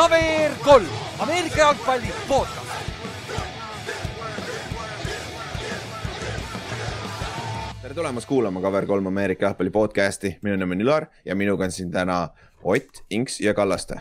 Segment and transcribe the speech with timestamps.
[0.00, 0.86] KVR kolm,
[1.18, 2.70] Ameerika jalgpalli podcast.
[7.82, 11.90] tere tulemast kuulama KVR3 Ameerika jalgpalli podcast'i, minu nimi on Ülar ja minuga on siin
[11.92, 12.28] täna
[12.64, 14.00] Ott, Inks ja Kallaste.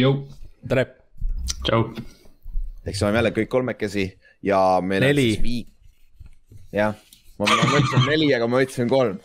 [0.00, 0.28] Jou.
[0.68, 0.86] tere.
[1.64, 1.94] tšau.
[2.86, 5.28] eks oleme jälle kõik kolmekesi ja meil Neli.
[5.28, 5.66] on siis vii-.
[6.72, 6.94] jah,
[7.46, 9.18] ma, ma mõtlesin neli, aga ma ütlesin kolm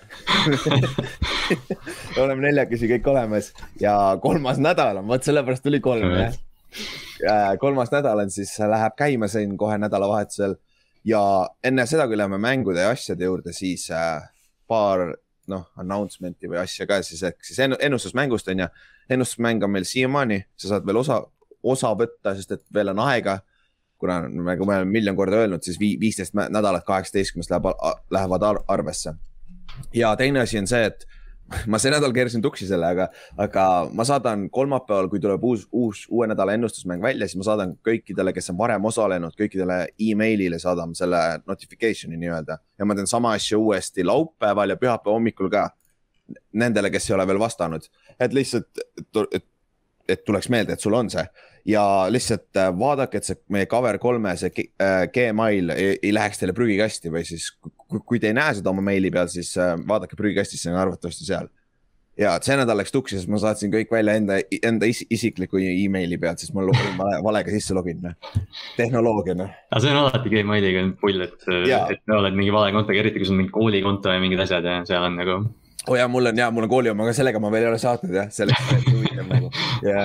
[2.24, 3.52] oleme neljakesi kõik olemas
[3.82, 6.36] ja kolmas nädal on, vot sellepärast tuli kolm jah.
[7.62, 10.58] kolmas nädal on siis, läheb käima siin kohe nädalavahetusel
[11.08, 11.22] ja
[11.64, 14.22] enne seda, kui läheme mängude ja asjade juurde, siis äh,
[14.68, 15.10] paar
[15.50, 18.68] noh, announcement'i või asja ka siis ehk siis enn- ennustusmängust on ju.
[19.10, 21.24] ennustusmäng on meil siiamaani, sa saad veel osa,
[21.64, 23.40] osa võtta, sest et veel on aega.
[24.00, 27.70] Kuna nagu me oleme miljon korda öelnud, siis vii- viisteist nädalat kaheksateistkümnest läheb,
[28.12, 29.14] lähevad ar arvesse.
[29.94, 31.06] ja teine asi on see, et
[31.72, 33.08] ma see nädal keerasin tuksi selle, aga,
[33.42, 37.76] aga ma saadan kolmapäeval, kui tuleb uus, uus, uue nädala ennustusmäng välja, siis ma saadan
[37.86, 42.60] kõikidele, kes on varem osalenud, kõikidele emailile saadame selle notification'i nii-öelda.
[42.80, 45.70] ja ma teen sama asja uuesti laupäeval ja pühapäeva hommikul ka.
[46.54, 47.88] Nendele, kes ei ole veel vastanud,
[48.22, 48.84] et lihtsalt,
[49.34, 49.46] et,
[50.08, 51.24] et tuleks meelde, et sul on see
[51.70, 56.42] ja lihtsalt äh, vaadake, et see meie cover kolme, see äh, Gmail ei, ei läheks
[56.42, 59.76] teile prügikasti või siis kui, kui te ei näe seda oma meili peal, siis äh,
[59.88, 61.50] vaadake prügikastis, see on arvatavasti seal.
[62.20, 65.62] ja et see nädal läks tuksi, sest ma saatsin kõik välja enda, enda is, isikliku
[65.62, 68.42] emaili pealt, sest ma olin vale, valega sisse loginud, noh.
[68.80, 69.54] tehnoloogia, noh.
[69.70, 71.48] aga see on alati Gmailiga pull, et,
[71.78, 74.82] et oled mingi vale kontoga, eriti kui sul on mingi koolikonto ja mingid asjad ja
[74.90, 75.42] seal on nagu.
[75.88, 77.72] Oo oh jaa, mul on jaa, mul on kooli oma, aga sellega ma veel ei
[77.72, 79.52] ole saatnud jah, selleks on huvitav nagu
[79.86, 80.02] ja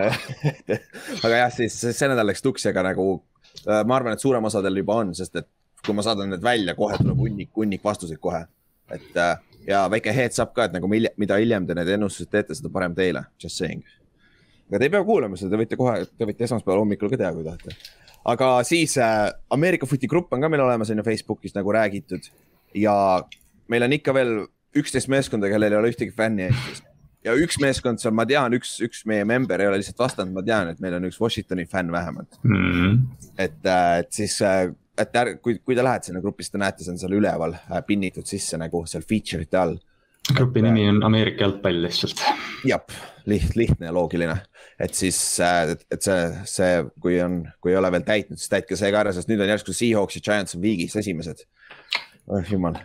[1.26, 3.08] aga jah, siis see nädal läks tuksi, aga nagu
[3.66, 5.48] äh, ma arvan, et suurem osadel juba on, sest et
[5.84, 8.44] kui ma saadan need välja, kohe tuleb hunnik, hunnik vastuseid kohe.
[8.94, 9.34] et äh,
[9.66, 12.70] ja väike heads up ka, et nagu milja- mida hiljem te need ennustused teete, seda
[12.72, 13.82] parem teile, just saying.
[14.68, 17.32] aga te ei pea kuulama seda, te võite kohe, te võite esmaspäeval hommikul ka teha,
[17.36, 17.76] kui tahate.
[18.34, 22.30] aga siis äh, Ameerika Footi grupp on ka meil olemas, on ju Facebookis nagu räägitud
[22.78, 22.94] ja
[23.68, 24.36] meil on ikka veel
[24.78, 26.82] üksteist meeskonda, kellel ei ole ühtegi fänni Eestis.
[27.24, 30.44] ja üks meeskond, on, ma tean, üks, üks meie member ei ole lihtsalt vastanud, ma
[30.46, 32.38] tean, et meil on üks Washingtoni fänn vähemalt.
[32.42, 33.00] Mm.
[33.38, 36.84] et, äh, et siis, et ärge, kui, kui te lähete sinna gruppi, siis te näete,
[36.84, 39.78] see on seal üleval äh, pinnitud sisse nagu seal feature ite all.
[40.34, 42.22] grupi nimi on Ameerika jalgpall lihtsalt.
[42.68, 42.84] jah,
[43.30, 44.36] liht-, lihtne ja loogiline,
[44.80, 48.78] et siis, et, et see, see, kui on, kui ei ole veel täitnud, siis täitke
[48.78, 51.44] see ka ära, sest nüüd on järsku Seahawks ja Giants on viigis esimesed.
[52.28, 52.74] Oh jumal.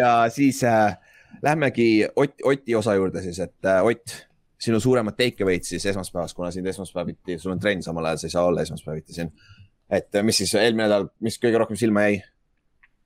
[0.00, 0.96] ja siis äh,
[1.42, 4.26] lähmegi Ott, Oti osa juurde siis, et äh, Ott,
[4.60, 8.26] sinu suuremad take away'd siis esmaspäevast, kuna sind esmaspäeviti, sul on trenn samal ajal, sa
[8.26, 9.32] ei saa olla esmaspäeviti siin.
[9.90, 12.22] et äh, mis siis eelmine nädal, mis kõige rohkem silma jäi?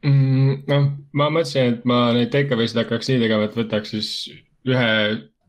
[0.07, 0.85] Mm, noh,
[1.19, 4.11] ma mõtlesin, et ma neid takeaway'sid hakkaks nii tegema, et võtaks siis
[4.69, 4.91] ühe,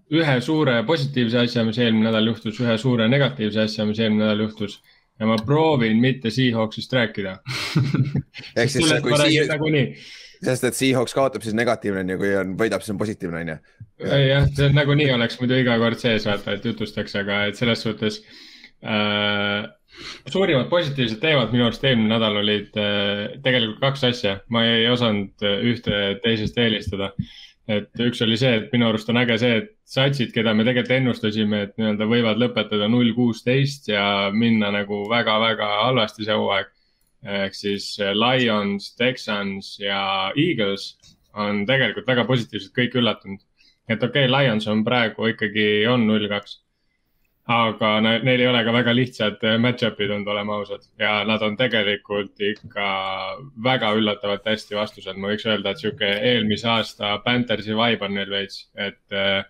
[0.09, 4.47] ühe suure positiivse asja, mis eelmine nädal juhtus, ühe suure negatiivse asja, mis eelmine nädal
[4.47, 4.79] juhtus.
[5.19, 7.37] Ja ma proovin mitte Seahawksist rääkida.
[8.59, 10.11] ehk siis, kui Seahawks,
[10.45, 13.51] sest et Seahawks kaotab, siis negatiivne on ju, kui on, võidab, siis on positiivne on
[13.53, 13.57] ju.
[14.07, 18.21] jah, see nagunii oleks muidu iga kord sees, vaata, et jutustaks, aga et selles suhtes
[18.85, 19.67] äh,
[20.31, 25.45] suurimad positiivsed teemad minu arust eelmine nädal olid äh, tegelikult kaks asja, ma ei osanud
[25.45, 27.13] äh, ühte teisest eelistada.
[27.69, 30.95] Et üks oli see, et minu arust on äge see, et satsid, keda me tegelikult
[30.95, 34.03] ennustasime, et nii-öelda võivad lõpetada null kuusteist ja
[34.33, 36.71] minna nagu väga-väga halvasti see hooaeg.
[37.19, 40.93] ehk siis äh, Lions, Texans ja Eagles
[41.35, 43.41] on tegelikult väga positiivselt kõik üllatunud.
[43.89, 46.59] et okei okay,, Lions on praegu ikkagi on null kaks
[47.49, 50.83] aga ne- neil ei ole ka väga lihtsad eh, match-up'id olnud, oleme ausad.
[50.99, 52.89] ja nad on tegelikult ikka
[53.63, 58.29] väga üllatavalt hästi vastused, ma võiks öelda, et sihuke eelmise aasta Panthersi vibe on neil
[58.29, 59.41] veits, et äh,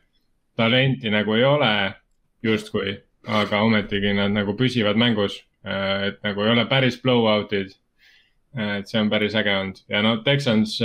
[0.55, 1.73] talenti nagu ei ole
[2.43, 2.95] justkui,
[3.27, 6.07] aga ometigi nad nagu püsivad mängus äh,.
[6.07, 7.75] et nagu ei ole päris blowout'id
[8.57, 10.79] et see on päris äge olnud ja no Texans,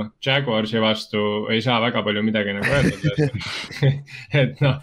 [0.00, 1.20] noh, Jaguarsi vastu
[1.52, 3.26] ei saa väga palju midagi nagu öelda
[4.40, 4.78] et noh,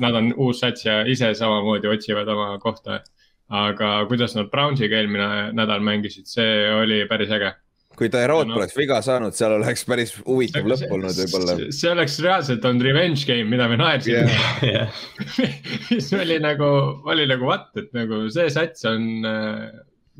[0.00, 3.02] nad on uus sats ja ise samamoodi otsivad oma kohta.
[3.50, 7.52] aga kuidas nad Brownsiga eelmine nädal mängisid, see oli päris äge.
[7.98, 8.54] kui Tyrod No.
[8.56, 11.58] poleks viga saanud, seal oleks päris huvitav lõpp olnud võib-olla.
[11.74, 14.24] see oleks reaalselt olnud revenge game, mida me naersime
[14.64, 15.04] Jah.
[15.90, 16.72] mis oli nagu,
[17.12, 19.68] oli nagu what, et nagu see sats on äh,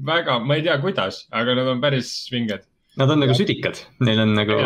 [0.06, 2.66] väga, ma ei tea, kuidas, aga nad on päris vinged.
[3.00, 4.58] Nad on nagu südikad, neil on nagu,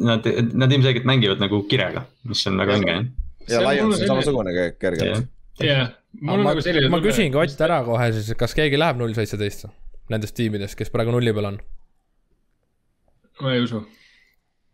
[0.00, 2.94] nad, nad ilmselgelt mängivad nagu kirega, mis on väga äge.
[3.52, 5.28] ja Lions on samasugune ker- kergelt.
[5.62, 5.90] jah,
[6.20, 9.14] mul on ma, nagu selline ma küsingi Ott ära kohe siis, kas keegi läheb null
[9.16, 9.68] seitseteist
[10.12, 11.60] nendest tiimidest, kes praegu nulli peal on?
[13.44, 13.84] ma ei usu.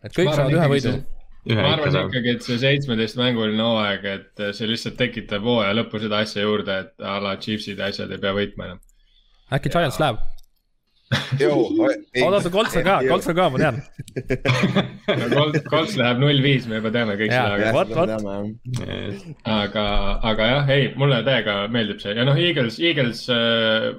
[0.06, 0.94] et kõik saavad ühe võidu
[1.42, 6.20] ma ikka arvan ikkagi, et see seitsmeteistmänguline hooaeg, et see lihtsalt tekitab hooaja lõppu seda
[6.22, 8.82] asja juurde, et a la Chiefsid ja asjad ei pea võitma enam.
[9.52, 10.20] Äkki Giants läheb?
[11.12, 13.80] oota, oota, Colts on ka, Colts on ka, ma tean.
[15.20, 18.14] no Colts, Colts läheb null viis, me juba teame kõik seda, aga vot, vot.
[19.56, 19.84] aga,
[20.32, 23.92] aga jah, ei, mulle täiega meeldib see ja noh, Eagles, Eagles äh,.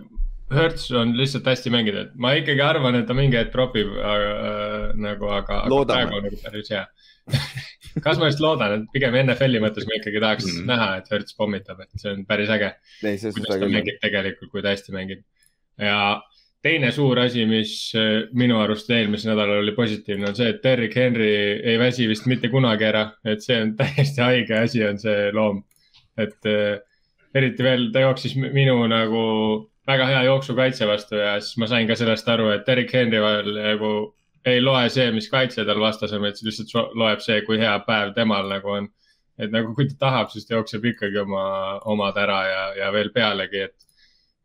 [0.53, 4.91] Hertz on lihtsalt hästi mängida, et ma ikkagi arvan, et ta mingi hetk tropib äh,
[5.01, 6.83] nagu, aga, aga praegu on nagu päris hea.
[8.05, 10.57] kas ma just loodan, et pigem NFL-i mõttes ma ikkagi tahaks mm.
[10.59, 10.69] -hmm.
[10.69, 14.61] näha, et Hertz pommitab, et see on päris äge, kuidas seda ta mängib tegelikult, kui
[14.61, 15.23] ta hästi mängib.
[15.81, 16.21] Ja
[16.63, 20.95] teine suur asi, mis äh, minu arust eelmisel nädalal oli positiivne, on see, et Derrick
[20.95, 21.29] Henry
[21.59, 25.63] ei väsi vist mitte kunagi ära, et see on täiesti haige asi, on see loom.
[26.17, 26.79] et äh,
[27.35, 29.23] eriti veel ta jooksis mi- minu nagu
[29.87, 33.49] väga hea jooksukaitse vastu ja siis ma sain ka sellest aru, et Derrick Henry vahel
[33.57, 33.93] nagu
[34.45, 38.13] ei loe see, mis kaitse tal vastas on, vaid lihtsalt loeb see, kui hea päev
[38.15, 38.89] temal nagu on.
[39.39, 41.45] et nagu kui ta tahab, siis ta jookseb ikkagi oma,
[41.89, 43.87] omad ära ja, ja veel pealegi, et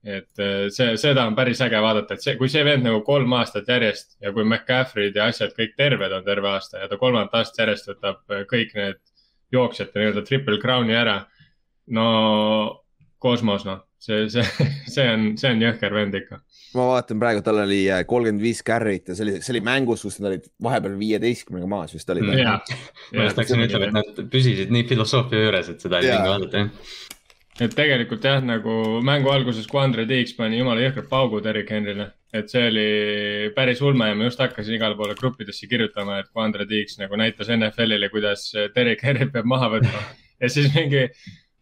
[0.04, 3.32] et eh, see, seda on päris äge vaadata, et see, kui see vend nagu kolm
[3.38, 7.40] aastat järjest ja kui McCaffrey'd ja asjad kõik terved on terve aasta ja ta kolmandat
[7.40, 9.02] aastat järjest võtab eh, kõik need
[9.52, 11.22] jooksjate nii-öelda triple crown'i ära.
[11.96, 12.08] no
[13.18, 14.44] kosmos noh, see, see,
[14.94, 16.40] see on, see on jõhker vend ikka.
[16.78, 20.06] ma vaatan praegu, tal oli äh, kolmkümmend viis carry't ja see oli, see oli mängus,
[20.06, 24.74] kus nad olid vahepeal viieteistkümnega maas vist ja, ma just hakkasin ütlema, et nad püsisid
[24.74, 26.92] nii filosoofia juures, et seda oli vinge vaadata jah.
[27.58, 32.06] Et tegelikult jah, nagu mängu alguses, kui Andre Tiiks pani jumala jõhkrad paugud Erik Henrile,
[32.34, 32.87] et see oli
[33.56, 37.19] päris ulme ja ma just hakkasin igale poole gruppidesse kirjutama, et kui Andre Tiiks nagu
[37.19, 38.46] näitas NFL-ile, kuidas
[38.76, 40.05] Derek Henry peab maha võtma.
[40.38, 41.08] Ja siis mingi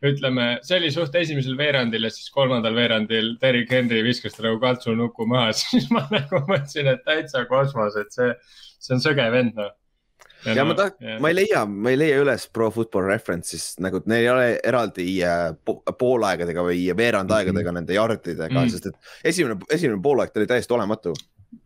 [0.05, 4.61] ütleme, see oli suht esimesel veerandil ja siis kolmandal veerandil Derek Henry viskas ta nagu
[4.61, 8.29] kaltsunuku maha, siis ma nagu mõtlesin, et täitsa kosmos, et see,
[8.77, 9.73] see on sõge vend noh.
[10.45, 14.27] Ja ma taht-, ma ei leia, ma ei leia üles Pro Football Reference'ist nagu neil
[14.27, 15.07] ei ole eraldi
[15.65, 18.67] po poolaegadega või veerandaegadega nende yardidega Mm.
[18.67, 21.15] mm., sest et esimene, esimene poolaeg ta oli täiesti olematu.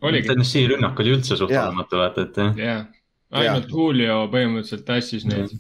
[0.01, 1.67] Tennessee rünnak oli üldse suht Jaa.
[1.69, 2.57] olematu, vaata, et jah.
[2.57, 2.87] jah,
[3.31, 5.51] ainult Julio põhimõtteliselt tassis neid.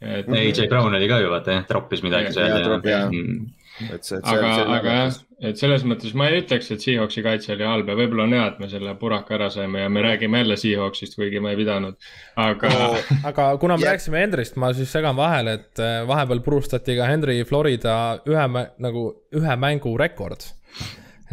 [0.00, 3.88] et AJ Brown oli ka ju vaata jah, troppis midagi Jaa, seal jaa.
[3.88, 3.94] Mm.
[3.96, 5.14] et see, aga, aga jah,
[5.50, 8.44] et selles mõttes ma ei ütleks, et Seahawksi kaitse oli halb ja võib-olla on hea,
[8.52, 11.96] et me selle puraka ära saime ja me räägime jälle Seahawksist, kuigi ma ei pidanud.
[12.36, 12.98] aga Oh.
[13.26, 13.90] aga kuna me Jep.
[13.96, 18.46] rääkisime Hendrist, ma siis segan vahele, et äh, vahepeal purustati ka Henry Florida ühe
[18.78, 19.04] nagu
[19.34, 20.46] ühe mängu rekord.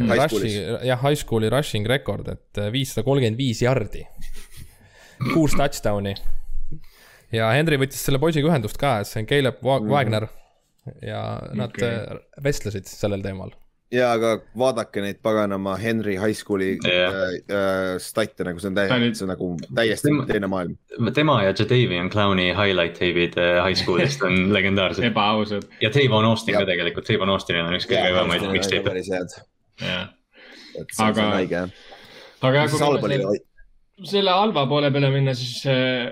[0.02, 0.56] High school'is.
[0.88, 4.08] jah, high school'i rushing rekord, et äh, viissada kolmkümmend viis jardi.
[5.34, 6.16] kuus touchdown'i.
[7.32, 9.90] ja Henry võttis selle poisiga ühendust ka, et see on Caleb Mhm.
[9.94, 10.28] Wagner.
[11.02, 11.24] Ja
[11.54, 12.22] nad okay.
[12.44, 13.52] vestlesid sellel teemal.
[13.92, 17.12] ja aga vaadake neid paganama Henry High School'i Jah.
[17.12, 20.78] äh, äh, stat'e nagu see on täiesti, see on nagu täiesti Tema- teine maailm.
[21.14, 26.58] tema ja Jadavion Clowni highlight tape'id äh, high school'ist on legendaarsed ebaausad, ja Tavon Austin
[26.58, 28.88] ka tegelikult, Tavon Austinil on üks kõige kõvemaid mixtape'e.
[28.90, 29.38] päris head,
[30.82, 31.40] et see on Aga- aga...
[31.44, 31.80] õige jah.
[32.50, 33.42] aga kui
[34.10, 36.10] selle halva poole peale minna, siis äh,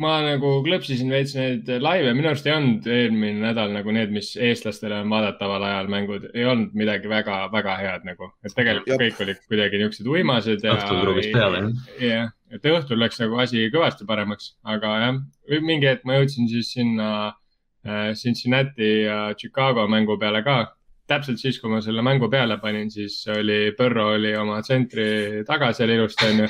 [0.00, 4.30] ma nagu klõpsisin veits neid laive, minu arust ei olnud eelmine nädal nagu need, mis
[4.40, 9.02] eestlastele on vaadataval ajal mängud, ei olnud midagi väga-väga head nagu, et tegelikult Jep.
[9.02, 10.78] kõik olid kuidagi niisugused uimased ja.
[10.78, 12.08] Õhtul kruvis peale, jah.
[12.08, 15.22] jah, et õhtul läks nagu asi kõvasti paremaks, aga jah,
[15.60, 20.62] mingi hetk ma jõudsin siis sinna äh, Cincinnati ja Chicago mängu peale ka.
[21.10, 25.72] täpselt siis, kui ma selle mängu peale panin, siis oli, Põrro oli oma tsentri taga
[25.76, 26.46] seal ilusti onju.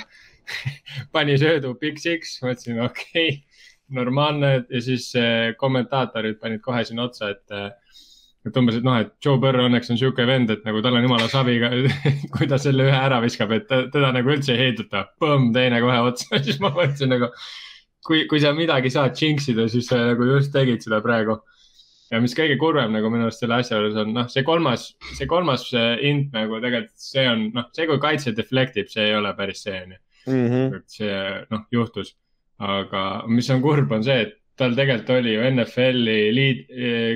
[1.15, 3.39] pani söödu Big Six, mõtlesin okei okay,,
[3.93, 7.71] normaalne ja siis äh, kommentaatorid panid kohe sinna otsa, et äh,
[8.47, 11.05] et umbes, et noh, et Joe Burrow õnneks on sihuke vend, et nagu tal on
[11.07, 11.61] jumala savi,
[12.35, 15.05] kui ta selle ühe ära viskab, et ta, teda nagu üldse ei heiduta.
[15.23, 17.31] Põmm, teine kohe otsa, siis ma mõtlesin nagu,
[18.07, 21.39] kui, kui sa midagi saad jinxida, siis sa nagu just tegid seda praegu.
[22.13, 25.25] ja mis kõige kurvem nagu minu arust selle asja juures on, noh, see kolmas, see
[25.31, 29.33] kolmas äh, int nagu tegelikult see on, noh, see, kui kaitse deflektib, see ei ole
[29.39, 29.97] päris see, onju.
[30.27, 30.75] Mhm.
[30.77, 31.17] et see,
[31.51, 32.15] noh, juhtus.
[32.63, 36.59] aga mis on kurb, on see, et tal tegelikult oli ju NFL-i liid,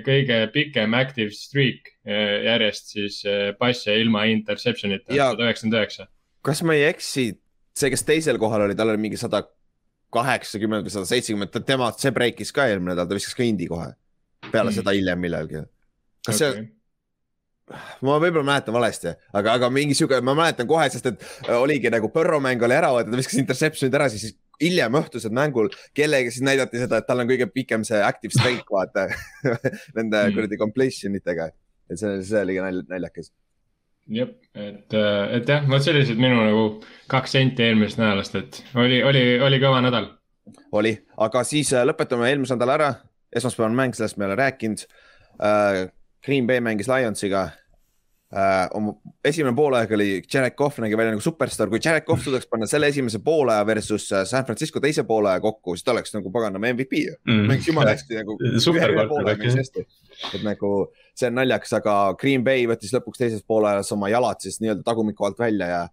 [0.06, 6.08] kõige pikem active streak eh, järjest siis eh, passe ilma interception'ita, sada üheksakümmend üheksa.
[6.42, 7.28] kas ma ei eksi,
[7.76, 9.44] see, kes teisel kohal oli, tal oli mingi sada
[10.16, 13.92] kaheksakümmend või sada seitsekümmend, tema, see breikis ka eelmine nädal, ta viskas ka indi kohe.
[14.50, 14.76] peale Mm.
[14.80, 15.64] seda hiljem millalgi.
[16.26, 16.66] kas see,
[18.06, 21.90] ma võib-olla mäletan valesti, aga, aga mingi sihuke, ma mäletan kohe, sest et äh, oligi
[21.90, 26.30] nagu Põrro mäng oli ära võetud, ta viskas interception'id ära, siis hiljem õhtusel mängul kellega
[26.32, 29.08] siis näidati seda, et tal on kõige pikem see active streak, vaata
[29.98, 30.36] nende Mm.
[30.36, 31.50] kuradi completion itega.
[31.90, 33.32] et see, see oli ka nalj- naljakas.
[34.14, 34.94] jah, et,
[35.36, 36.62] et jah, vot sellised minu nagu
[37.10, 40.08] kaks senti eelmisest nädalast, et oli, oli, oli kõva nädal.
[40.72, 42.90] oli, aga siis äh, lõpetame eelmise nädala ära,
[43.36, 44.86] esmaspäevane mäng, sellest me ei ole rääkinud
[45.42, 45.86] äh,.
[46.26, 47.44] Green Bay mängis Lionsiga
[48.34, 48.68] äh,.
[48.74, 48.92] oma
[49.24, 52.88] esimene poolaeg oli Jared Cough nägi välja nagu superstaar, kui Jared Cough suudaks panna selle
[52.90, 56.92] esimese poolaja versus äh, San Francisco teise poolaja kokku, siis ta oleks nagu paganama MVP
[57.04, 57.46] ju Mm.
[57.52, 58.34] mängis jumala hästi nagu.
[60.34, 60.72] Et nagu
[61.14, 65.24] see on naljakas, aga Green Bay võttis lõpuks teises pooles oma jalad siis nii-öelda tagumiku
[65.30, 65.84] alt välja ja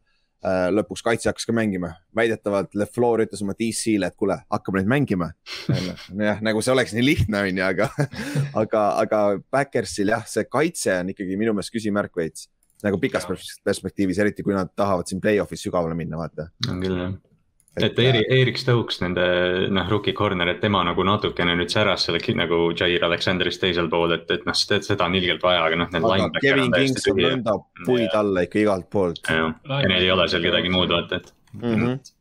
[0.43, 1.93] lõpuks kaitse hakkas ka mängima.
[2.15, 5.31] väidetavalt LeFleur ütles oma DC-le, et kuule, hakkame nüüd mängima.
[6.29, 7.89] jah, nagu see oleks nii lihtne, on ju, aga,
[8.63, 9.21] aga, aga
[9.53, 12.49] Backersil jah, see kaitse on ikkagi minu meelest küsimärk veits
[12.83, 16.49] nagu pikas pers- perspektiivis, eriti kui nad tahavad siin play-off'is sügavale minna, vaata.
[16.67, 17.13] on küll jah.
[17.81, 19.23] Et Eri-, Erik Stokes, nende
[19.73, 24.13] noh, rookie corner, et tema nagu natukene nüüd säras selle nagu Jair Alexanderist teisel pool,
[24.17, 27.17] et, et noh, seda on ilgelt vaja, aga noh, need aga Kevin on täiesti Kingston
[27.17, 27.29] tühi.
[27.29, 29.49] lendab puid alla ikka igalt poolt ja
[29.87, 31.73] neil ei ole seal kedagi muud vaata, et mm.
[31.73, 32.13] -hmm.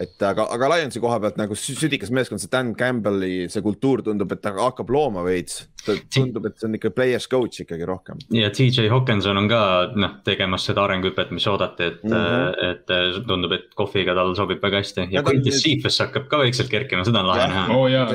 [0.00, 4.02] Et aga, aga Lionsi koha pealt nagu sü- südikas meeskond, see Dan Campbell'i see kultuur
[4.06, 5.66] tundub, et ta hakkab looma veits.
[6.14, 8.20] tundub, et see on ikka player's coach ikkagi rohkem.
[8.34, 9.60] ja TJ Hawkinson on ka
[9.96, 12.10] noh, tegemas seda arenguhüpet, mis oodati, et mm.
[12.12, 12.70] -hmm.
[12.70, 16.38] et äh, tundub, et kohviga tal sobib väga hästi ja Ja Quintus Cephas hakkab ka
[16.44, 17.68] vaikselt kerkima, seda on lahe näha.
[17.74, 18.06] oo oh, jaa,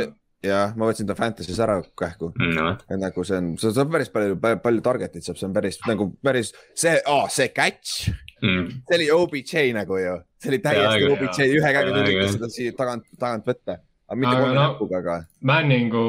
[0.44, 2.34] ja ma võtsin ta Fantasy's ära kähku.
[2.36, 6.10] no nagu see on, see saab päris palju, palju target'it saab, see on päris nagu
[6.24, 8.12] päris see oh,, see catch,
[8.44, 8.66] Mm.
[8.90, 12.50] see oli OBJ nagu ju, see oli täiesti Jaa, OBJ, ühe käega ta üritas seda
[12.52, 13.78] siia tagant, tagant võtta.
[14.12, 15.14] aga mitte kolme no- näpuga, aga
[15.48, 16.02] Manningu,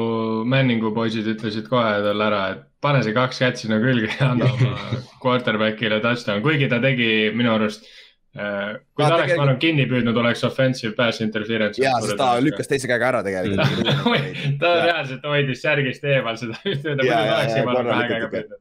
[0.43, 4.49] Manningu poisid ütlesid kohe talle ära, et pane see kaks kätt sinna külge ja anna
[4.51, 7.87] oma quarterback'ile touchdown, kuigi ta tegi minu arust.
[8.35, 11.79] Kui Ta ta oleks, ma arvan, kinni püüdnud, oleks offensive pass interference.
[11.81, 14.03] ja, sest ta lükkas teise käega ära tegelikult.
[14.61, 18.59] ta reaalselt hoidis särgist eemal seda, ta Jaa, jaa, oleks jaa, korra kahe käega püüdnud.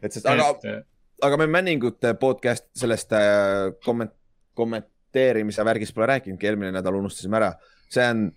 [0.00, 4.16] et sest, aga, et aga me Manningute podcast sellest äh, komment-,
[5.12, 7.52] kommenteerimise värgist pole rääkinudki, eelmine nädal unustasime ära.
[7.92, 8.30] see on,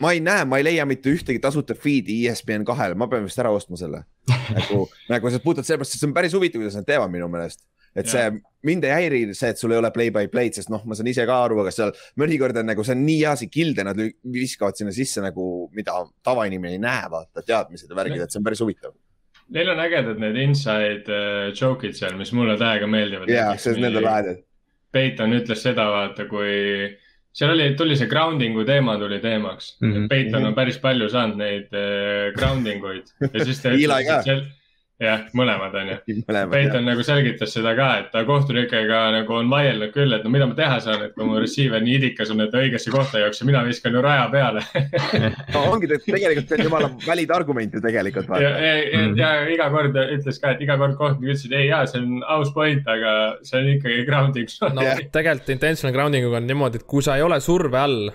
[0.00, 3.38] ma ei näe, ma ei leia mitte ühtegi tasuta feed'i ESPN kahele, ma pean vist
[3.40, 4.04] ära ostma selle.
[4.28, 7.64] nagu, nagu sa puhtalt sellepärast, et see on päris huvitav, kuidas nad teevad minu meelest.
[7.96, 8.24] Et see,
[8.66, 11.10] mind ei häiri see, et sul ei ole play by play'd, sest noh, ma saan
[11.10, 14.00] ise ka aru, aga seal mõnikord on nagu, see on nii hea see kilde, nad
[14.36, 18.46] viskavad sinna sisse nagu, mida tavainimene ei näe, vaata, teadmised ja värgid, et see on
[18.46, 18.94] päris huvitav.
[19.50, 23.32] Neil on ägedad need inside uh, joke'id seal, mis mulle täiega meeldivad.
[23.32, 24.44] ja, see on nende lahedad.
[24.94, 26.50] Peiton ütles seda, vaata, kui
[27.34, 29.88] seal oli, tuli see grounding'u teema tuli teemaks mm.
[29.88, 29.96] Mhm.
[29.96, 30.08] -hmm.
[30.08, 34.42] Peiton on päris palju saanud neid uh, grounding uid ja siis ta ütles, et seal,
[35.00, 35.96] jah, mõlemad on ju.
[36.52, 40.46] Peiton nagu selgitas seda ka, et ta kohtunikega nagu on vaielnud küll, et no mida
[40.50, 43.24] ma teha saan, et kui mu receiver nii idikas on, et ta õigesse kohta ei
[43.24, 44.64] jookse, mina viskan ju raja peale.
[45.54, 48.30] no ongi, tegelikult see on jumala valid argument ju tegelikult.
[48.40, 49.18] ja, ja, ja, Mhm.
[49.18, 52.24] ja iga kord ütles ka, et iga kord kohtunik ütles, et ei jaa, see on
[52.36, 53.14] aus point, aga
[53.46, 54.50] see on ikkagi grounding.
[54.74, 55.00] no Jah.
[55.12, 58.10] tegelikult intentional grounding uga on niimoodi, et kui sa ei ole surve all,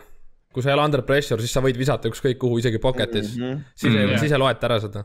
[0.54, 3.44] kui sa ei ole under pressure, siis sa võid visata ükskõik kuhu, isegi pocket'is mm.
[3.44, 3.64] -hmm.
[3.76, 5.04] siis ei, siis ei loeta ära seda.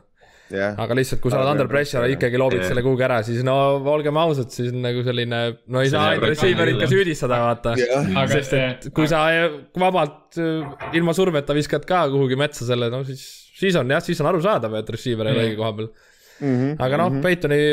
[0.55, 2.71] jah, aga lihtsalt, kui sa oled under pressure ja ikkagi loobid jah.
[2.71, 3.55] selle kuhugi ära, siis no
[3.93, 5.41] olgem ausad, siis on nagu selline,
[5.71, 7.75] no ei saa ainult receiver'it ka süüdistada, vaata.
[8.11, 9.23] aga sest et kui sa
[9.81, 10.41] vabalt
[10.97, 13.25] ilma surveta viskad ka kuhugi metsa selle, no siis,
[13.59, 15.91] siis on jah, siis on arusaadav, et receiver ei ole õige koha peal.
[16.41, 16.77] Mhm.
[16.81, 17.63] aga noh, Peitoni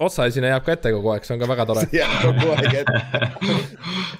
[0.00, 1.84] otsaesine jääb ka ette kogu aeg, see on ka väga tore.
[1.96, 2.88] jah, kogu aeg, et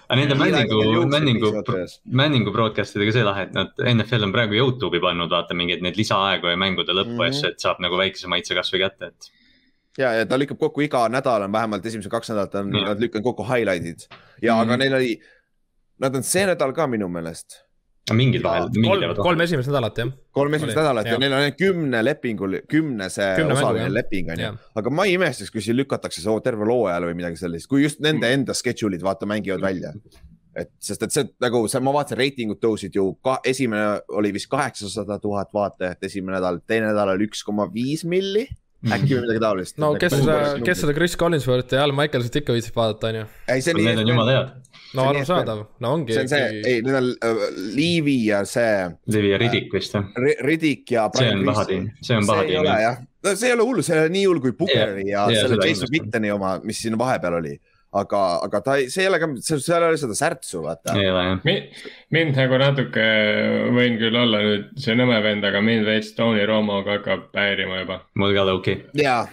[0.08, 5.02] aga nende piisavalt ees., Manningu broadcast idega see lahe, et nad, NFL on praegu Youtube'i
[5.04, 7.20] pannud, vaata mingeid neid lisaaegu ja mängude lõppu Mhm.
[7.20, 7.36] mm -hmm.
[7.36, 9.30] asju, et saab nagu väikese maitse kasvõi kätte, et.
[9.98, 13.24] ja, ja ta lükkab kokku iga nädal on vähemalt esimesed kaks nädalat on nad lükkanud
[13.24, 14.08] kokku highlight'id
[14.42, 14.62] ja mm, -hmm.
[14.62, 15.20] aga neil oli,
[15.98, 17.65] nad on see nädal ka minu meelest,
[18.14, 20.10] mingid vahel, kolm, kolm esimest nädalat jah.
[20.36, 24.52] kolm esimest nädalat ja neil on kümne lepingul, kümnese Kümne osaline leping on ju.
[24.78, 27.82] Aga ma ei imestaks, kui siin lükatakse see terve loo ajal või midagi sellist, kui
[27.82, 29.94] just nende enda schedule'id vaata mängivad välja.
[30.56, 34.48] et sest, et see nagu see, ma vaatasin, reitingud tõusid ju ka, esimene oli vist
[34.48, 38.46] kaheksasada tuhat vaatajat, esimene nädal, teine nädal oli üks koma viis milli,
[38.86, 39.76] äkki või midagi taolist.
[39.82, 40.16] no kes,
[40.64, 43.26] kes seda Chris Collinsworthi ja Al Michaelsit ikka viitsib vaadata, on ju.
[43.52, 44.54] ei, see on Need on jumala head,
[44.96, 46.16] no on arusaadav, no ongi.
[46.16, 47.44] see on see, ei, need on äh,
[47.76, 51.06] Liivi ja see Livi ja Riddick vist jah, Ri- Riddick ja.
[51.16, 53.00] see on pahatiim, see on see ei pahatiim ole jah.
[53.26, 55.46] no see ei ole hullu, see ei ole nii hull kui Bookeri Jah, ja jah,
[55.46, 55.92] selle Jason.
[55.92, 57.54] Witteni oma, mis siin vahepeal oli.
[57.96, 60.92] aga, aga ta ei, see ei ole ka, seal ei ole seda särtsu, vaata.
[62.12, 63.06] mind nagu natuke
[63.76, 68.02] võin küll olla nüüd see nõme vend, aga mind veits Tony Romoga hakkab häirima juba.
[68.20, 68.76] mul ka Loki.
[69.00, 69.24] jaa,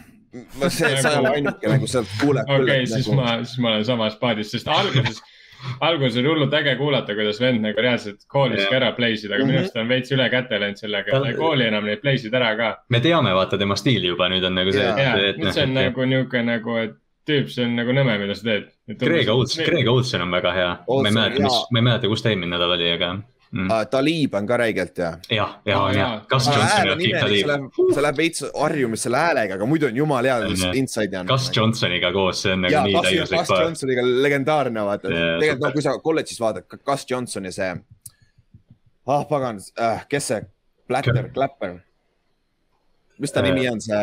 [0.69, 3.19] see, sa ei ole ainuke nagu sealt kuuleb okei siis nagu....
[3.19, 5.19] ma, siis ma olen samas paadis, sest alguses,
[5.79, 8.79] alguses oli hullult äge kuulata, kuidas vend nagu reaalselt kooliski Jah.
[8.81, 11.31] ära play sid, aga minu arust ta on veits üle käte läinud sellega, et ta
[11.31, 12.73] ei kooli enam neid play sid ära ka.
[12.89, 14.99] me teame, vaata tema stiili juba nüüd on nagu see, Jaa.
[14.99, 16.97] ja, et, et nüüd see on noh, nagu niuke nagu, et
[17.29, 18.71] tüüp, see on nagu nõme, mida sa teed.
[18.99, 22.11] Greg Olds, Greg Olson on väga hea, ma ei mäleta, mis jaa., ma ei mäleta,
[22.11, 23.13] kus ta eelmine nädal oli, aga
[23.53, 23.67] Mm.
[23.69, 23.83] uh,.
[23.85, 25.11] Talib on ka räigelt hea.
[25.29, 27.47] jah, ja ja jaa., Gus Johnson ja see Talib.
[27.51, 30.73] läheb, see läheb veits harjumas selle häälega, aga muidu on jumala hea On, jah.
[30.79, 31.27] inside'i on.
[31.29, 33.61] Gus Johnsoniga koos, see on nagu ja nii täiuslik Gus paar.
[33.67, 35.69] Johnsoniga legendaarne vaata yeah,, tegelikult super.
[35.69, 37.69] no kui sa kolledžis vaatad, Gus Johnson ja see,
[39.07, 40.41] ah pagan äh,, kes see,
[40.89, 41.77] Blatter, Clapper.
[43.19, 43.51] mis ta Äh.
[43.51, 44.01] nimi on, see,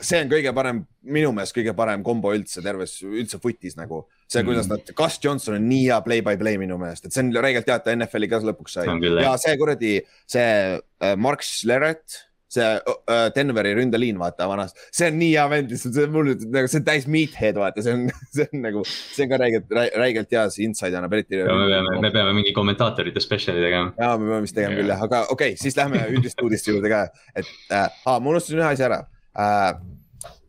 [0.00, 0.82] see on kõige parem,
[1.16, 4.04] minu meelest kõige parem kombo üldse terves, üldse footis nagu.
[4.28, 4.72] see, kuidas Mm.
[4.74, 7.84] nad, Gus Johnson on nii hea play-by-play minu meelest, et see on räigelt hea, et
[7.84, 8.86] ta NFL-i ka lõpuks sai
[9.22, 10.48] ja see kuradi, see
[10.80, 12.26] äh, Mark Schlereth
[12.56, 16.70] see äh, Denveri ründeliin, vaata vanasti, see on nii hea vend, see on mul nagu,
[16.70, 20.36] see on täis meathead, vaata, see on, see on nagu, see on ka räigelt, räigelt
[20.36, 21.42] hea, see inside annab eriti.
[21.42, 23.92] me peame, me peame mingi kommentaatorite spetsiali tegema.
[23.98, 26.92] ja me peame vist tegema küll jah, aga okei okay,, siis lähme üldiste uudiste juurde
[26.92, 29.02] ka, et äh,, aa, ma unustasin ühe asja ära
[29.38, 29.74] äh,.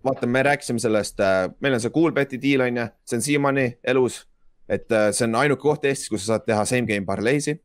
[0.04, 3.68] vaata, me rääkisime sellest äh,, meil on see Coolbeti deal on ju, see on siiamaani
[3.84, 4.26] elus.
[4.70, 7.56] et äh, see on ainuke koht Eestis, kus sa saad teha same game parlay'si,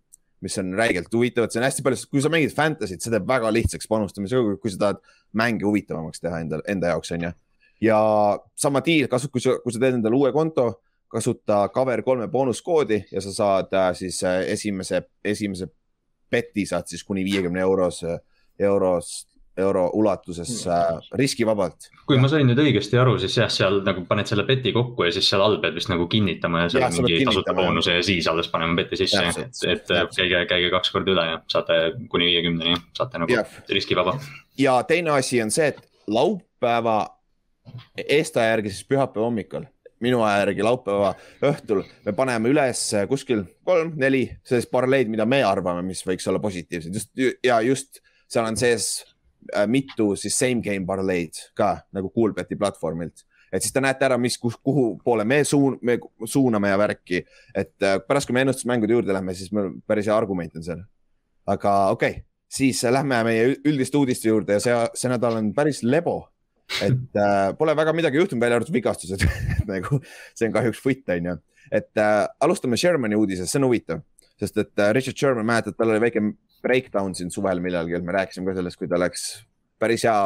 [0.43, 3.27] mis on räigelt huvitav, et see on hästi palju, kui sa mängid Fantasy't, see teeb
[3.27, 5.03] väga lihtsaks panustamisega, kui sa tahad
[5.39, 7.33] mänge huvitavamaks teha enda, enda jaoks on ju.
[7.83, 7.99] ja
[8.55, 10.69] sama deal, kasu-, kui sa, kui sa teed endale uue konto,
[11.13, 15.67] kasuta cover kolme boonuskoodi ja sa saad äh, siis äh, esimese, esimese
[16.31, 18.01] beti saad siis kuni viiekümne euros,
[18.59, 19.11] euros,
[19.57, 21.91] euro ulatuses äh, riskivabalt.
[22.07, 25.13] kui ma sain nüüd õigesti aru, siis jah, seal nagu paned selle beti kokku ja
[25.13, 28.29] siis seal all pead vist nagu kinnitama ja seal pead mingi tasuta boonuse ja siis
[28.33, 30.17] alles panema beti sisse, et, et täpselt.
[30.17, 31.81] käige, käige kaks korda üle ja saate
[32.13, 33.59] kuni viiekümneni, saate nagu Jah.
[33.69, 34.17] riskivaba.
[34.59, 37.03] ja teine asi on see, et laupäeva
[38.09, 39.69] Eesti aja järgi siis pühapäeva hommikul,
[40.03, 41.13] minu aja järgi laupäeva
[41.45, 46.97] õhtul me paneme üles kuskil kolm-neli sellist parleid, mida me arvame, mis võiks olla positiivsed
[46.97, 47.13] just
[47.45, 48.01] ja just
[48.33, 49.12] seal on sees äh,
[49.67, 54.39] mitu siis same game parleid ka nagu Coolbeti platvormilt et siis te näete ära, mis,
[54.41, 57.23] kus, kuhu poole me suun-, me suuname ja värki,
[57.55, 60.85] et äh, pärast, kui me ennustusmängude juurde lähme, siis meil päris hea argument on seal.
[61.47, 65.83] aga okei okay,, siis lähme meie üldiste uudiste juurde ja see, see nädal on päris
[65.83, 66.29] lebo.
[66.81, 69.27] et äh, pole väga midagi juhtunud, välja arvatud vigastused
[69.73, 71.37] nagu see on kahjuks võtt, on ju.
[71.81, 74.05] et äh, alustame Shermani uudisest, see on huvitav,
[74.43, 76.25] sest et äh, Richard Sherman, mäletad, tal oli väike
[76.63, 79.27] breakdown siin suvel millalgi, me rääkisime ka sellest, kui ta läks
[79.83, 80.19] päris hea,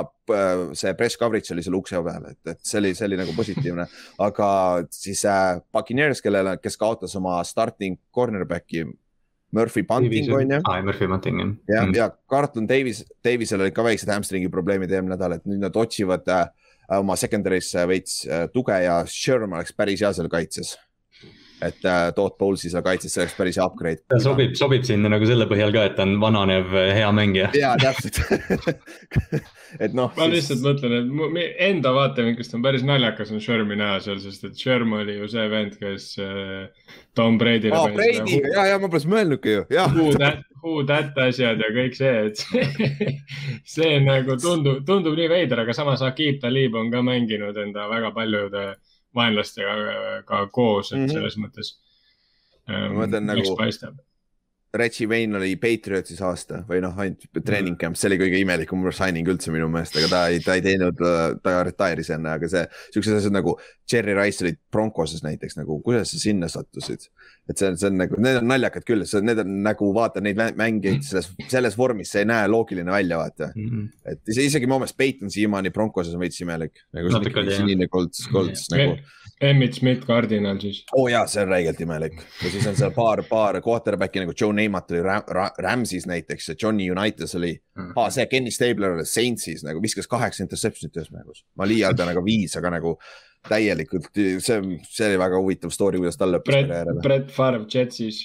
[0.76, 3.87] see press coverage oli seal ukse peal, et, et see oli, see oli nagu positiivne,
[4.29, 4.48] aga
[4.92, 8.85] siis äh, Buccaneers, kellele, kes kaotas oma starting cornerback'i
[9.57, 10.61] Murphy Bunting on ju.
[10.64, 11.55] aa, Murphy Bunting jah.
[11.68, 15.76] ja, ja Carlton Davis, Davisel olid ka väiksed hamstringi probleemid eelmine nädal, et nüüd nad
[15.79, 16.48] otsivad äh,
[16.98, 20.74] oma secondary'sse veits äh, tuge ja Sherman oleks päris hea seal kaitses.
[21.62, 24.03] Et äh, Todd Bowles'i seal kaitses, see oleks päris hea upgrade.
[24.11, 27.49] ta sobib, sobib sinna nagu selle põhjal ka, et ta on vananev hea mängija.
[27.57, 28.21] ja täpselt
[29.85, 30.12] et noh.
[30.16, 34.45] ma lihtsalt mõtlen, et mu enda vaatevinklist on päris naljakas on Shermi näha seal, sest
[34.49, 38.90] et Sherm oli ju see vend, kes äh, Tom Brady'le aa, Brady'ga ja, ja ma
[38.92, 39.92] poleks mõelnudki ju, jah.
[39.97, 43.14] Who that, who that asjad ja kõik see, et see,
[43.77, 48.12] see nagu tundub, tundub nii veider, aga samas Akib Talib on ka mänginud enda väga
[48.16, 48.75] paljude
[49.16, 51.09] vaenlastega ka koos, et Mhm.
[51.12, 51.72] selles mõttes.
[52.68, 53.98] Ma mõtlen nagu- paistab.
[54.81, 59.29] Reggie Wayne oli Patriotsis aasta või noh, ainult treening camp, see oli kõige imelikum signing
[59.29, 61.01] üldse minu meelest, aga ta ei, ta ei teinud,
[61.43, 66.11] ta retire'is enne, aga see, siuksed asjad nagu Cherry Rice olid Broncoses näiteks nagu, kuidas
[66.15, 67.09] sa sinna sattusid?
[67.49, 70.35] et see on, see on nagu, need on naljakad küll, need on nagu vaata neid
[70.39, 73.53] mä- mängijaid selles, selles vormis, see ei näe loogiline välja, vaata.
[74.11, 77.62] et ise- isegi mu meelest Peyton siiamaani Broncoses on veits imelik, nagu Natuke oli, jah.
[77.62, 78.97] sinine kolds, kolds nagu.
[79.40, 80.79] Emmett Smith, Cardinal siis.
[80.94, 84.33] oo oh, jaa, see on räigelt imelik ja siis on seal paar, paar quarterback'i nagu
[84.40, 87.92] Joe Namath oli Ram, Ram, Rams'is näiteks ja Johnny Unitas oli Mhm.
[87.96, 91.44] ah,, see Kenny Stabler oli Saintsis nagu viskas kaheksa interception'it ühes mängus.
[91.55, 92.96] ma liialdan aga viis, aga nagu
[93.49, 94.09] täielikult,
[94.42, 94.57] see,
[94.88, 98.22] see oli väga huvitav story, kuidas tal lõppes karjäär, Brett Favre Jetsis.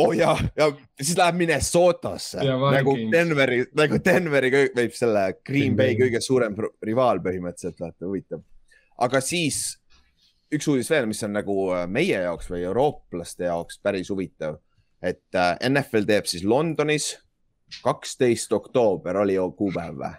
[0.00, 2.96] oh ja, ja siis läheb Minnesotasse nagu.
[3.12, 8.40] Denveri, nagu Denveri või selle Green Bay kõige suurem rivaal põhimõtteliselt, vaata huvitav.
[8.98, 9.76] aga siis
[10.54, 14.60] üks uudis veel, mis on nagu äh, meie jaoks või eurooplaste jaoks päris huvitav,
[15.02, 17.14] et äh, NFL teeb siis Londonis,
[17.82, 20.14] kaksteist oktoober oli kuupäev või?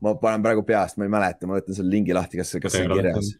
[0.00, 2.86] ma panen praegu peast, ma ei mäleta, ma võtan selle lingi lahti, kas, kas see
[2.86, 3.34] on kirjas.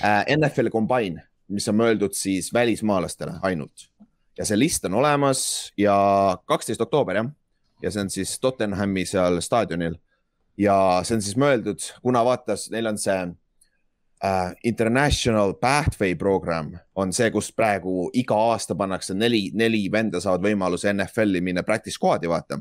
[0.00, 3.90] äh, NFL Combine, mis on mõeldud siis välismaalastele ainult
[4.38, 5.42] ja see list on olemas
[5.76, 5.94] ja
[6.48, 7.30] kaksteist oktoober jah,
[7.82, 9.98] ja see on siis Tottenhami seal staadionil
[10.58, 13.18] ja see on siis mõeldud, kuna vaatas, neil on see
[14.24, 20.44] äh, International Pathway program on see, kus praegu iga aasta pannakse neli, neli venda saavad
[20.48, 22.60] võimaluse NFL-i minna practice squad'i vaata.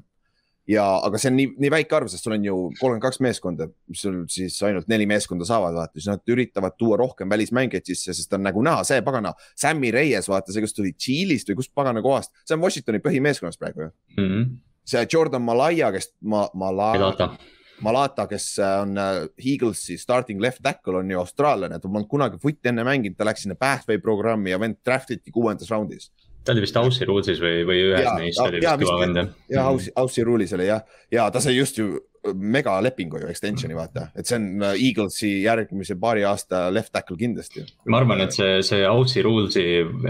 [0.67, 3.69] ja, aga see on nii, nii väike arv, sest sul on ju kolmkümmend kaks meeskonda,
[3.95, 8.35] sul siis ainult neli meeskonda saavad, vaata, siis nad üritavad tuua rohkem välismängijaid sisse, sest
[8.35, 12.03] on nagu näha, see pagana, Sammy Reyes, vaata see, kes tuli Tšiilist või kust pagana
[12.03, 13.93] kohast, see on Washingtoni põhimeeskonnas praegu ju.
[14.19, 14.43] mm.
[14.91, 17.31] see Jordan Malaya, kes ma, Mala, Pelata,
[17.85, 22.71] Malata, kes on äh, Eaglesi starting left tackle, on ju austraallane, ta polnud kunagi footi
[22.71, 26.09] enne mänginud, ta läks sinna Pathway programmi ja vend draftiti kuuendas raundis.
[26.47, 29.19] Ta oli vist Aussie Rulesis või, või ühes Jaa, neist oli jaa, vist kõva vend
[29.19, 29.31] jah.
[29.51, 34.07] ja Aussie, Aussie ruulis oli jah, ja ta sai just ju megalepingu ju extension'i vaata,
[34.17, 37.63] et see on äh, Eaglesi järgmise paari aasta left tackle kindlasti.
[37.91, 39.65] ma arvan, et see, see Aussie Rulesi,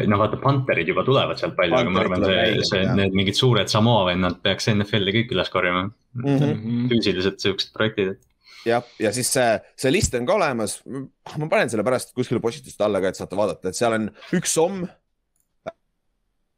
[0.09, 3.69] noh vaata Panterid juba tulevad sealt palju, aga ma arvan, see, see, need mingid suured
[3.71, 6.23] Samoa vennad peaks NFL-i kõik üles korjama mm.
[6.23, 6.53] Mhm.
[6.53, 6.87] -hmm.
[6.93, 8.23] füüsiliselt siuksed projektid, et
[8.67, 10.79] jah, ja siis see, see list on ka olemas.
[10.85, 14.55] ma panen selle pärast kuskile postituste alla ka, et saate vaadata, et seal on üks
[14.57, 14.87] somm.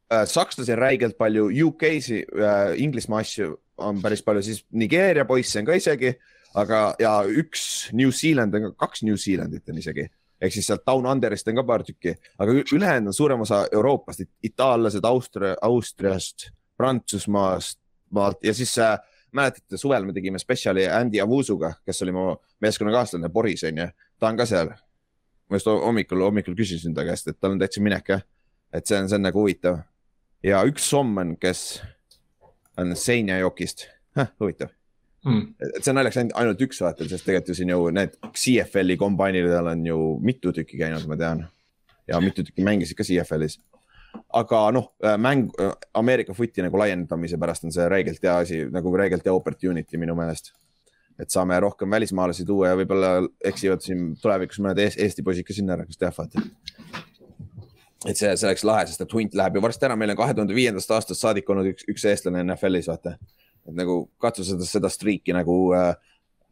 [0.10, 5.68] Sakslasi on räigelt palju, UK-si äh,, Inglismaa asju on päris palju, siis Nigeeria poisse on
[5.68, 6.14] ka isegi,
[6.58, 10.08] aga, ja üks New Zealand on ka, kaks New Zealandit on isegi
[10.40, 14.24] ehk siis sealt Down Underist on ka paar tükki, aga ülejäänud on suurem osa Euroopast,
[14.44, 17.80] itaallased Austria, Austriast, Prantsusmaast,
[18.16, 18.98] maalt ja siis äh,
[19.32, 22.30] mäletate, suvel me tegime spetsiali Andy Avusuga, kes oli mu
[22.62, 24.72] meeskonnakaaslane Boris onju, ta on ka seal.
[25.50, 28.22] ma just hommikul, hommikul küsisin ta käest, et tal on täitsa minek jah,
[28.74, 29.80] et see on, see on nagu huvitav.
[30.44, 31.82] Ja üks somm on, kes
[32.80, 33.88] on Seinajokist,
[34.40, 34.76] huvitav,
[35.26, 35.50] Mm.
[35.60, 38.96] et see on naljakas ainult, ainult üks vaata, sest tegelikult ju siin ju need CFL-i
[38.96, 41.42] kombainidel on ju mitu tükki käinud, ma tean.
[42.08, 43.58] ja mitu tükki mängisid ka CFL-is.
[44.34, 44.88] aga noh,
[45.20, 45.52] mäng,
[45.94, 50.16] Ameerika footi nagu laiendamise pärast on see räigelt hea asi, nagu räigelt hea opportunity minu
[50.16, 50.54] meelest.
[51.20, 55.54] et saame rohkem välismaalasi tuua ja võib-olla eksivad siin tulevikus mõned ees, Eesti poisid ka
[55.54, 56.48] sinna ära, kes teab, vaata.
[58.08, 60.36] Et see, see oleks lahe, sest et hunt läheb ju varsti ära, meil on kahe
[60.36, 63.18] tuhande viiendast aastast saadik olnud üks, üks eestlane NFL-is, vaata.
[63.68, 65.92] Et nagu katsu seda, seda striiki nagu äh,,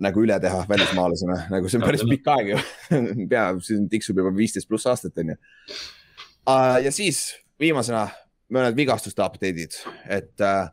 [0.04, 2.62] nagu üle teha välismaalasena, nagu see on päris pikk aeg ju.
[3.32, 6.78] pea, siin tiksub juba viisteist pluss aastat on ju uh,.
[6.84, 7.30] ja siis
[7.62, 8.08] viimasena
[8.54, 9.76] mõned vigastuste update'id,
[10.14, 10.70] et uh,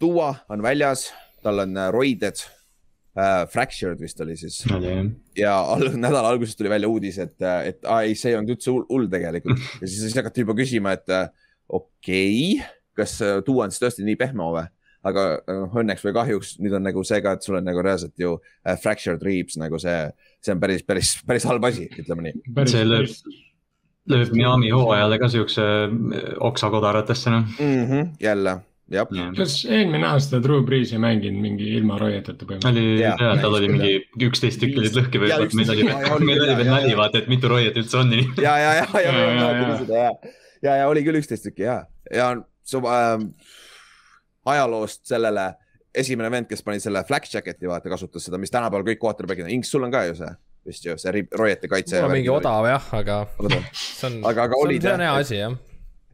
[0.00, 1.10] Duo on väljas,
[1.44, 2.40] tal on uh, roided
[3.20, 5.12] uh,, fractured vist oli siis oli jah.
[5.38, 8.72] ja al- nädala alguses tuli välja uudis, et, et aa, ei, see ei olnud üldse
[8.74, 11.30] hull, tegelikult ja siis, siis hakati juba küsima, et äh,
[11.68, 14.66] okei okay,, kas äh, Duo on siis tõesti nii pehme või?
[15.06, 18.16] aga noh, õnneks või kahjuks nüüd on nagu see ka, et sul on nagu reaalselt
[18.20, 19.96] ju äh, fractured ribs nagu see,
[20.44, 22.42] see on päris, päris, päris halb asi, ütleme nii.
[22.72, 23.14] see lööb,
[24.12, 27.46] lööb Miami hooajale ka siukse äh, oksa kodaratesse noh.
[27.56, 27.86] mm.
[27.86, 28.60] -hmm, jälle.
[29.38, 33.22] Kas eelmine aasta Drew Brees ei mänginud mingi ilma roieteta põhimõtteliselt?
[33.22, 36.44] oli tal oli mingi üksteist tükki olid lõhki või meil oli, 11 jaa, oli meil
[36.46, 38.26] oli veel nali vaata, et mitu roiet üldse on nii.
[38.42, 39.48] ja, ja, ja, ja, ja,
[39.90, 40.10] Ja,
[40.62, 41.78] ja, ja, oli küll üksteist tükki ja,
[42.12, 42.32] ja
[42.66, 43.16] su äh,
[44.50, 45.52] ajaloost sellele
[45.94, 49.54] esimene vend, kes pani selle flak jacket'i, vaata, kasutas seda, mis tänapäeval kõik quarterback'id on,
[49.56, 50.30] Inks, sul on ka ju see
[50.66, 52.02] vist ju see roiete kaitse.
[52.12, 53.22] mingi odav jah, aga
[53.72, 55.56] see on, Aga- aga see on, see on hea asi jah.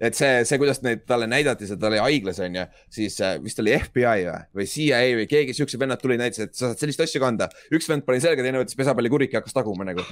[0.01, 3.39] Et see, see, kuidas neid talle näidati, see ta oli haiglas on ju, siis äh,
[3.43, 6.83] vist oli FBI või, või CIA või keegi siuksed vennad tulid, näitasid, et sa saad
[6.85, 7.49] sellist asja kanda.
[7.73, 10.05] üks vend pani selga, teine võttis pesapallikurik ja hakkas taguma nagu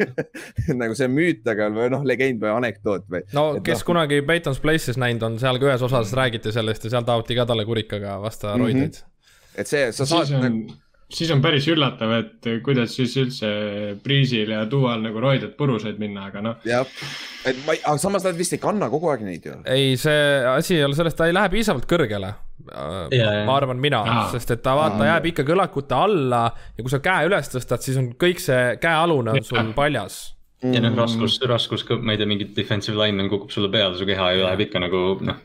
[0.82, 3.24] nagu see müüt, aga või noh, legend või anekdoot või.
[3.36, 6.86] no Et kes noh- kunagi Peyton's Place'is näinud on, seal ka ühes osas räägiti sellest
[6.86, 8.62] ja seal taoti ka talle kurikaga vasta Mhm.
[8.64, 9.02] roideid.
[9.56, 10.58] et see, sa saad on,
[11.12, 13.48] siis on päris üllatav, et kuidas siis üldse
[14.02, 16.56] Breeze'il ja Dual nagu roided purusaid minna, aga noh.
[16.66, 16.86] jah,
[17.46, 19.54] et ma ei, aga samas nad vist ei kanna kogu aeg neid ju.
[19.70, 22.32] ei, see asi ei ole selles, ta ei lähe piisavalt kõrgele.
[22.66, 24.00] Ma arvan mina
[24.32, 26.40] sest et ta vaata Aa, jääb ikka kõlakute alla
[26.74, 30.16] ja kui sa käe üles tõstad, siis on kõik see käealune on sul paljas.
[30.64, 30.86] ja Mm.
[30.88, 34.46] noh, raskus, raskus, ma ei tea, mingi defensive lineman kukub sulle peale, su keha ju
[34.46, 35.36] läheb ikka nagu noh,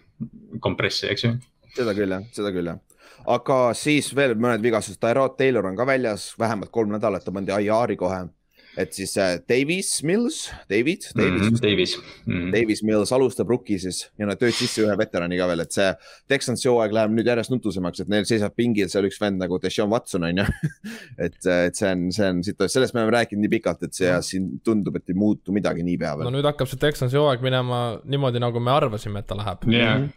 [0.63, 1.33] kompressi, eks ju.
[1.75, 2.79] seda küll jah, seda küll jah.
[3.27, 7.51] Aga siis veel mõned vigastused, Tyrod Taylor on ka väljas vähemalt kolm nädalat, ta pandi
[7.51, 8.29] IR-i kohe.
[8.77, 11.95] et siis äh, Davis Mills, David, Davis Mhm, vist Davis.
[12.25, 12.51] Mhm.
[12.53, 15.89] Davis Mills alustab Rookiesis ja nad tööd sisse ühe veterani ka veel, et see
[16.31, 19.91] Texansi hooaeg läheb nüüd järjest nutusemaks, et neil seisab pingil seal üks vend nagu Deshaun
[19.91, 20.45] Watson on ju.
[21.25, 24.21] et, et see on, see on sellest me oleme rääkinud nii pikalt, et see ja
[24.23, 26.31] siin tundub, et ei muutu midagi niipea no veel.
[26.39, 29.67] nüüd hakkab see Texansi hooaeg minema niimoodi, nagu me arvasime, et ta läheb.
[29.67, 30.07] jah,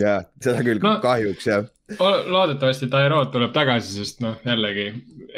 [0.00, 1.68] ja seda küll No- kahjuks jah.
[1.96, 4.90] Loodetavasti Tyrod tuleb tagasi, sest noh, jällegi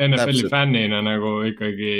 [0.08, 1.92] NFL-i fännina nagu ikkagi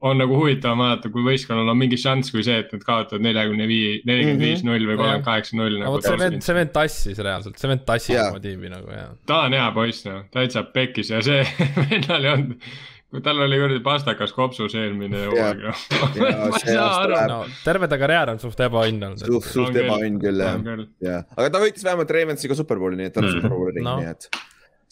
[0.00, 3.66] on nagu huvitav vaadata, kui võistkonnal on mingi šanss, kui see, et nad kaotavad neljakümne
[3.66, 7.22] viie, nelikümmend viis null või kolmkümmend kaheksa null nagu vot see vend, see vend tassis
[7.26, 8.28] reaalselt, see vend tassis Jaa.
[8.30, 9.08] oma tiimi nagu ja.
[9.26, 11.42] ta on hea poiss noh, täitsa pekkis ja see
[11.90, 12.70] vennal ei olnud,
[13.10, 17.14] kui tal oli kuradi pastakas kopsus eelmine hooaeg ma Ja ei see saa aasta aru.
[17.14, 19.24] läheb- no terve ta karjäär on suht ebaõnn olnud.
[19.24, 20.60] suht, suht ebaõnn küll jah,
[21.06, 23.40] jah, aga ta võitis vähemalt Ravensiga superbowli, nii et tal on Mhm.
[23.40, 24.28] superbowli ring nii et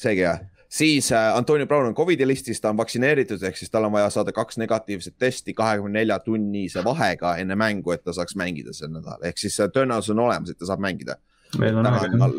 [0.01, 0.41] seegi jah
[0.77, 4.09] siis äh, Antonio Brown on Covidi listis, ta on vaktsineeritud, ehk siis tal on vaja
[4.11, 8.91] saada kaks negatiivset testi kahekümne nelja tunnise vahega enne mängu, et ta saaks mängida sel
[8.91, 11.17] nädalal, ehk siis äh, tõenäosus on olemas, et ta saab mängida.
[11.61, 12.35] veel on aega jah.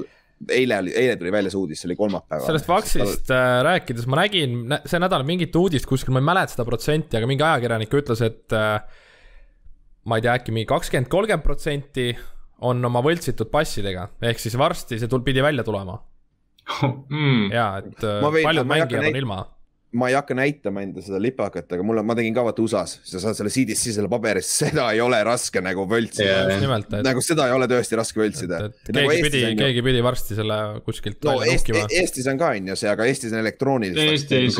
[0.53, 2.45] Eile oli, eile tuli välja see uudis, see oli kolmapäeval.
[2.45, 6.53] sellest Vaxist äh, rääkides ma nägin nä- see nädal mingit uudist kuskil, ma ei mäleta
[6.53, 8.81] seda protsenti, aga mingi ajakirjanik ütles, et äh,
[10.07, 12.11] ma ei tea, äkki mingi kakskümmend, kolmkümmend protsenti
[12.67, 15.97] on oma võltsitud passidega, ehk siis varsti see tul- pidi välja tulema
[17.09, 17.51] mm..
[17.53, 19.41] ja et äh, Ma võin- paljud mängijad on neid- ilma.
[19.97, 23.01] Ma ei hakka näitama enda seda lipakat, aga mul on, ma tegin ka vaata USA-s,
[23.07, 27.23] sa saad selle CDC selle paberist, seda ei ole raske nagu võltsida nimelt, et, nagu
[27.25, 28.79] seda ei ole tõesti raske võltsida et.
[28.91, 31.85] keegi pidi, keegi pidi varsti selle kuskilt no välja nuhkima.
[31.97, 34.13] Eestis on ka on ju see, aga Eestis on elektrooniliselt.
[34.13, 34.57] Eestis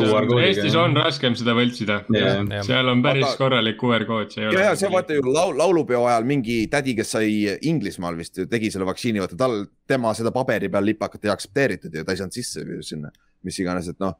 [0.48, 2.00] Eestis on raskem seda võltsida.
[2.14, 2.64] Jah.
[2.66, 4.80] seal on päris Aga- korralik QR kood, see ei ja, ja ole.
[4.80, 7.32] see vaata ju laul, laulupeo ajal mingi tädi, kes sai
[7.70, 11.94] Inglismaal vist ju tegi selle vaktsiini, vaata tal, tema seda paberi peal lipakat ei aktsepteeritud
[11.94, 13.12] ja ta ei saanud sisse ju sinna,
[13.46, 14.16] mis iganes, et noh.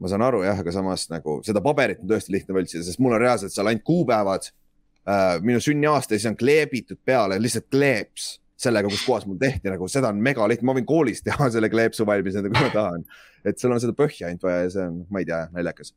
[0.00, 3.16] Ma saan aru jah, aga samas nagu seda paberit on tõesti lihtne võltsida, sest mul
[3.16, 5.40] on reaalselt seal ainult kuupäevad äh,.
[5.44, 9.88] minu sünniaasta ja siis on kleebitud peale lihtsalt kleeps sellega, kus kohas mul tehti nagu
[9.88, 13.04] seda on mega lihtne, ma võin koolis teha selle kleepsu valmis, kui ma tahan.
[13.44, 15.94] et sul on seda põhja ainult vaja ja see on, ma ei tea, naljakas.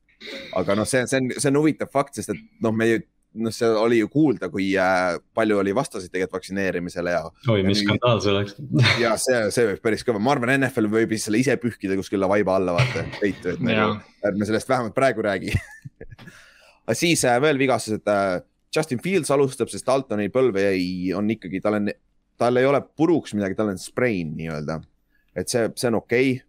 [0.60, 3.02] aga noh, see, see on, see on huvitav fakt, sest et noh, me ju,
[3.34, 7.82] noh, see oli ju kuulda, kui äh, palju oli vastaseid tegelikult vaktsineerimisele ja, oi, mis
[7.84, 8.56] skandaal see oleks.
[9.04, 12.58] ja see, see võib päris kõva, ma arvan, NFL võib selle ise pühkida kuskile vaiba
[12.60, 15.54] alla, vaata, peitu, et nagu ärme sellest vähemalt praegu räägi.
[16.86, 18.42] aga siis äh, veel vigastused äh,.
[18.74, 21.92] Justin Fields alustab, sest Daltoni põlv ei, on ikkagi, tal on,
[22.42, 24.80] tal ei ole puruks midagi, tal on sprain nii-öelda.
[25.38, 26.48] et see, see on okei okay..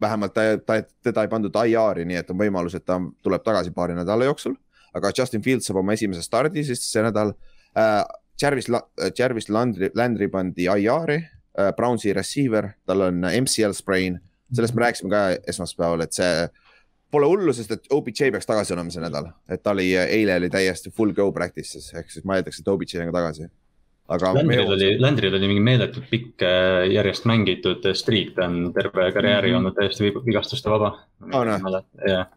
[0.00, 3.74] vähemalt ta, ta, teda ei pandud IR-i, nii et on võimalus, et ta tuleb tagasi
[3.76, 4.56] paari nädala jooksul.
[4.98, 7.34] Aga Justin Fields saab oma esimese stardi siis see nädal.
[7.76, 8.02] Äh,.
[8.38, 8.68] Jarvis,
[9.18, 14.20] Jarvis Landry, Landry pandi IR-i äh,, Brownsi receiver, tal on MCL sprain,
[14.54, 16.44] sellest me rääkisime ka esmaspäeval, et see
[17.10, 20.50] pole hullu, sest et OBJ peaks tagasi olema see nädal, et ta oli, eile oli
[20.52, 23.48] täiesti full go practice'is, ehk siis ma eeldaks, et OBJ on ka tagasi.
[24.08, 29.10] Aga Landril oli, Landril oli mingi meeletult pikk äh, järjest mängitud streak, ta on terve
[29.12, 29.58] karjääri Mhm.
[29.58, 30.94] olnud täiesti vigastuste vaba.
[31.20, 31.82] Noh.
[32.08, 32.28] jah,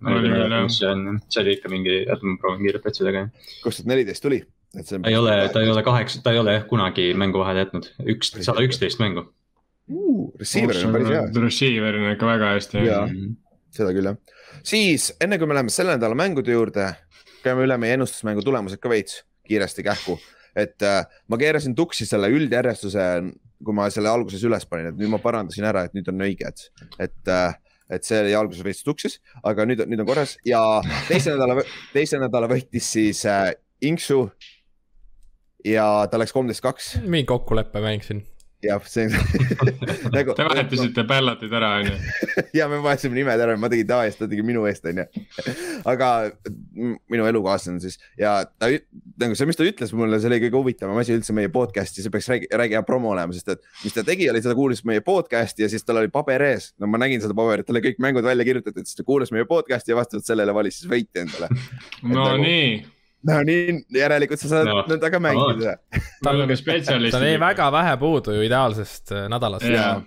[0.72, 3.28] see oli ikka mingi, oota ma proovin kiirelt otsida ka.
[3.64, 4.42] kaks tuhat neliteist tuli,
[4.78, 5.00] et see.
[5.00, 7.88] ta ei ole, ta ei ole kaheksa, ta ei ole jah kunagi mängu vahele jätnud,
[8.16, 9.28] üks, sada üksteist mängu.
[10.40, 12.84] Receiver on päris hea, Receiver on ikka väga hästi.
[12.86, 13.08] Jaa.
[13.72, 14.20] seda küll jah.
[14.68, 16.92] siis enne kui me läheme selle nädala mängude juurde,
[17.44, 20.20] käime üle meie ennustusmängu tulemused ka veits kiiresti kähku.
[20.58, 23.08] Et äh, ma keerasin tuksi selle üldjärjestuse,
[23.62, 26.66] kui ma selle alguses üles panin, et nüüd ma parandasin ära, et nüüd on õiged,
[27.00, 27.52] et äh,
[27.92, 30.62] et see oli alguses veits tuksis, aga nüüd, nüüd on korras ja
[31.10, 33.52] teise nädala, teise nädala võitis siis äh,
[33.84, 34.30] Inksu.
[35.66, 38.24] ja ta läks kolmteist, kaks mingi kokkuleppemäng siin.
[38.64, 39.08] jah, see
[40.16, 40.36] nagu.
[40.38, 41.96] Te vahetasite bällatid ära, onju.
[42.60, 45.06] ja me vahetasime nimed ära, ma tegin ta eest, ta tegi minu eest, onju.
[45.90, 46.10] aga
[47.12, 48.70] minu elukaaslane siis ja ta,
[49.22, 52.14] nagu see, mis ta ütles mulle, see oli kõige huvitavam asi üldse meie podcast'i, see
[52.14, 55.04] peaks räägi, räägi hea promo olema, sest et mis ta tegi, oli, ta kuulis meie
[55.06, 56.72] podcast'i ja siis tal oli paber ees.
[56.82, 59.48] no ma nägin seda paberit, tal oli kõik mängud välja kirjutatud, siis ta kuulas meie
[59.50, 61.50] podcast'i ja vastavalt sellele valis siis võiti endale.
[62.04, 62.82] no nagu- nii,
[63.30, 65.76] no nii, järelikult sa saad No, nendega mängida.
[66.26, 67.40] oleme tal spetsialistid jäi.
[67.40, 69.66] väga vähe puudu ju ideaalsest äh, nädalast.
[69.70, 70.02] jaa,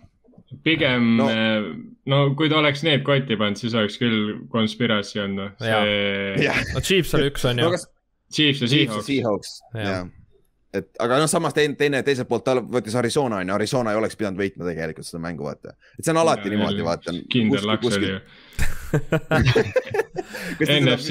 [0.64, 1.28] pigem No.
[1.28, 1.62] no.,
[2.06, 5.56] no kui ta oleks need kotti pannud, siis oleks küll konspiratsi olnud, noh.
[5.62, 7.70] See no Chiefs oli üks on ju no.
[7.76, 7.86] kas
[8.34, 9.56] Chiefs ja Chiefs ja Seahawks.
[10.74, 10.80] Jah.
[10.80, 10.82] jah.
[10.82, 14.00] et aga noh, samas teine, teine, teiselt poolt ta võttis Arizona on ju, Arizona ei
[14.00, 15.74] oleks pidanud võitma tegelikult seda mängu, vaata.
[15.98, 17.14] et see on alati niimoodi, vaata.
[17.32, 18.20] kindel laks oli ju.
[20.64, 21.08] NFC,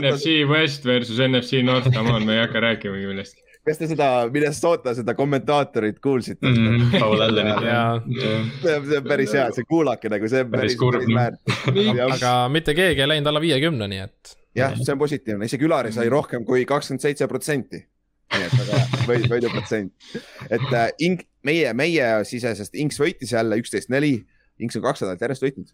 [0.00, 3.44] NFC West versus NFC North, come on, me ei hakka rääkimagi millestki.
[3.66, 6.58] kas te seda Minnesota seda kommentaatorit kuulsite mm?
[6.58, 7.00] Mhm, -hmm.
[7.00, 7.62] Paul Allenit.
[7.66, 8.02] Jaa.
[8.62, 11.16] see on see on päris hea, see kuulake nagu, see on Päris päris, kurb, noh.
[11.20, 11.96] väärt.
[11.98, 15.66] jah, aga mitte keegi ei läinud alla viiekümne, nii et jah, see on positiivne, isegi
[15.66, 17.84] Ülari sai rohkem kui kakskümmend seitse protsenti.
[18.34, 20.10] Nii et väga hea, võid, võiduprotsent.
[20.48, 24.20] et äh, Ink, meie, meie sisesest Inks võitis jälle üksteist, neli.
[24.60, 25.72] Inks on kaks nädalat järjest võitnud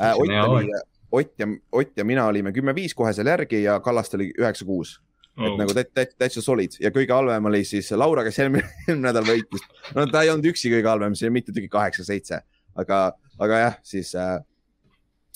[0.00, 0.12] äh,.
[0.12, 0.70] Ott oli,
[1.14, 4.98] Ott ja, Ott ja mina olime kümme-viis kohe seal järgi ja Kallaste oli üheksa-kuus.
[5.34, 5.48] Oh.
[5.48, 9.24] et nagu täitsa, täitsa solid ja kõige halvem oli siis Laura, kes eelmine, eelmine nädal
[9.26, 9.64] võitis.
[9.96, 12.38] no ta ei olnud üksi kõige halvem, see oli mitu tükki kaheksa-seitse,
[12.78, 12.98] aga,
[13.42, 14.36] aga jah, siis äh,.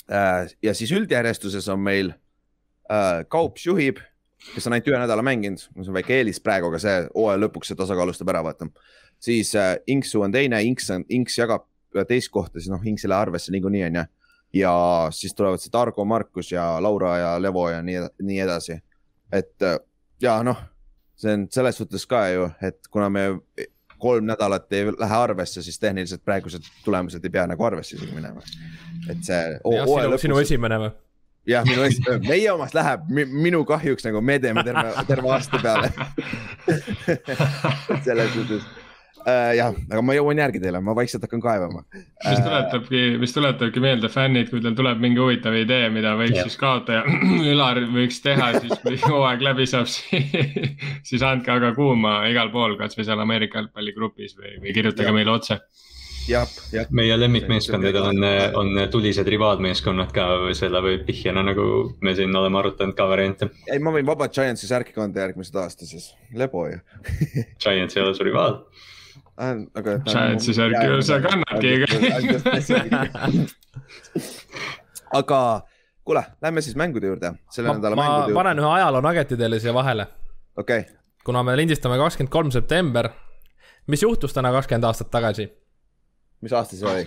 [0.09, 3.99] Äh, ja siis üldjärjestuses on meil äh, Kaups juhib,
[4.55, 7.73] kes on ainult ühe nädala mänginud, see on väike eelis praegu, aga see hooaja lõpuks
[7.73, 8.69] see tasakaalustab ära, vaata.
[9.21, 11.67] siis äh, Inksu on teine, Inks on, Inks jagab
[12.09, 14.05] teist kohta, siis noh, Inks ei lähe arvesse niikuinii onju.
[14.55, 14.73] ja
[15.13, 18.79] siis tulevad see Targo, Markus ja Laura ja Levo ja nii, nii edasi.
[19.33, 19.79] et äh,
[20.23, 20.61] ja noh,
[21.19, 23.27] see on selles suhtes ka ju, et kuna me
[23.99, 28.43] kolm nädalat ei lähe arvesse, siis tehniliselt praegused tulemused ei pea nagu arvesse isegi minema.
[29.11, 29.59] et see.
[29.65, 30.95] sinu, sinu esimene või?
[31.47, 35.93] jah, minu esi-, meie omast läheb, minu kahjuks nagu me teeme terve, terve aasta peale.
[38.07, 38.67] selles suhtes
[39.29, 41.83] äh, jah, aga ma jõuan järgi teile, ma vaikselt hakkan kaevama.
[41.93, 46.49] mis tuletabki, mis tuletabki meelde fännid, kui teil tuleb mingi huvitav idee, mida võiks Jah.
[46.49, 47.05] siis kaotaja
[47.53, 53.07] Ülar võiks teha, siis kui hooaeg läbi saab, siis andke aga kuuma igal pool, kasvõi
[53.09, 55.17] seal Ameerika jalgpalligrupis või, või kirjutage Jah.
[55.21, 55.61] meile otse.
[56.29, 58.27] jah, jah, meie lemmikmeeskondadel on,
[58.61, 60.27] on tulised rivaalmeeskonnad ka,
[60.59, 61.69] selle võib vihjena nagu
[62.05, 63.51] me siin oleme arutanud ka variante.
[63.67, 66.79] ei, ma võin vabalt Giantsi särki kanda järgmised aasta siis, lebo ju.
[67.63, 68.61] Giants ei ole su rivaal.
[69.39, 69.99] aga.
[70.09, 71.71] Giantsi särki ju sa kannadki.
[75.19, 75.41] aga
[76.05, 78.41] kuule, lähme siis mängude juurde, selle ma, nädala ma mängude juurde.
[78.43, 80.09] panen ühe ajaloo nugget'i teile siia vahele,
[80.57, 83.11] okei okay., kuna me lindistame kakskümmend kolm september.
[83.87, 85.49] mis juhtus täna kakskümmend aastat tagasi?
[86.45, 87.05] Mis aasta see oli?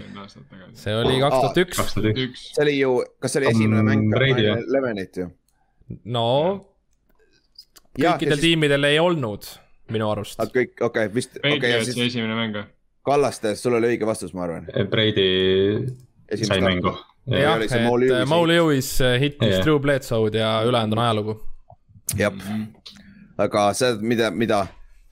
[0.76, 1.82] see oli kaks tuhat üks.
[2.56, 4.48] see oli ju, kas see oli esimene mäng Brady.
[4.68, 5.30] Levenit ju?
[6.04, 6.28] no
[7.98, 9.48] kõikidel tiimidel ei olnud
[9.92, 10.40] minu arust.
[10.42, 12.60] kõik, okei okay,, vist, ja Patriotsi siis esimene mäng.
[13.06, 14.68] Kallaste, sul oli õige vastus, ma arvan.
[14.92, 15.30] Brady
[16.38, 16.94] sai mängu.
[17.32, 19.64] jah, oli et see Mo Lewis- Mo Lewis hittis Jah.
[19.66, 21.40] Drew Bledsoe'd ja ülejäänud on ajalugu.
[22.18, 22.34] jah,
[23.38, 24.66] aga see, mida, mida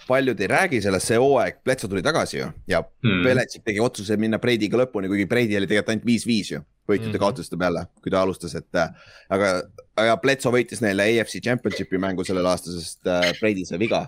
[0.07, 3.11] paljud ei räägi sellest, see hooaeg, Pletso tuli tagasi ju ja Hmm.
[3.11, 3.23] mm.
[3.23, 6.61] Belichik tegi otsuse minna Brady'ga lõpuni, kuigi Brady oli tegelikult ainult viis-viis ju.
[6.89, 7.13] võitjate mm.
[7.13, 7.19] -hmm.
[7.19, 8.89] kaotuste peale, kui ta alustas, et äh,
[9.29, 9.61] aga,
[9.95, 14.07] aga Pletso võitis neile AFC Championshipi mängu sellel aastal, sest äh, Brady sai viga.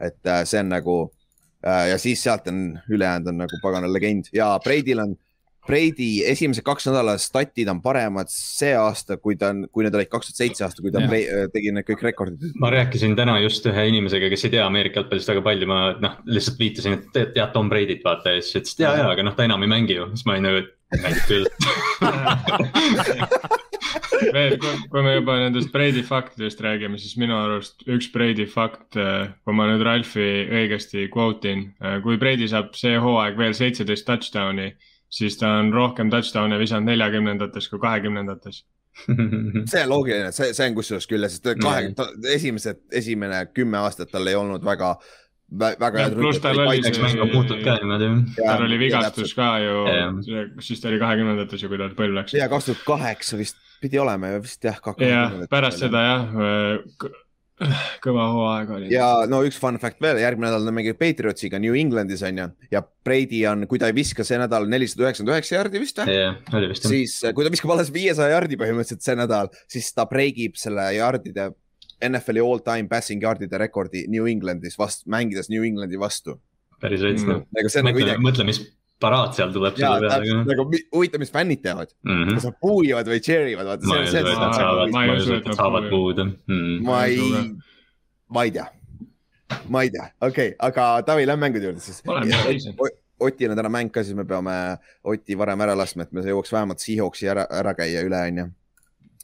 [0.00, 1.12] et äh, see on nagu
[1.66, 5.16] äh, ja siis sealt on ülejäänud on nagu pagana legend ja Brady'l on,
[5.66, 10.10] Brady esimesed kaks nädalat statid on paremad see aasta, kui ta on, kui need olid
[10.10, 10.98] kaks tuhat seitse aasta, kui ta.
[11.10, 12.40] Bra- tegi need kõik rekordid.
[12.60, 16.14] ma rääkisin täna just ühe inimesega, kes ei tea Ameerika jalgpallist väga palju, ma noh,
[16.28, 19.20] lihtsalt viitasin, et tead, tead Tom Brady't vaata ja siis ütles, et ja, ja, aga
[19.26, 20.70] noh, ta enam ei mängi ju, siis ma olin nagu, et
[21.04, 21.46] mängib küll.
[24.34, 24.56] veel,
[24.90, 29.68] kui me juba nendest Brady faktidest räägime, siis minu arust üks Brady fakt, kui ma
[29.70, 30.28] nüüd Ralfi
[30.60, 31.66] õigesti quote in,
[32.04, 34.70] kui Brady saab see hooaeg veel seitseteist touchdown'i,
[35.10, 38.64] siis ta on rohkem touchdown'e visanud neljakümnendates kui kahekümnendates.
[39.70, 41.90] see on loogiline, see, see on kusjuures küll, sest kahe,
[42.34, 44.96] esimesed, esimene kümme aastat tal ei olnud väga,
[45.54, 48.50] väga Ja pluss tal oli jah.
[48.50, 49.86] tal oli vigastus ka ju
[50.58, 52.34] siis ta oli kahekümnendates ju, kui ta põlv läks.
[52.38, 54.78] ja kaks tuhat kaheksa vist pidi olema ju vist jah.
[55.06, 56.36] jah, pärast seda jah,
[58.04, 58.90] kõva hooaeg oli.
[58.94, 62.46] ja no üks fun fact veel, järgmine nädal ta mängib Patriotsiga New Englandis on ju
[62.72, 66.16] ja Brady on, kui ta ei viska see nädal nelisada üheksakümmend üheksa jardi vist või?
[66.16, 66.94] jah, oli vist jah.
[66.94, 71.50] siis kui ta viskab alles viiesaja jardi põhimõtteliselt see nädal, siis ta breigib selle jardide
[72.00, 76.38] NFL-i all time passing yardide rekordi New Englandis vastu, mängides New Englandi vastu.
[76.80, 77.44] päris veits noh.
[77.44, 78.62] on nagu mõtle, mõtle, mis
[79.00, 82.34] paraad seal tuleb selle peale nagu huvitav, mis fännid teevad, Mhm.
[82.34, 84.58] kas nad puuivad või cheer ivad, vaata ma see on usu, et see nad Aa,
[84.60, 86.36] saavad, ma ei usu, et nad saavad puuduvad.
[86.46, 86.84] puuda.
[86.90, 87.54] ma ei
[88.30, 88.66] ma ei tea,
[89.68, 92.02] ma ei tea, okei okay,, aga Taavi, lähme mängude juurde siis.
[93.20, 94.52] Otil on täna mäng ka, siis me peame
[95.04, 98.46] Oti varem ära laskma, et me jõuaks vähemalt Seahawksi ära, ära käia üle, onju.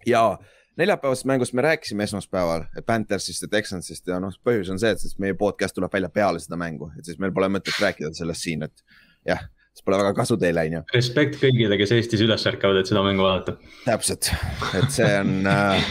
[0.06, 0.38] ja
[0.76, 5.16] neljapäevasest mängust me rääkisime esmaspäeval, Panthersist ja Texansist ja noh, põhjus on see, et siis
[5.18, 8.62] meie podcast tuleb välja peale seda mängu, et siis meil pole mõtet rääkida sellest siin,
[8.68, 8.84] et
[9.24, 10.80] jah, siis pole väga kasu teile, onju.
[10.94, 13.56] respekt kõigile, kes Eestis üles ärkavad, et seda mängu vaadata.
[13.84, 14.30] täpselt,
[14.78, 15.88] et see on äh,,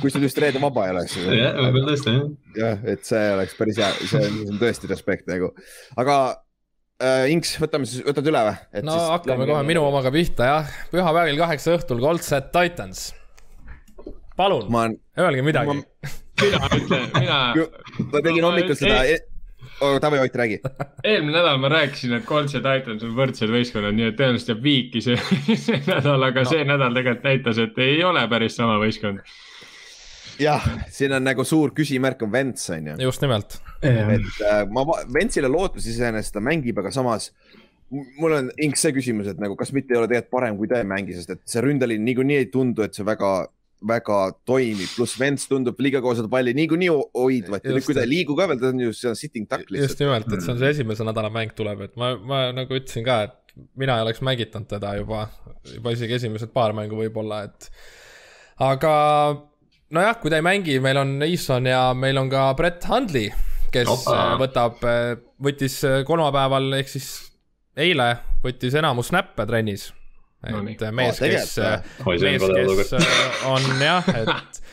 [0.00, 1.18] kui sul just reede vaba ei oleks.
[1.20, 2.26] jah, võib-olla tõesti jah.
[2.62, 5.52] jah, et see oleks päris hea, see on on tõesti respekt nagu,
[6.00, 6.18] aga
[7.04, 8.84] äh, Inks, võtame siis, võtad üle või?
[8.88, 13.10] no hakkame kohe minu omaga pihta jah, pühapäeval kell kaheksa õhtul Goldset Titans.
[14.40, 16.14] palun, ma olen, öelge midagi Ma-.
[16.46, 17.42] mina ütlen, mina,
[18.08, 19.34] ma tegin hommikul seda oh,,
[20.00, 20.60] Taavi Ott, räägi.
[21.04, 24.64] eelmine nädal ma rääkisin, et Colts ja Titans on võrdsed võistkonnad, nii et tõenäoliselt jääb
[24.64, 25.18] viiki see,
[25.66, 26.50] see nädal, aga no.
[26.50, 29.22] see nädal tegelikult näitas, et ei ole päris sama võistkond.
[30.42, 33.60] jah, siin on nagu suur küsimärk on Vents on ju, just nimelt.
[33.82, 37.32] et äh, ma, Ventsile lootus iseenesest ta mängib, aga samas
[37.90, 40.82] mul on Inks see küsimus, et nagu kas mitte ei ole tegelikult parem, kui ta
[40.82, 43.30] ei mängi, sest et see ründeliin niikuinii ei tundu, et see väga
[43.86, 44.18] väga
[44.48, 48.02] toimib, pluss Vents tundub liiga kaua seda palli niikuinii ho- hoidvat ja nüüd, kui ta
[48.02, 50.58] ei liigu ka veel, ta on ju seal sitting duck just nimelt, et see on
[50.58, 54.22] see esimese nädala mäng tuleb, et ma, ma nagu ütlesin ka, et mina ei oleks
[54.26, 55.28] mängitanud teda juba,
[55.74, 57.70] juba isegi esimesed paar mängu võib-olla, et.
[58.62, 58.92] aga
[59.94, 63.30] nojah, kui ta ei mängi, meil on Eason ja meil on ka Brett Hundley,
[63.74, 64.34] kes Opa.
[64.40, 64.82] võtab,
[65.44, 67.08] võttis kolmapäeval ehk siis
[67.78, 69.92] eile võttis enamus snappe trennis.
[70.46, 72.44] No et äh, mees, kes on mees,
[72.78, 74.60] kes äh, on jah, et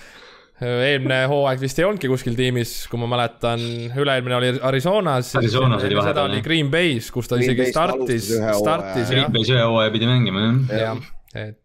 [0.61, 3.63] eelmine hooaeg vist ei olnudki kuskil tiimis, kui ma mäletan,
[3.97, 5.33] üle-eelmine oli Arizonas.
[5.41, 6.43] Arizonas oli vahepeal, seda oli.
[6.45, 8.29] Green Bay's, kus ta Green isegi Bay's ta startis
[8.61, 10.83] startis Green Bay's ühe hooaja pidi mängima jah.
[10.85, 11.64] jah, et äh,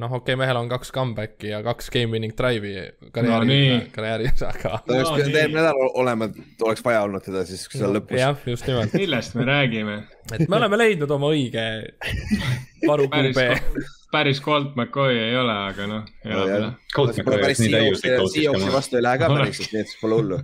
[0.00, 3.80] noh, okei okay,, mehel on kaks comeback'i ja kaks game winning drive'i No karjääri no,,
[3.94, 6.30] karjääris, aga ta oleks No pidanud eelmine nädal olema,
[6.68, 8.20] oleks vaja olnud teda siis seal lõpus.
[8.20, 9.98] jah, just nimelt, millest me räägime?
[10.32, 11.66] et me oleme leidnud oma õige
[12.86, 13.46] varu QB.,
[14.12, 16.68] päris Colt McCoy ei ole, aga noh, elab üle.
[16.94, 19.98] Colt McCoy oleks nii täiuslik Seahawksi coach'is vastu ei lähe ka päriselt, nii et siis
[20.00, 20.38] pole hullu.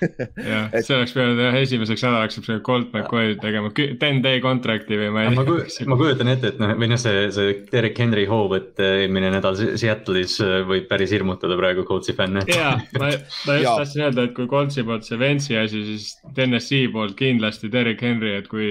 [0.50, 3.72] jah, see oleks pidanud jah, esimeseks nädalaks peaks pidanud Colt McCoy tegema
[4.02, 6.90] ten day contract'i või ma ei ma tea kujutan, ma kujutan ette, et noh, või
[6.92, 11.86] noh, see, see Derek Henry hoovõtt eelmine nädal Se- Seattle'is äh, võib päris hirmutada praegu
[11.88, 12.44] Coltsi fänne.
[12.52, 13.10] jaa, ma,
[13.48, 17.72] ma just tahtsin öelda, et kui Coltsi poolt see Ventsi asi, siis TNS-i poolt kindlasti
[17.72, 18.70] Derek Henry, et kui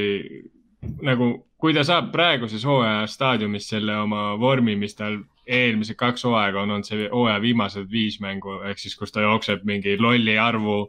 [1.06, 5.18] nagu, kui ta saab praeguses hooaja staadiumis selle oma vormi, mis tal
[5.50, 9.66] eelmised kaks hooaega on olnud, see hooaja viimased viis mängu, ehk siis kus ta jookseb
[9.68, 10.86] mingi lolli arvu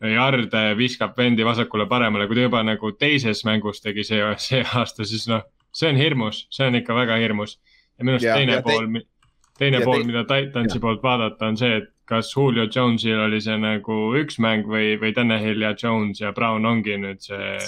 [0.00, 5.26] jarde, viskab vendi vasakule-paremale, kui ta juba nagu teises mängus tegi see, see aasta, siis
[5.28, 5.42] noh,
[5.76, 7.58] see on hirmus, see on ikka väga hirmus.
[7.98, 8.86] ja minu arust Ja- teine te- pool,
[9.60, 13.40] teine ja pool, te- mida Titansi poolt vaadata, on see, et kas Julio Jones'il oli
[13.44, 17.58] see nagu üks mäng või, või Tanahil ja Jones ja Brown ongi nüüd see.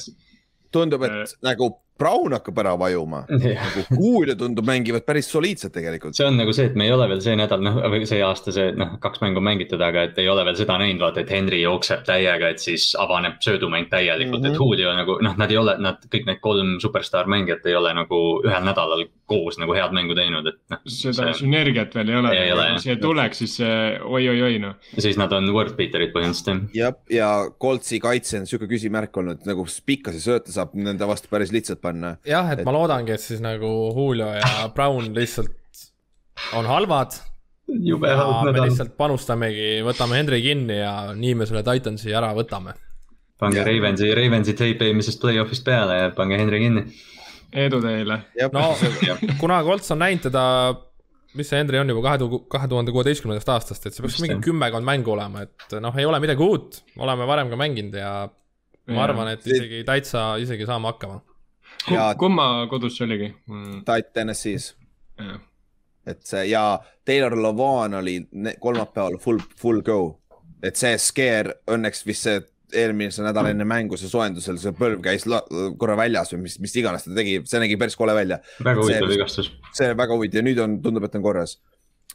[0.73, 3.25] tundub, et nagu Brown hakkab ära vajuma.
[3.29, 6.17] nagu Julio tundub mängivad päris soliidselt tegelikult.
[6.17, 8.55] see on nagu see, et me ei ole veel see nädal, noh, või see aasta
[8.55, 11.63] see, noh, kaks mängu mängitud, aga et ei ole veel seda näinud, vaata, et Henry
[11.63, 14.53] jookseb täiega, et siis avaneb söödumäng täielikult mm, -hmm.
[14.53, 14.55] Mhm.
[14.55, 17.95] et Julio nagu noh, nad ei ole, nad kõik need kolm superstaar mängijat ei ole
[17.95, 20.83] nagu ühel nädalal koos nagu head mängu teinud, et noh.
[20.93, 22.77] seda sünergiat veel ei ole jah.
[22.85, 24.77] see tuleks, siis see oi-oi-oi noh.
[24.93, 26.93] siis nad on worth beater'id põhimõtteliselt jah.
[26.93, 31.55] jah, ja Coltsi kaitse on sihuke küsimärk olnud, nagu pikkasi sööte saab nende vastu päris
[31.55, 32.17] lihtsalt panna.
[32.29, 35.59] jah, et ma loodangi, et siis nagu Julio ja Brown lihtsalt
[36.57, 37.19] on halvad
[37.81, 38.69] jube ja halb me nädal.
[38.69, 42.75] lihtsalt panustamegi, võtame Henry kinni ja nii me selle Titansi ära võtame.
[43.41, 43.65] pange.
[43.67, 46.85] Ravensi, Ravensi tape eelmisest play-off'ist peale ja pange Henry kinni.
[47.53, 48.19] Edu teile.
[48.53, 48.63] no
[49.41, 50.45] kuna Colts on näinud teda,
[51.39, 54.39] mis see Henry on juba kahe tuhande, kahe tuhande kuueteistkümnendast aastast, et see peaks mingi
[54.45, 58.13] kümmekond mängu olema, et noh, ei ole midagi uut, oleme varem ka mänginud ja
[58.93, 61.21] ma arvan, et isegi täitsa, isegi saame hakkama.
[61.91, 63.33] Ja- kumma kodus see oligi?
[63.51, 63.83] Mm,?
[63.89, 64.73] Tait TNS-is,
[66.07, 68.19] et see ja Taylor Levan oli
[68.61, 70.19] kolmapäeval full, full go.
[70.63, 72.41] et see scare õnneks vist see
[72.79, 75.27] eelmise nädala enne mängu, see soojendusel, see põlv käis
[75.79, 78.39] korra väljas või mis, mis iganes ta tegi, see nägi päris kole välja.
[78.65, 79.53] väga huvitav vigastus.
[79.77, 81.59] see on väga huvitav ja nüüd on, tundub, et on korras.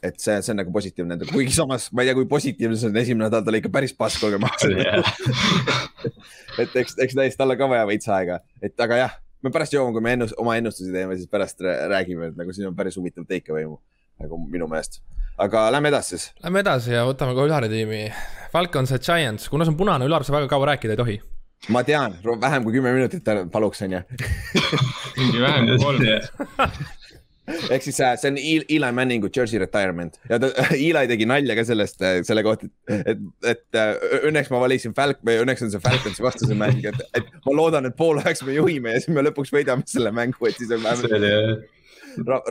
[0.02, 2.96] et see, see on nagu positiivne, kuigi samas ma ei tea, kui positiivne see on,
[3.00, 4.76] esimene nädal ta oli ikka päris pask, olgem ausad.
[6.62, 9.74] et eks, eks ta eest talle ka vaja veits aega, et aga jah, me pärast
[9.74, 12.76] jõuame, kui me ennust, oma ennustusi teeme, siis pärast rää- räägime, et nagu siin on
[12.78, 13.80] päris huvitav takeaway mu-
[14.22, 15.00] nagu minu meelest.
[15.38, 16.28] aga lähme edasi siis.
[16.42, 18.00] Lähme edasi ja võtame ka Ülari tiimi.
[18.52, 21.18] Falcons ja Giants, kuna see on punane Ülar, sa väga kaua rääkida ei tohi.
[21.74, 24.00] ma tean, vähem kui kümme minutit paluks, onju.
[25.18, 26.04] mingi vähem kui kolm.
[27.72, 31.56] ehk siis äh, see on El- Eli Manningu jersey retirement ja ta, Eli tegi nalja
[31.56, 33.22] ka sellest, selle kohta, et, et,
[33.54, 33.94] et äh,
[34.28, 37.88] õnneks ma valisin Falk- või õnneks on see Falconsi vastase mäng, et, et ma loodan,
[37.88, 41.66] et poolajaks me juhime ja siis me lõpuks võidame selle mängu, et siis on vähemalt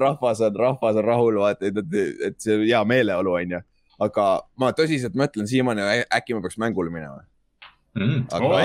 [0.01, 3.61] rahvas on, rahvas on rahul, vaata, et, et, et see on hea meeleolu, onju.
[4.03, 4.27] Aga
[4.61, 7.23] ma tõsiselt mõtlen siiamaani, äkki ma peaks mängule minema,
[7.97, 8.59] mm, aga,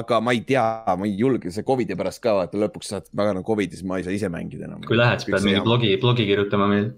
[0.00, 0.64] aga ma ei tea,
[0.98, 4.06] ma ei julge, see Covidi pärast ka vaata, lõpuks saad väga nagu Covidis, ma ei
[4.06, 4.82] saa ise mängida enam.
[4.86, 6.90] kui lähed, siis pead mingi blogi, blogi kirjutama meil.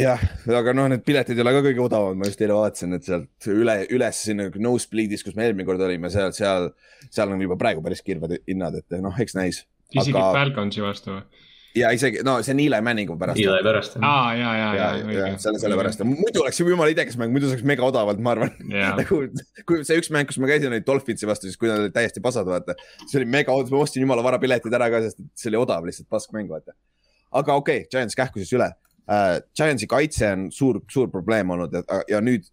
[0.00, 0.22] jah,
[0.60, 3.50] aga noh, need piletid ei ole ka kõige odavamad, ma just eile vaatasin, et sealt
[3.52, 6.72] üle, üles sinna Nosebleedis, kus me eelmine kord olime, seal, seal,
[7.10, 9.62] seal on juba praegu päris kirved hinnad, et noh, eks näis.
[9.94, 11.46] isegi Aga- Falconsi vastu või?
[11.76, 13.40] Ja isegi, no see on Eli Manningu pärast.
[13.40, 13.96] Eli pärast.
[14.02, 17.50] aa, ja, ja, ja, ja, ja selle, sellepärast, muidu oleks juba jumala idekas mäng, muidu
[17.50, 18.52] saaks mega odavalt, ma arvan.
[18.74, 18.92] Jaa.
[19.00, 19.20] nagu,
[19.68, 22.22] kui see üks mäng, kus ma käisin, oli Dolphinsi vastu, siis kui nad olid täiesti
[22.24, 22.76] pasad, vaata.
[23.06, 25.60] see oli mega odav, ma ostsin jumala vara piletid ära ka, sest et see oli
[25.60, 26.74] odav lihtsalt pask mäng, vaata.
[27.30, 29.36] aga okei okay,, Giants kähku siis üle uh,.
[29.56, 31.84] Giantsi kaitse on suur, suur probleem olnud ja,
[32.16, 32.48] ja nüüd.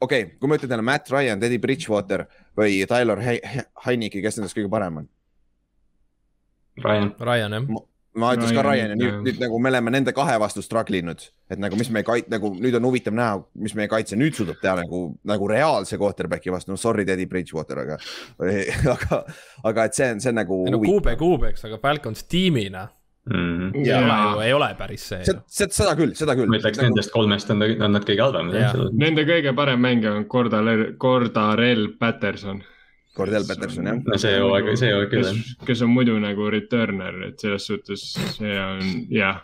[0.00, 2.26] okei okay,, kui ma ütlen teile Matt Ryan, Teddy Bridgewater
[2.58, 5.08] või Tyler He- He- Heineke, kes nendest kõige parem on?
[6.78, 7.70] Ryan, Ryan jah,
[8.20, 10.64] ma ütleks ka Ryan, Ryan ja nüüd jah., nüüd nagu me oleme nende kahe vastu
[10.64, 14.18] struggle inud, et nagu mis meie kait-, nagu nüüd on huvitav näha, mis meie kaitse
[14.18, 17.98] nüüd suudab teha nagu, nagu reaalse quarterback'i vastu, no sorry, Teddy Bridgewater, aga,
[18.96, 19.24] aga,
[19.72, 22.88] aga et see on, see on nagu ei no kuube kuubeks, aga Falcons tiimina
[23.30, 23.74] mm..
[23.74, 24.00] ei Jaa.
[24.00, 26.50] ole ju, ei ole päris see seda, küll, seda küll.
[26.50, 28.82] ma ütleks nendest kolmest on, on nad kõige halvemad.
[28.98, 32.62] Nende kõige parem mängija on Cordarel, Cordarel Patterson.
[33.18, 35.44] Cordell Peterson jah, no see hooaeg, see hooaeg küll jah.
[35.66, 38.08] kes, on muidu nagu returner, et selles suhtes
[38.38, 38.80] see on
[39.12, 39.42] jah,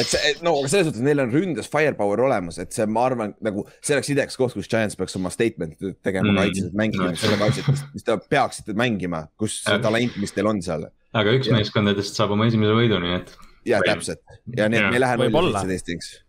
[0.00, 3.34] et see, no aga selles suhtes neil on ründes firepower olemas, et see, ma arvan,
[3.44, 6.38] nagu see oleks idekas koht, kus Giants peaks oma statement'i tegema Mm.
[6.40, 7.14] kaitses, et mängige No.
[7.20, 9.82] sellega asjad, mis, te peaksite mängima, kus see Jah.
[9.84, 10.88] talent, mis teil on seal.
[11.12, 11.58] aga üks Jah.
[11.60, 13.34] meeskondadest saab oma esimese võidu, nii et
[13.68, 14.18] ja Või- täpselt
[14.56, 14.70] ja Jah.
[14.90, 15.30] me ei lähe null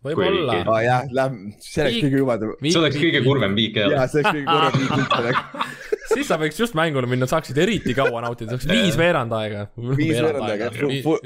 [0.04, 0.58] Võib-olla.
[0.68, 1.32] aa jah, läheb,
[1.64, 2.52] see oleks kõige jubedam.
[2.62, 4.08] see oleks kõige kurvem viik ja jälle.
[4.12, 5.32] see oleks kõige kurvem viik üldse.
[6.14, 9.66] siis sa võiks just mängule minna, saaksid eriti kaua nautida, oleks viis veerand aega.
[9.98, 10.70] Viis veerand aega,
[11.04, 11.20] full-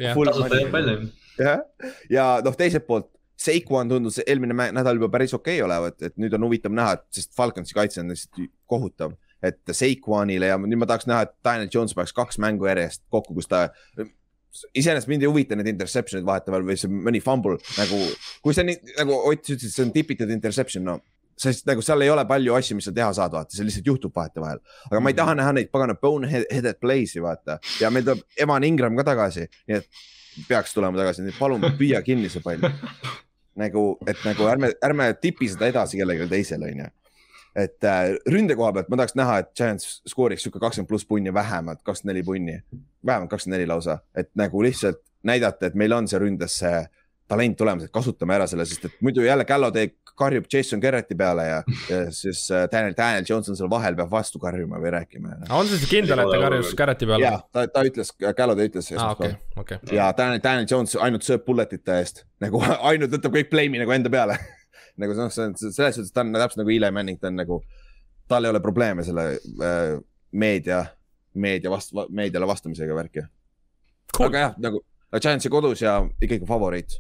[1.39, 1.63] jah,
[2.13, 6.33] ja noh, teiselt poolt Seikuan tundus eelmine nädal juba päris okei okay olevat, et nüüd
[6.35, 9.15] on huvitav näha, et sest Falconsi kaitse on lihtsalt kohutav.
[9.39, 13.37] et Seikuanile ja nüüd ma tahaks näha, et Daniel Jones paneks kaks mängu järjest kokku,
[13.37, 13.69] kus ta
[14.75, 18.01] iseenesest mind ei huvita need interception'id vahetevahel või see mõni fumble nagu,
[18.43, 20.99] kui see nii nagu Ott sa ütlesid, see on tipitud interception, no
[21.39, 24.15] sest nagu seal ei ole palju asju, mis sa teha saad, vaata, see lihtsalt juhtub
[24.15, 24.61] vahetevahel.
[24.91, 28.99] aga ma ei taha näha neid pagana boneheaded play'si, vaata ja meil tuleb Evan Ingram
[28.99, 29.89] ka tagasi, nii et
[30.49, 32.63] peaks tulema tagasi, nii et palun püüa kinni see pall.
[33.59, 36.91] nagu, et nagu ärme, ärme tipi seda edasi kellelegi teisele, onju.
[37.59, 41.35] et äh, ründe koha pealt ma tahaks näha, et Giants skooriks sihuke kakskümmend pluss punni
[41.35, 42.59] vähemalt, kakskümmend neli punni,
[43.07, 46.77] vähemalt kakskümmend neli lausa, et nagu lihtsalt näidata, et meil on see ründes see
[47.29, 51.45] talent olemas, et kasutame ära selle, sest et muidu jälle Galloway karjub Jason Garretti peale
[51.47, 51.59] ja,
[51.91, 55.37] ja siis äh, Daniel, Daniel Jones on seal vahel, peab vastu karjuma või rääkima.
[55.55, 57.35] on see siis kindel, et ta karjus Garretti peale ja?
[57.53, 59.97] ta, ta ütles, Galloway ütles aa, okei esmaspäeval,, okei.
[59.97, 64.13] ja Daniel, Daniel Jones ainult sööb bulletite eest nagu ainult võtab kõik blame'i nagu enda
[64.13, 64.39] peale
[65.01, 67.63] nagu noh, see on selles suhtes, ta on täpselt nagu Eli Manning, ta on nagu,
[68.31, 69.99] tal ei ole probleeme selle äh,
[70.33, 70.85] meedia,
[71.39, 73.27] meedia vastu, meediale vastamisega värki
[74.17, 74.31] cool..
[74.31, 76.99] aga jah, nagu Giantsi kodus ja ikkagi favoriit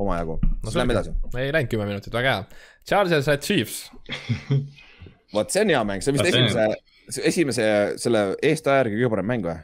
[0.00, 1.14] omajagu no,, siis lähme edasi.
[1.38, 2.66] ei läinud kümme minutit, väga hea.
[2.88, 3.90] Chargers at Chiefs,
[5.34, 7.66] vot see on hea mäng, see on vist on- esimese, esimese
[8.00, 9.58] selle eestaja järgi kõige parem mäng või?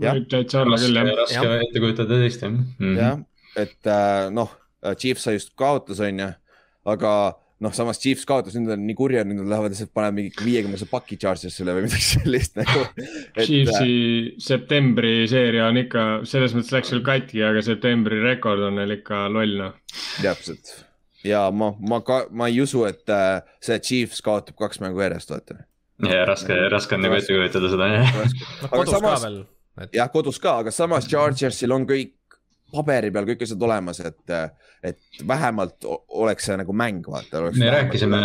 [0.00, 0.14] Jah.
[0.14, 1.12] võib täitsa olla küll jah.
[1.18, 2.96] raske ette kujutada tõesti jah mm..
[3.00, 3.22] jah,
[3.58, 4.52] et äh, noh,
[4.96, 6.30] Chiefs sai just kaotas, onju,
[6.88, 7.14] aga
[7.60, 10.88] noh, samas Chiefs kaotas, nüüd on nii kurjad, nüüd nad lähevad lihtsalt panevad mingi viiekümnese
[10.90, 12.84] paki Chargersile või midagi sellist nagu.
[13.00, 18.80] äh, Chiefsi septembri seeria on ikka, selles mõttes läks küll katki, aga septembri rekord on
[18.80, 19.74] neil ikka loll noh.
[20.22, 20.72] täpselt
[21.26, 25.32] ja ma, ma ka, ma ei usu, et äh, see Chiefs kaotab kaks mängu järjest,
[25.34, 25.60] vaata.
[26.08, 28.14] ja raske, raske on nagu ette kujutada seda jah.
[28.14, 29.42] noh Aga kodus samas- ka veel,
[29.84, 32.14] et jah, kodus ka, aga samas Chargersil on kõik
[32.72, 34.32] paberi peal kõik asjad olemas, et,
[34.86, 35.86] et vähemalt
[36.20, 37.42] oleks see nagu mäng, vaata.
[37.56, 38.20] me rääkisime,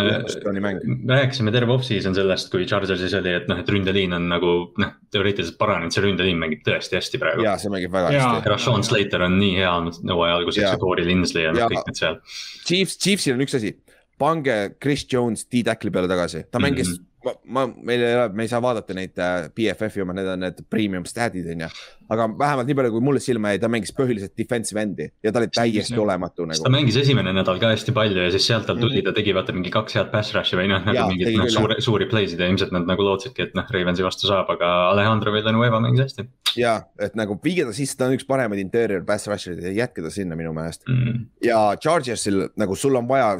[0.86, 4.92] me rääkisime terve off-season sellest, kui Chargersis oli, et noh, et ründeliin on nagu noh,
[5.14, 7.46] teoreetiliselt paranenud, see ründeliin mängib tõesti hästi praegu.
[7.46, 8.28] ja see mängib väga Jaa.
[8.36, 8.52] hästi.
[8.54, 11.72] Rashawn Slater on nii hea olnud hooaja alguseks ja Corey Linsley ja noh Jaa.
[11.74, 12.20] kõik need seal.
[12.66, 13.74] Chiefs, Chiefsil on üks asi,
[14.20, 17.02] pange Chris Jones D-tackli peale tagasi, ta mängis mm.
[17.02, 17.12] -hmm.
[17.26, 20.42] ma, ma, meil ei ole, me ei saa vaadata neid äh, BFF-i oma, need on
[20.44, 21.68] need premium stat'id onju.
[22.14, 25.42] aga vähemalt nii palju, kui mulle silma jäi, ta mängis põhiliselt defensive end'i ja ta
[25.42, 26.72] oli täiesti olematu ta nagu.
[26.76, 29.72] mängis esimene nädal ka hästi palju ja siis sealt tal tuli, ta tegi vaata mingi
[29.74, 32.86] kaks head pass rush'i või noh, nagu mingeid noh küll, suuri, play'sid ja ilmselt nad
[32.88, 37.36] nagu lootsidki, et noh, Ravensi vastu saab, aga Alejandro Villanueva mängis hästi ja et nagu
[37.42, 40.54] viige ta sisse, ta on üks paremaid interior pass rusher'id ja jätke ta sinna minu
[40.56, 40.86] meelest.
[40.88, 41.26] mm..
[41.44, 43.34] ja Chargersil nagu sul on vaja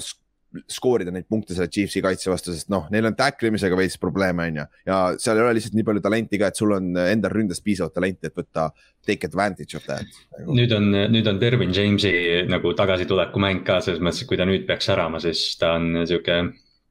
[0.71, 4.67] skoorida neid punkte selle Chiefsi kaitse vastu, sest noh, neil on tacklimisega veits probleeme, onju.
[4.89, 7.97] ja seal ei ole lihtsalt nii palju talenti ka, et sul on endal ründes piisavalt
[7.97, 8.69] talenti, et võtta
[9.07, 10.07] take advantage of that
[10.39, 10.57] nagu..
[10.59, 12.13] nüüd on, nüüd on Dervin Jamesi
[12.51, 16.07] nagu tagasituleku mäng ka selles mõttes, et kui ta nüüd peaks särama, siis ta on
[16.07, 16.41] sihuke.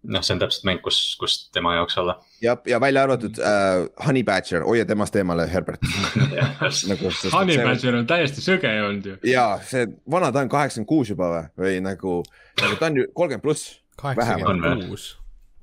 [0.07, 2.17] noh, see on täpselt mäng, kus, kus tema jaoks olla.
[2.43, 5.83] ja, ja välja arvatud äh, Honey Badger, hoia temast eemale, Herbert
[6.89, 7.11] nagu,.
[7.33, 9.17] Honey Badger on täiesti sõge olnud ju.
[9.29, 12.17] ja see vana ta on kaheksakümmend kuus juba või, või nagu,
[12.61, 13.77] nagu ta on ju kolmkümmend pluss.
[14.01, 15.11] kaheksakümmend kuus.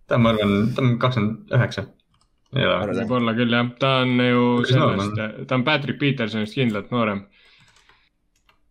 [0.07, 1.87] ta on, ma arvan, ta on kakskümmend üheksa.
[2.53, 7.27] võib-olla küll jah, ta on ju sellest, ta on Patrick Petersonist kindlalt noorem.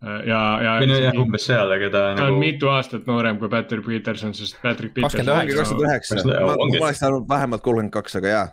[0.02, 2.40] ja, ja või no jah, umbes seal, aga ta ta on nagu.
[2.42, 5.60] mitu aastat noorem kui Patrick Peterson, sest Patrick kakskümmend Peterson.
[5.60, 8.48] kakskümmend üheksa, Kas ta- ma oleks arvanud vähemalt kolmkümmend kaks, aga jaa,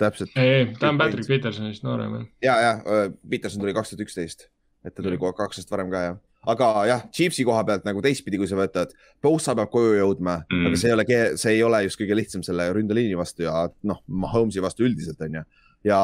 [0.00, 0.32] täpselt.
[0.36, 2.30] ei, ei, ta on Patrick Petersonist noorem jah.
[2.48, 4.48] ja, ja Peterson tuli kaks tuhat üksteist,
[4.84, 6.18] et ta tuli kaks aastat varem ka jah.
[6.48, 10.66] aga jah, Chiefsi koha pealt nagu teistpidi, kui sa võtad, Bosa peab koju jõudma mm.,
[10.70, 14.00] aga see ei ole, see ei ole just kõige lihtsam selle ründeliini vastu ja noh,
[14.08, 15.48] Mahomes'i vastu üldiselt on ju.
[15.92, 16.00] ja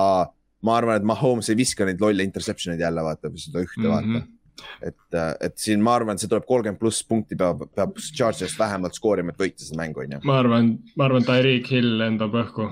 [0.64, 3.91] ma arvan, et Mahomes ei viska neid lolle interception eid jälle vaata, seda ühte mm
[3.91, 4.16] -hmm.
[4.18, 4.34] Vaata.
[4.82, 9.34] et, et siin ma arvan, see tuleb kolmkümmend pluss punkti peab, peab Chargers vähemalt skoorima,
[9.34, 10.22] et võita seda mängu on ju.
[10.28, 12.70] ma arvan, ma arvan, Tyreek Hill lendab õhku.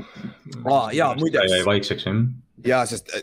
[0.64, 2.20] aa jaa, muide jäi vaikseks jah.
[2.66, 3.22] ja sest äh,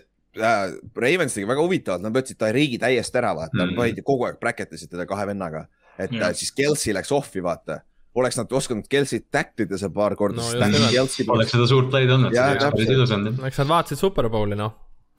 [0.95, 4.39] Ravens tegi väga huvitavalt, nad võtsid ta riigi täiesti ära, vaata mm, panid kogu aeg
[4.41, 5.65] bracket isid teda kahe vennaga.
[5.97, 6.29] et Jah.
[6.29, 7.81] äh, siis Kelsey läks off'i, vaata.
[8.15, 10.91] oleks nad osanud Kelsey't tackle ida seal paar korda No siis nimelt.
[10.91, 14.01] Kelsey oleks seda suurt play'd olnud, Jaa, see oleks päris ilus olnud eks nad vaatasid
[14.01, 14.73] Superbowli noh,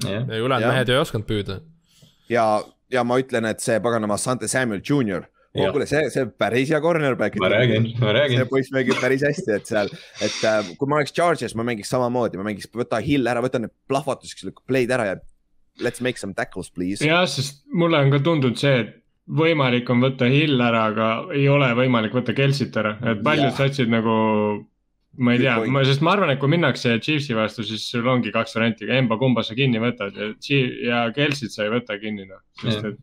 [0.05, 1.61] ja ülejäänud mehed ei osanud püüda.
[2.29, 2.45] ja,
[2.93, 5.27] ja ma ütlen, et see paganama Sante Samuel Jr,
[5.57, 5.73] Jah.
[5.75, 7.39] kuule, see, see päris hea cornerback.
[7.43, 8.45] ma räägin, ma see räägin.
[8.51, 9.91] poiss mängib päris hästi, et seal,
[10.23, 13.63] et äh, kui ma oleks Chargers, ma mängiks samamoodi, ma mängiks, võta hill ära, võta
[13.63, 15.21] need plahvatuseks play'd ära ja
[15.81, 17.03] let's make some tackles please.
[17.05, 18.97] jah, sest mulle on ka tundunud see, et
[19.31, 23.91] võimalik on võtta Hill ära, aga ei ole võimalik võtta Kelsit ära, et paljud satsid
[23.93, 24.17] nagu.
[25.19, 28.31] Ma ei tea point., sest ma arvan, et kui minnakse Chiefsi vastu, siis sul ongi
[28.33, 30.31] kaks varianti, emba kumba sa kinni võtad ja
[30.87, 32.97] ja Kelsit sa ei võta kinni noh, sest et.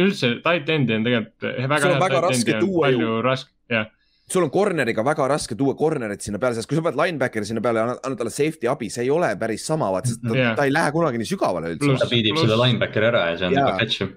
[0.00, 3.50] üldse tight end'i on tegelikult väga Sul on hea väga raske tuua ju- palju raske,
[3.70, 3.86] jah.
[4.30, 7.60] sul on corner'iga väga raske tuua corner'it sinna peale, sest kui sa paned linebackeri sinna
[7.60, 10.56] peale ja annad, talle safety abi, see ei ole päris sama, vaata, sest ta, Jah.
[10.56, 13.58] ta ei lähe kunagi nii sügavale üldse ta pluss- selle linebackeri ära ja see on
[13.58, 14.08] juba catch.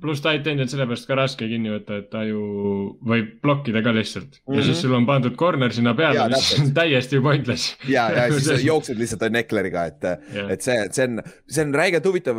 [0.00, 2.40] Pluss end'i on sellepärast ka raske kinni võtta, et ta ju
[3.06, 4.54] võib blokkida ka lihtsalt mm -hmm.
[4.56, 4.66] ja Mhm.
[4.66, 7.76] siis sul on pandud corner sinna peale mis on täiesti pointless.
[7.88, 10.04] ja, ja siis jooksed lihtsalt Neckleriga, et,
[10.50, 12.36] et see, see on, see on räigelt huvitav,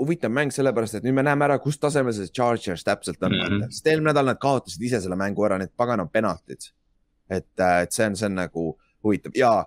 [0.00, 3.38] huvitav mäng, sellepärast et nüüd me näeme ära, kus tasemel see Chargers täpselt on mm,
[3.44, 3.54] Mhm.
[3.62, 3.70] -hmm.
[3.70, 6.70] sest eelmine nädal nad kaotasid ise selle mängu ära, need pagana penaltid.
[7.30, 7.46] et,
[7.82, 9.64] et see on, see on nagu huvitav ja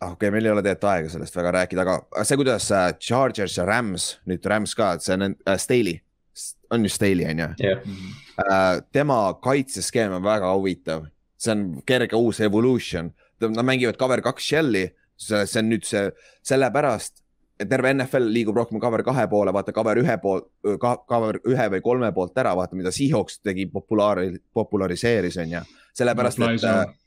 [0.00, 3.58] okei okay,, meil ei ole tegelikult aega sellest väga rääkida, aga see, kuidas äh, Chargers
[3.58, 5.98] ja Rams, nüüd Rams ka, et see on äh, Staley,
[6.74, 7.48] on ju Staley on ju?
[7.64, 7.86] Jah,
[8.44, 14.50] äh, tema kaitseskeem on väga huvitav, see on kerge uus evolution, nad mängivad cover kaks
[14.52, 14.88] shell'i,
[15.18, 16.06] see on nüüd see
[16.46, 17.18] sellepärast,
[17.58, 20.44] terve NFL liigub rohkem cover kahe poole, vaata cover ühe pool,
[20.78, 25.66] cover ühe või kolme poolt ära, vaata mida Seahawks tegi populaari, populariseeris on ju,
[25.98, 26.98] sellepärast et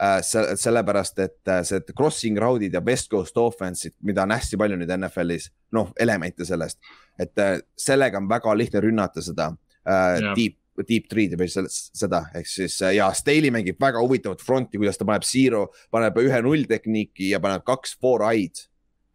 [0.00, 4.34] äh, äh, se- sellepärast, et äh, see crossing round'id ja west coast offense'id, mida on
[4.34, 6.80] hästi palju nüüd NFL-is, noh, elemente sellest,
[7.20, 10.34] et äh, sellega on väga lihtne rünnata seda äh, Jah.
[10.36, 15.06] deep, deep three'd või seda, ehk siis ja Staley mängib väga huvitavat front'i, kuidas ta
[15.08, 18.68] paneb zero, paneb ühe null tehniiki ja paneb kaks four i-d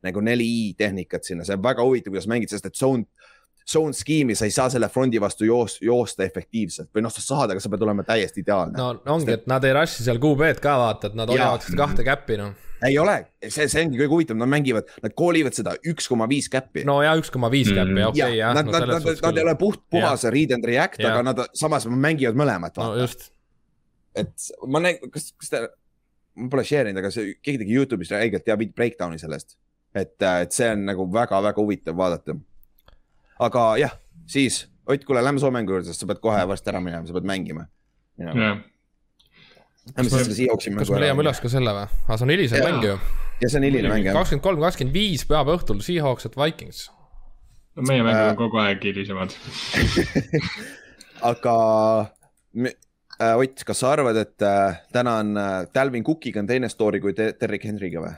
[0.05, 3.07] nagu neli i tehnikat sinna, see on väga huvitav, kuidas mängid, sest et zone,
[3.72, 7.53] zone skeemi sa ei saa selle front'i vastu joos, joosta efektiivselt või noh, sa saad,
[7.53, 10.78] aga sa pead olema täiesti ideaalne no ongi, et nad ei rush'i seal QB-d ka
[10.82, 12.53] vaata, et nad hoiavad seda kahte käppi noh.
[12.88, 16.47] ei ole, see, see ongi kõige huvitavam, nad mängivad, nad koolivad seda üks koma viis
[16.53, 16.86] käppi.
[16.88, 18.55] no ja üks koma viis käppi, ja okei jah.
[18.57, 22.39] nad, nad, nad, nad ei ole puht puhas read and react, aga nad samas mängivad
[22.39, 23.30] mõlemat, no just,
[24.18, 25.63] et ma näen, kas, kas te,
[26.38, 29.57] ma pole share inud, aga see, keegi tegi Youtube'is räigelt hea breakdown'i sellest.
[29.97, 32.36] et, et see on nagu väga-väga huvitav vaadata.
[33.39, 36.79] Aga jah, siis Ott, kuule, lähme Soome mängu juurde, sest sa pead kohe varsti ära
[36.79, 37.65] minema, sa pead mängima.
[38.21, 38.63] jah, lähme
[39.95, 41.88] siis selle Seahawksi kas me leiame üles ka selle või?
[42.07, 42.97] aga see on hilisem mäng ju.
[43.41, 44.17] ja see on hiline mäng jah.
[44.17, 46.83] kakskümmend kolm, kakskümmend viis pühapäeva õhtul Seahawks at Vikings.
[47.77, 48.29] meie mängud Äh.
[48.33, 49.35] on kogu aeg hilisemad.
[51.31, 51.57] aga
[52.53, 52.73] me,
[53.19, 57.01] äh, Ott, kas sa arvad, et äh, täna on äh, Dalvin Cookiga on teine story
[57.03, 58.15] kui Derrick Henry'ga või?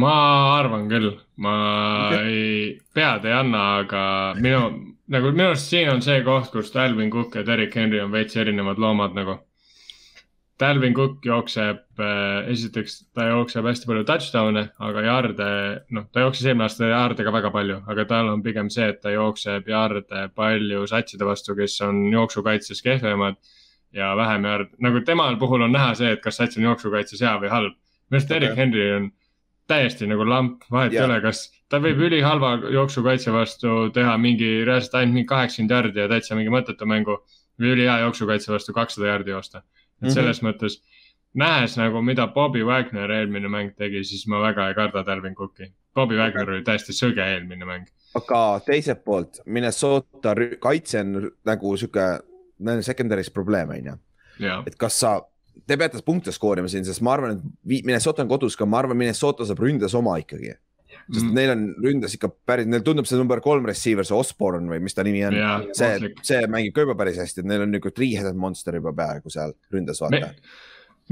[0.00, 0.12] Ma
[0.58, 1.54] arvan küll, ma
[2.08, 2.26] Okei.
[2.26, 4.04] ei, pead ei anna, aga
[4.40, 4.62] minu,
[5.14, 8.36] nagu minu arust siin on see koht, kus Dalvin Cook ja Derek Henry on veits
[8.40, 9.38] erinevad loomad nagu.
[10.58, 15.48] Dalvin Cook jookseb äh,, esiteks ta jookseb hästi palju touchdown'e, aga jaarde,
[15.94, 19.00] noh, ta jooksis eelmine aasta jaarde ka väga palju, aga tal on pigem see, et
[19.02, 23.38] ta jookseb jaarde palju satside vastu, kes on jooksukaitses kehvemad
[23.94, 27.34] ja vähem jaard, nagu temal puhul on näha see, et kas sats on jooksukaitses hea
[27.42, 27.74] või halb.
[28.10, 28.62] minu arust Derek Okei.
[28.62, 29.10] Henry on
[29.66, 34.94] täiesti nagu lamp, vahet ei ole, kas ta võib ülihalva jooksukaitse vastu teha mingi reaalselt
[35.00, 37.16] ainult mingi kaheksakümmend jardi ja täitsa mingi mõttetu mängu
[37.60, 39.62] või ülihea jooksukaitse vastu kakssada jardi joosta.
[40.02, 40.10] et Mhm.
[40.12, 40.80] selles mõttes
[41.34, 45.72] nähes nagu, mida Bobby Wagner eelmine mäng tegi, siis ma väga ei karda Dalvin Cooki.
[45.94, 47.86] Bobby Wagner oli täiesti sõge eelmine mäng.
[48.14, 52.20] aga teiselt poolt Minnesota kaitse on nagu sihuke,
[52.58, 53.96] neil on secondary's probleem on ju,
[54.66, 55.20] et kas sa,
[55.66, 58.98] te peate punkte skoorima siin, sest ma arvan, et Minnesota on kodus ka, ma arvan,
[59.00, 60.54] Minnesota saab ründes oma ikkagi.
[61.12, 61.34] sest Mm.
[61.36, 64.94] neil on ründes ikka päris, neil tundub see number kolm receiver, see Osborne või mis
[64.94, 65.34] ta nimi on.
[65.36, 68.92] ja see see mängib ka juba päris hästi, et neil on nagu three-headed monster juba
[68.96, 70.32] peaaegu seal ründes, vaata me,.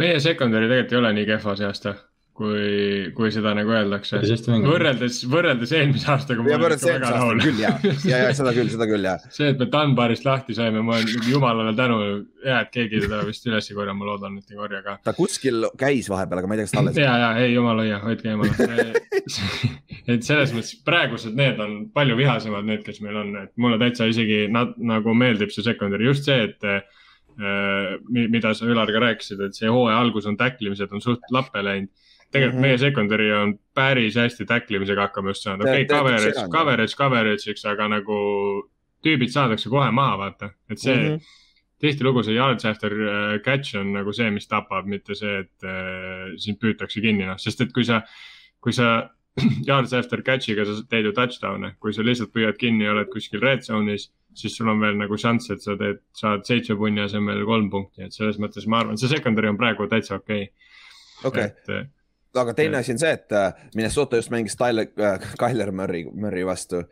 [0.00, 1.94] meie secondary tegelikult ei ole nii kehva see aasta,
[2.36, 4.20] kui, kui seda nagu öeldakse.
[4.64, 6.44] võrreldes, võrreldes eelmise aastaga.
[6.48, 7.72] ja võrreldes eelmise aastaga küll ja,
[8.08, 9.14] ja, ja seda küll, seda küll ja.
[9.36, 11.98] see, et me Dunbarist lahti saime, ma olen jumalale tänu,
[12.44, 14.96] hea, et keegi teda vist üles ei korja, ma loodan, et ei korja ka.
[15.04, 17.02] ta kuskil käis vahepeal, aga ma ei tea, kas ta alles.
[17.04, 19.02] ja, ja ei, jumal hoia, hoidke eemale.
[20.12, 24.08] et selles mõttes praegused need on palju vihasemad, need, kes meil on, et mulle täitsa
[24.10, 26.80] isegi nad, nagu meeldib see secondary, just see, et äh,
[28.08, 31.62] mi- mida sa Ülar ka rääkisid, et see hooaja algus on tacklimised on suht lappe
[31.64, 31.92] läinud.
[32.32, 32.64] Tegelikult mm.
[32.64, 32.66] -hmm.
[32.66, 36.56] meie secondary on päris hästi tacklimisega hakkama just saanud, okei okay,, coverage, seganud.
[36.56, 38.18] coverage, coverage'iks, aga nagu
[39.04, 41.14] tüübid saadakse kohe maha, vaata, et see mm.
[41.14, 41.40] -hmm
[41.82, 46.30] tihtilugu see yards after äh, catch on nagu see, mis tapab, mitte see, et äh,
[46.38, 48.02] sind püütakse kinni, noh, sest et kui sa,
[48.62, 49.08] kui sa
[49.70, 53.42] yards after catch'iga sa teed ju touchdown'e, kui sa lihtsalt püüad kinni ja oled kuskil
[53.42, 57.42] red zone'is, siis sul on veel nagu šanss, et sa teed, saad seitsme punni asemel
[57.48, 60.46] kolm punkti, et selles mõttes ma arvan, see secondary on praegu täitsa okei
[61.24, 61.50] okei okay..
[61.50, 61.88] et äh,
[62.40, 66.44] aga teine asi on see, et äh, Minnesota just mängis Tyler äh,, Tyler Murry, Murry
[66.46, 66.82] vastu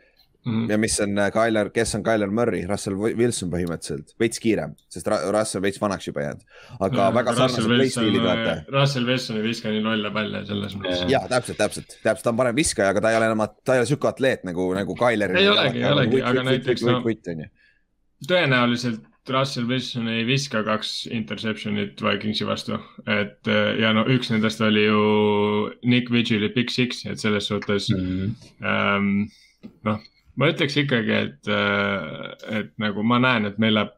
[0.45, 4.75] mm, ja mis on äh, Tyler, kes on Tyler Murry, Russell Wilson põhimõtteliselt, veits kiirem,
[4.91, 6.45] sest Russell veits vanaks juba jäänud,
[6.79, 8.55] aga No, väga sarnased playstiilid vaata.
[8.77, 11.05] Russell Wilson ei viska nii lolle palle selles mõttes.
[11.11, 13.83] ja täpselt, täpselt, täpselt, ta on parem viskaja, aga ta ei ole enam, ta ei
[13.83, 15.37] ole sihuke atleet nagu, nagu Tyler.
[15.41, 17.53] Ei olegi, ei olegi, aga näiteks no- võit on ju.
[18.29, 24.61] tõenäoliselt Russell Wilson ei viska kaks interception'it Vikingsi vastu, et äh, ja no üks nendest
[24.65, 25.01] oli ju
[25.85, 28.31] Nick Vigili Big Six, et selles suhtes Mm.
[28.65, 29.11] ähm,
[29.85, 29.99] noh,
[30.35, 31.51] ma ütleks ikkagi, et,
[32.49, 33.93] et nagu ma näen, et meil läheb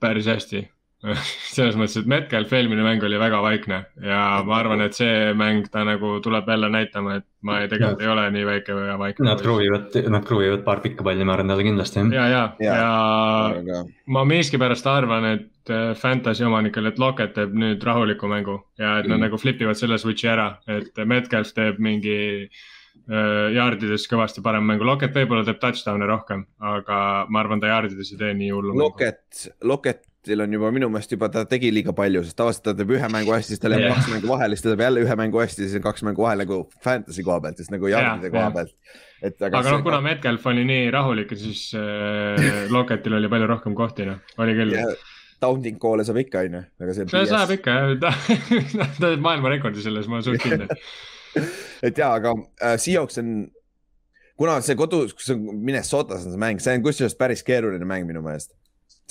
[0.00, 0.64] päris hästi.
[1.54, 5.68] selles mõttes, et Metcalf eelmine mäng oli väga vaikne ja ma arvan, et see mäng
[5.70, 9.28] ta nagu tuleb jälle näitama, et ma ei, tegelikult ei ole nii väike ja vaikne.
[9.28, 12.74] Nad proovivad, nad proovivad paar pikka palli, ma arvan talle kindlasti ja, ja, Ja.
[12.74, 18.58] ja, ja ma miskipärast arvan, et äh, fantasy omanikel, et Lockett teeb nüüd rahuliku mängu
[18.78, 19.28] ja et nad Mm.
[19.28, 22.18] nagu flip ivad selle switch'i ära, et Metcalf teeb mingi
[23.08, 26.98] äh, jaardides kõvasti parem mängu, Lockett võib-olla teeb touchdown'e rohkem, aga
[27.30, 28.88] ma arvan, ta jaardides ei tee nii hullu mängu.
[29.62, 32.90] Loket, Loketil on juba minu meelest juba, ta tegi liiga palju, sest tavaliselt ta teeb
[32.90, 33.94] ühe mängu hästi, siis tal jääb Jah.
[33.96, 36.42] kaks mängu vahele, siis ta teeb jälle ühe mängu hästi, siis on kaks mängu vahel
[36.42, 38.74] nagu fantasy koha pealt, siis nagu jardide Jah, koha pealt.
[39.22, 44.08] et aga noh, kuna Metcalf oli nii rahulik, siis äh, Lockettil oli palju rohkem kohti,
[44.10, 44.74] noh, oli küll.
[45.38, 48.12] Taunting call'e saab ikka, onju, aga see ta saab ikka jah, ta
[48.82, 50.66] ta teeb maailmarekordi selles, ma olen suht kindel.
[51.86, 53.36] et ja, aga äh, Seahawks on,
[54.34, 58.10] kuna see kodus, kus on Minnesotas on see mäng, see on kusjuures päris keeruline mäng
[58.10, 58.58] minu meelest.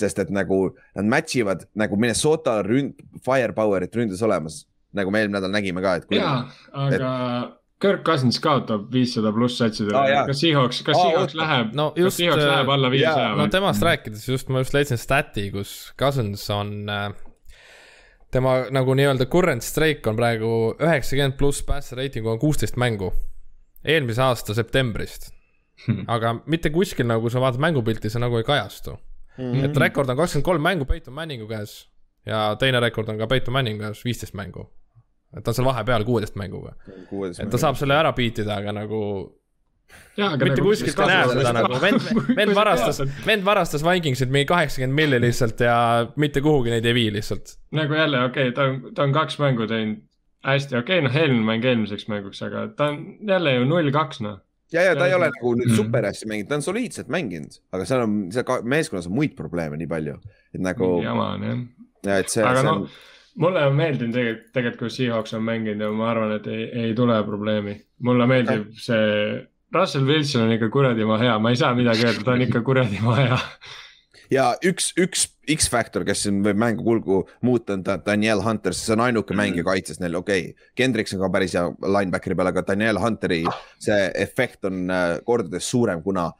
[0.00, 0.60] Sest et nagu
[0.96, 4.62] nad match ivad nagu Minnesota ründ-, firepower'it ründes olemas,
[4.96, 6.42] nagu me eelmine nädal nägime ka, et kui jaa,
[6.86, 7.14] aga
[7.78, 10.24] Kirk Cousins kaotab viissada pluss satsidele jaa.
[10.26, 11.38] kas Seahawks, kas Seahawks oota.
[11.38, 13.54] läheb, no kas just, Seahawks läheb alla viiesaja jaa, no või?
[13.54, 17.08] temast rääkides just ma just leidsin stat'i, kus Cousins on äh,
[18.34, 23.12] tema nagu nii-öelda current streak on praegu üheksakümmend pluss passer rating on kuusteist mängu.
[23.86, 25.30] eelmise aasta septembrist,
[26.14, 28.98] aga mitte kuskil nagu, kui sa vaatad mängupilti, see nagu ei kajastu
[29.38, 29.64] mm..
[29.68, 31.80] et rekord on kakskümmend kolm mängu Peyton Manningu käes
[32.26, 34.68] ja teine rekord on ka Peyton Manningu käes viisteist mängu.
[35.36, 36.74] et ta on seal vahepeal kuueteist mänguga,
[37.38, 39.00] et ta saab selle ära beatida, aga nagu
[40.16, 44.32] jaa, aga mitte nagu kuskilt ei näe seda nagu, vend, vend varastas, vend varastas Vikingsit
[44.32, 45.78] mingi kaheksakümmend milli lihtsalt ja
[46.16, 47.56] mitte kuhugi neid ei vii lihtsalt.
[47.76, 50.04] nagu jälle, okei okay,, ta on, ta on kaks mängu teinud
[50.44, 54.22] hästi, okei okay,, noh, eelmine mäng eelmiseks mänguks, aga ta on jälle ju null kaks,
[54.24, 54.40] noh.
[54.72, 55.36] ja, ja ta ei ole Mhm.
[55.38, 59.14] nagu nüüd super hästi mänginud, ta on soliidselt mänginud, aga seal on, seal meeskonnas on
[59.18, 60.16] muid probleeme nii palju,
[60.54, 61.62] et nagu, jama on jah.
[62.18, 62.88] et see, aga see noh on,,
[63.36, 66.94] mulle on meeldinud tegelikult, tegelikult kui Seahawks on mänginud ja ma arvan, et ei, ei
[66.94, 67.76] tule probleemi.
[68.02, 72.24] mulle meeldib see, Russell Wilson on ikka kuradi ma hea, ma ei saa midagi öelda,
[72.24, 73.38] ta on ikka kuradi ma hea.
[74.32, 79.04] ja üks, üks X-faktor, kes siin võib mängu kulgu muuta, on Daniel Hunter, see on
[79.06, 80.68] ainuke mängija kaitses neil, okei okay..
[80.76, 83.40] Kendricks on ka päris hea linebackeri peal, aga Daniel Hunteri
[83.80, 86.30] see efekt on äh, kordades suurem, kuna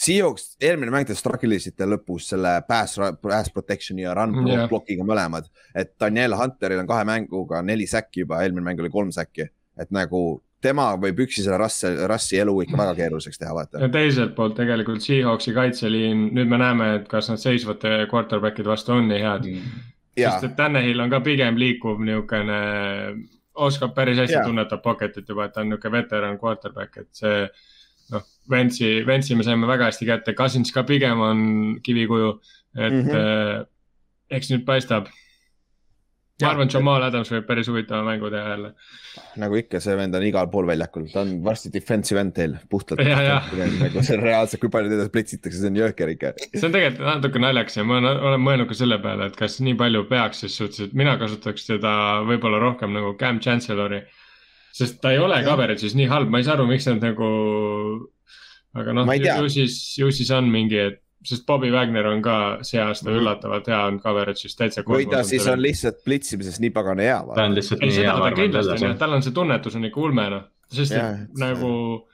[0.00, 4.64] Seahawks, eelmine mäng te strategilisite lõpus selle pass, pass protection'i ja run yeah.
[4.70, 5.50] block'iga mõlemad.
[5.76, 9.92] et Daniel Hunteril on kahe mänguga neli säkki juba, eelmine mäng oli kolm säkki, et
[9.92, 13.80] nagu tema võib üksi selle rassi, rassi elu ikka väga keeruliseks teha, vaata.
[13.84, 18.96] ja teiselt poolt tegelikult Seahawksi kaitseliin, nüüd me näeme, et kas nad seisvate quarterback'ide vastu
[18.96, 19.50] on nii head.
[20.20, 22.60] ja sest, et Tannehill on ka pigem liikuv niisugune,
[23.60, 24.46] oskab päris hästi yeah.
[24.46, 27.42] tunnetab pocket'it juba, et ta on niisugune veteran quarterback, et see
[28.14, 31.42] noh, Ventsi, Ventsi me saime väga hästi kätte, Cousins ka pigem on
[31.82, 32.30] kivikuju,
[32.76, 33.08] et mm.
[33.08, 33.16] -hmm.
[33.16, 33.66] äh,
[34.30, 35.08] eks nüüd paistab.
[36.40, 36.54] Ma Jah.
[36.54, 38.70] arvan, et Jamal Adams võib päris huvitava mängu teha jälle.
[39.42, 43.02] nagu ikka, see vend on igal pool väljakul, ta on varsti defensive end teil puhtalt.
[43.04, 43.38] Ja, ja.
[43.80, 46.32] nagu see on reaalselt, kui palju teda plitsitakse, see on jõhker ikka.
[46.54, 49.76] see on tegelikult natuke naljakas ja ma olen- mõelnud ka selle peale, et kas nii
[49.80, 51.92] palju peaks ses suhtes, et mina kasutaks teda
[52.28, 54.02] võib-olla rohkem nagu Cam Chancellori.
[54.72, 57.28] sest ta ei ole coverage'is nii halb, ma ei saa aru, miks nad nagu,
[58.78, 62.80] aga noh ju siis, ju siis on mingi, et sest Bobby Wagner on ka see
[62.80, 63.18] aasta Mhm.
[63.20, 64.82] üllatavalt hea olnud coverage'is täitsa.
[64.84, 68.14] või ta siis on lihtsalt plitsimises nii pagana hea, ta on lihtsalt ei, nii hea,
[68.18, 71.36] ta kindlasti on jah, tal on see tunnetus on ikka ulme noh, sest Jah, et
[71.38, 72.06] nagu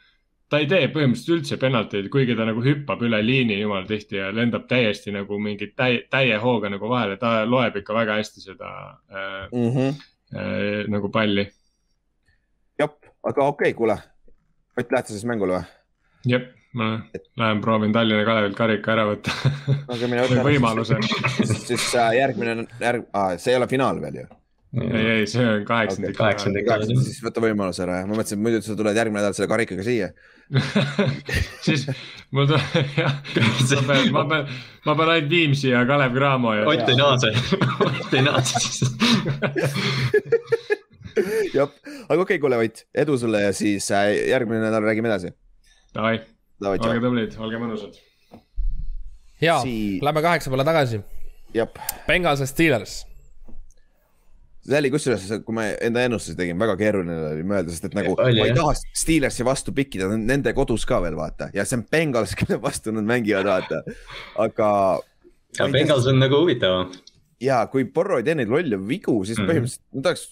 [0.49, 4.29] ta ei tee põhimõtteliselt üldse penalteid, kuigi ta nagu hüppab üle liini jumala tihti ja
[4.35, 8.99] lendab täiesti nagu mingi täie, täie hooga nagu vahele, ta loeb ikka väga hästi seda
[9.11, 9.95] äh, Mhm.
[10.35, 11.49] äh, nagu palli.
[12.79, 12.91] jah,
[13.25, 13.99] aga okei okay,, kuule.
[14.79, 15.65] Ott, lähed sa siis mängule või?
[16.27, 16.89] jep, ma
[17.41, 19.33] lähen proovin Tallinna Kalevilt karika ära võtta
[19.89, 20.99] aga mine või võimaluse.
[21.65, 23.07] siis äh, järgmine, järg-,
[23.41, 24.27] see ei ole finaal veel ju.
[24.85, 26.17] ei, ei, see on kaheksandik.
[26.19, 26.67] Kaheksandik.
[26.69, 29.49] kaheksa, siis võta võimalus ära ja ma mõtlesin, et muidu sa tuled järgmine nädal selle
[29.53, 30.11] karikaga siia.
[31.67, 31.87] siis
[32.37, 34.55] mul tuleb, jah, ma pean, ma pean,
[34.85, 36.69] ma pean ainult Viimsi ja Kalev Cramo ja.
[36.69, 37.33] Ott ei naase,
[37.89, 38.93] Ott ei naase siis.
[41.57, 45.33] jah, aga okei okay,, kuule Ott, edu sulle ja siis äh, järgmine nädal räägime edasi.
[45.97, 46.19] Davai,
[46.65, 47.99] olge tublid, olge mõnusad.
[49.41, 51.03] ja Sii- lähme kaheksa peale tagasi.
[52.07, 53.05] Bengals ja Steelers.
[54.67, 58.17] see oli kusjuures, kui ma enda ennustusi tegin, väga keeruline oli mõelda, sest et nagu
[58.19, 58.57] Oli, ma ei jah.
[58.59, 62.91] taha Steelersi vastu pikkida, nende kodus ka veel vaata ja see on Bengals, kelle vastu
[62.93, 63.83] nad mängivad, vaata.
[64.43, 64.71] aga
[65.61, 66.91] ja Bengals on nagu huvitavam.
[67.41, 69.49] Ja kui Porro ei tee neid lolle vigu, siis Mhm.
[69.51, 70.23] põhimõtteliselt ma tahaks,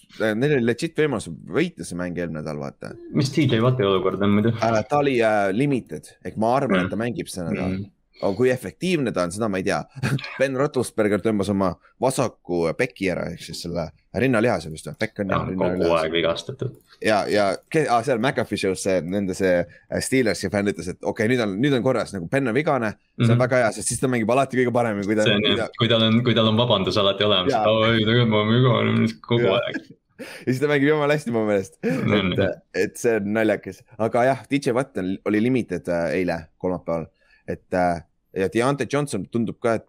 [0.40, 4.30] neil oli legit võimalus võita see mäng eelmine nädal, vaata mis TJ Watti olukord on
[4.38, 4.55] muidu?
[4.61, 4.84] äh,.
[4.88, 6.80] ta oli äh, limited ehk ma arvan Mhm.
[6.80, 7.82] mm., et ta mängib see nädal Mhm.
[7.82, 7.90] mm..
[8.22, 9.82] aga kui efektiivne ta on, seda ma ei tea.
[10.38, 14.96] Ben Roethlisberger tõmbas oma vasaku peki ära, ehk siis selle rinnalihase vist või?
[14.98, 16.76] pekk on kogu aeg vigastatud.
[17.05, 17.48] ja, ja
[17.90, 21.42] ah, seal McAfee show's see nende see äh, Steelersi fänn ütles, et okei okay,, nüüd
[21.44, 23.32] on, nüüd on korras nagu Ben on vigane, see on mm.
[23.32, 23.42] -hmm.
[23.44, 25.90] väga hea, sest siis ta mängib alati kõige paremini, kui ta see on jah kui
[25.90, 29.50] tal on, kui tal on vabandus alati olemas, et ei tegelikult ma olen vigane kogu
[29.50, 29.61] Jaa.
[29.61, 29.92] aeg.
[30.46, 31.78] ja siis ta mängib jumala hästi mu meelest.
[31.84, 37.09] On, et, et see on naljakas, aga jah, DJ Watt oli limited äh, eile, kolmapäeval,
[37.48, 39.86] et äh, ja Deontay Johnson tundub ka, et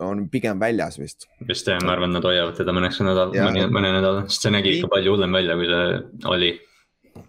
[0.00, 1.28] on pigem väljas vist.
[1.48, 3.48] just jah, ma arvan, nad hoiavad teda mõneks nädal, Jaa.
[3.48, 6.50] mõne, mõne nädala, sest see nägi ikka palju hullem välja, kui see oli.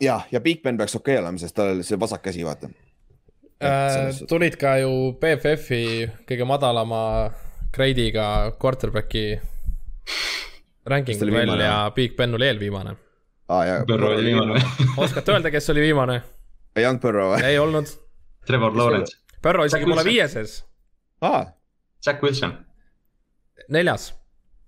[0.03, 2.71] ja, ja Big Ben peaks okei okay olema, sest tal oli see vasak käsi, vaata.
[3.61, 4.91] Äh, tulid ka ju
[5.21, 7.03] BFF-i kõige madalama
[7.75, 8.27] grade'iga
[8.61, 9.25] quarterback'i
[10.89, 12.95] ranking välja, Big Ben oli eelviimane.
[13.47, 13.65] ah,.
[13.67, 14.61] ja Burrow oli viimane.
[14.97, 16.21] oskate öelda, kes oli viimane?
[16.79, 17.43] Young Burrow või?
[17.45, 17.89] ei olnud.
[18.47, 20.63] Trevor Lawrence, Burrow isegi pole viieses,
[21.21, 21.43] aa,
[22.03, 22.57] Zack Wilson
[23.71, 24.13] neljas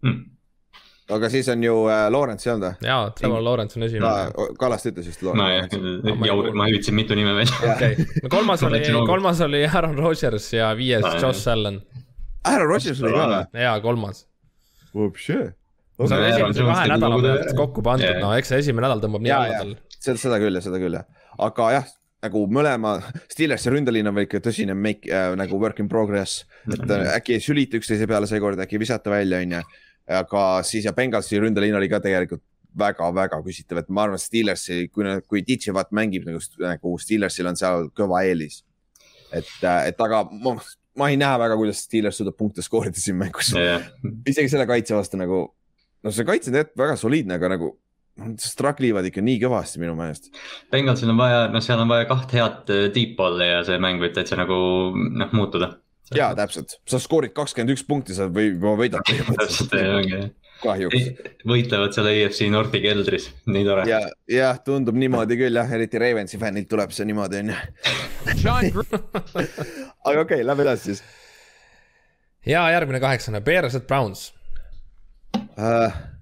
[0.04, 0.20] mm..
[1.16, 2.90] aga siis on ju äh, Lawrence ei olnud või?
[2.90, 4.52] jaa, Trevor Lawrence on esimene.
[4.60, 7.74] Kallast ütles vist no jah Lawrence., jaur, ma hüüdsin mitu nime välja.
[7.74, 11.82] okei, no kolmas oli kolmas oli Aaron Rodgers ja viies Aa, Josh Allan.
[12.44, 13.66] Aaron Rodgers oli ka või?
[13.66, 14.26] jaa, kolmas.
[15.24, 15.42] See
[16.00, 17.58] on esimese kahe nädala pealt töö.
[17.58, 19.76] kokku pandud no eks see esimene nädal tõmbab nii alla tal.
[19.94, 21.06] seda, seda küll ja seda küll jah,
[21.48, 21.92] aga jah,
[22.24, 22.96] nagu mõlema
[23.32, 26.92] Steelersi ründeliin on veel ikka tõsine make äh, nagu work in progress, et Mhm.
[26.92, 29.62] äh, äkki ei sülita üksteise peale seekord, äkki ei visata välja, onju.
[30.08, 32.42] aga siis ja Bengalsi ründeliin oli ka tegelikult
[32.76, 37.48] väga-väga küsitav, et ma arvan, et Steelersi, kui, kui DJ Watt mängib nagu, nagu Steelersil
[37.48, 38.64] on seal kõva eelis.
[39.32, 40.56] et, et aga ma,
[40.98, 43.54] ma ei näe väga, kuidas Steelers suudab punkte skoorida siin mängus,
[44.28, 45.54] isegi selle kaitse vastu nagu.
[46.04, 47.78] no see kaitse on tegelikult väga soliidne, aga nagu
[48.22, 50.30] nad struggle ivad ikka nii kõvasti minu meelest.
[50.74, 54.03] Bengalsil on vaja, noh, seal on vaja kaht head äh, deep ball'i ja see mäng
[54.03, 54.55] võib täitsa nagu
[54.93, 55.74] noh, muutuda.
[56.14, 60.22] ja täpselt, sa skoorid kakskümmend üks punkti, sa või võidad täpselt, ongi.
[60.61, 61.09] kahjuks.
[61.49, 63.88] võitlevad seal EFC Nordi keldris, nii tore.
[63.89, 67.57] ja, jah, tundub niimoodi küll jah, eriti Ravensi fännilt tuleb see niimoodi onju.
[70.03, 71.03] Aga okei okay,, lähme edasi siis
[72.45, 74.34] ja järgmine kaheksane, Bears at Browns.
[75.57, 76.12] uh,.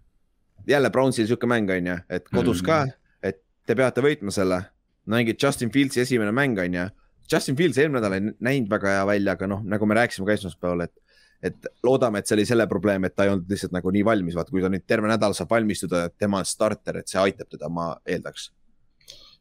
[0.68, 2.84] Jälle Brownsil sihuke mäng onju, et kodus ka,
[3.24, 4.64] et te peate võitma selle.
[5.06, 6.90] mängid Justin Fieldsi esimene mäng onju.
[7.32, 10.34] Justin Fields eelmine nädal ei näinud väga hea välja, aga noh, nagu me rääkisime ka
[10.34, 10.94] esmaspäeval, et
[11.42, 14.36] et loodame, et see oli selle probleem, et ta ei olnud lihtsalt nagu nii valmis,
[14.38, 17.50] vaata kui ta nüüd terve nädal saab valmistuda, et tema on starter, et see aitab
[17.50, 18.52] teda, ma eeldaks.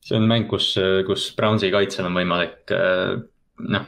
[0.01, 0.73] see on mäng, kus,
[1.07, 3.19] kus Brownsi kaitsel on võimalik äh,
[3.69, 3.87] noh,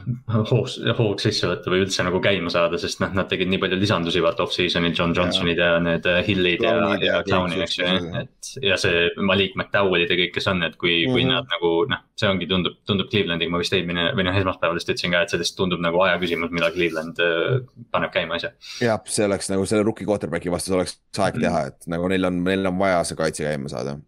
[0.51, 0.69] hoog,
[0.99, 4.23] hoog sisse võtta või üldse nagu käima saada, sest noh, nad tegid nii palju lisandusi
[4.25, 7.89] vaata off-season'il, John Johnsonid ja need äh, Hillid ja, ja ja Clownid, eks ju
[8.23, 11.13] et ja see Malik McDowellid ja kõik, kes on, et kui mm, -hmm.
[11.13, 11.33] kui Mhm.
[11.33, 14.91] nad nagu noh, see ongi, tundub, tundub Clevelandi, ma vist eelmine või noh, esmaspäeval vist
[14.93, 17.59] ütlesin ka, et see lihtsalt tundub nagu aja küsimus, millal Cleveland äh,
[17.95, 18.53] paneb käima asja.
[18.83, 22.43] jah, see oleks nagu selle rookie quarterback'i vastu oleks aeg teha, et nagu neil on,
[22.45, 23.99] neil on vaja see kaitse käima saada.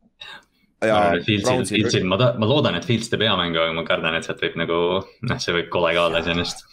[0.88, 4.16] Ja Fieldsil, Brownsil, Fieldsil, ma ma loodan, et Fields teeb hea mängu, aga ma kardan,
[4.18, 6.64] et sealt võib nagu noh, see võib kole ka olla iseenesest.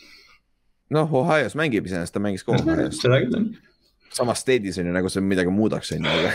[0.97, 3.49] noh, Ohio's mängib iseenesest, ta mängis ka Ohio's, seda küll jah.
[4.15, 6.31] samas state'is on ju nagu see midagi muudaks, on ju, aga,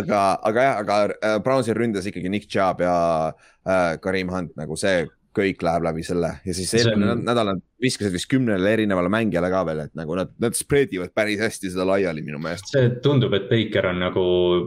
[0.00, 2.96] aga, aga jah, aga äh, Brownsil ründas ikkagi Nick Chubb ja
[3.30, 5.04] äh, Karim Hunt nagu see
[5.34, 7.24] kõik läheb läbi selle ja siis eelmine on...
[7.26, 11.12] nädal nad viskasid vist kümnele erinevale mängijale ka veel, et nagu nad, nad spread ivad
[11.16, 12.70] päris hästi seda laiali minu meelest.
[12.72, 14.24] see tundub, et Baker on nagu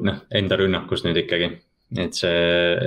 [0.07, 1.51] noh, enda rünnakus nüüd ikkagi.
[1.95, 2.39] Et see,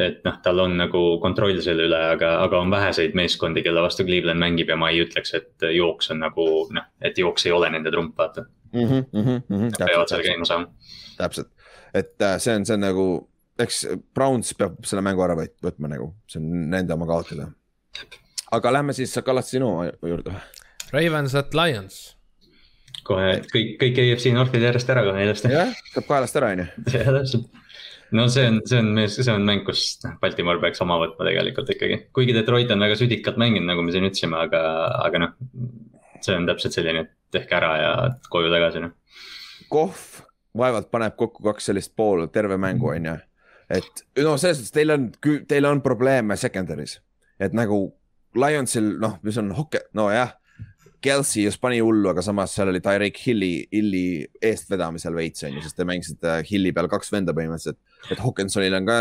[0.07, 4.05] et noh, tal on nagu kontroll selle üle, aga, aga on väheseid meeskondi, kelle vastu
[4.05, 6.47] Cleveland mängib ja ma ei ütleks, et jooks on nagu
[6.77, 8.45] noh, et jooks ei ole nende trump, vaata.
[8.73, 8.85] mm.
[8.85, 10.69] -hmm, mm Nad peavad seal käima saama.
[11.17, 11.49] täpselt,
[11.95, 13.07] et äh, see on, see on nagu,
[13.59, 17.49] eks Browns peab selle mängu ära võt- võtma nagu, see on nende oma kaotada.
[18.53, 19.73] aga lähme siis Kallas sinu
[20.03, 20.35] juurde.
[20.93, 22.17] Ravens at Lions.
[23.05, 25.49] kohe kõik, kõik EFC Northid järjest ära kohe ilusti.
[25.49, 26.67] jah, saab kaelast ära, on ju.
[26.99, 27.49] jah, täpselt.
[28.17, 31.71] No see on, see on, see on mäng, kus noh, Baltimore peaks oma võtma tegelikult
[31.75, 34.63] ikkagi, kuigi Detroit on väga südikalt mänginud, nagu me siin ütlesime, aga,
[35.07, 35.37] aga noh.
[36.25, 37.93] see on täpselt selline, et tehke ära ja
[38.33, 38.97] koju tagasi noh.
[39.71, 40.03] Kohv
[40.59, 43.17] vaevalt paneb kokku kaks sellist pool terve mängu, on ju.
[43.71, 45.09] et no selles suhtes teil on,
[45.49, 46.99] teil on probleeme secondary's,
[47.39, 47.87] et nagu
[48.35, 50.37] Lionsil, noh, mis on hoke-, nojah.
[51.05, 54.05] Kelsey just pani hullu, aga samas seal oli Tyreek Hilli, Hilli
[54.51, 57.81] eestvedamisel veits on ju, sest te mängisite Hilli peal kaks venda põhimõtteliselt.
[58.11, 58.99] et Hawkinsonil on ka,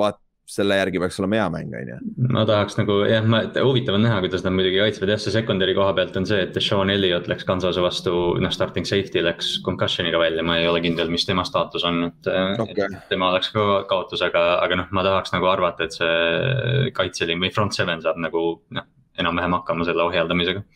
[0.00, 0.20] vaat
[0.52, 1.96] selle järgi peaks olema hea mäng, on ju.
[2.34, 5.74] ma tahaks nagu jah, ma, huvitav on näha, kuidas nad muidugi kaitsevad, jah, see secondary
[5.76, 10.20] koha pealt on see, et Sean Elliot läks Kansase vastu, noh, starting safety läks concussion'iga
[10.20, 14.24] välja, ma ei ole kindel, mis tema staatus on, et et tema oleks ka kaotus,
[14.26, 18.46] aga, aga noh, ma tahaks nagu arvata, et see kaitseliin või front seven saab nagu
[18.74, 18.90] noh,
[19.22, 20.66] enam-vähem hakkama selle ohjeldamisega.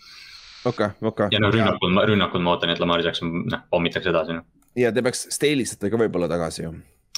[0.67, 1.29] okei, okei.
[1.33, 4.45] ja noh, rünnakul, rünnakul ma ootan, et Lamar Jackson noh, pommitaks edasi noh.
[4.79, 6.75] ja te peaks Stalisite ka võib-olla tagasi ju.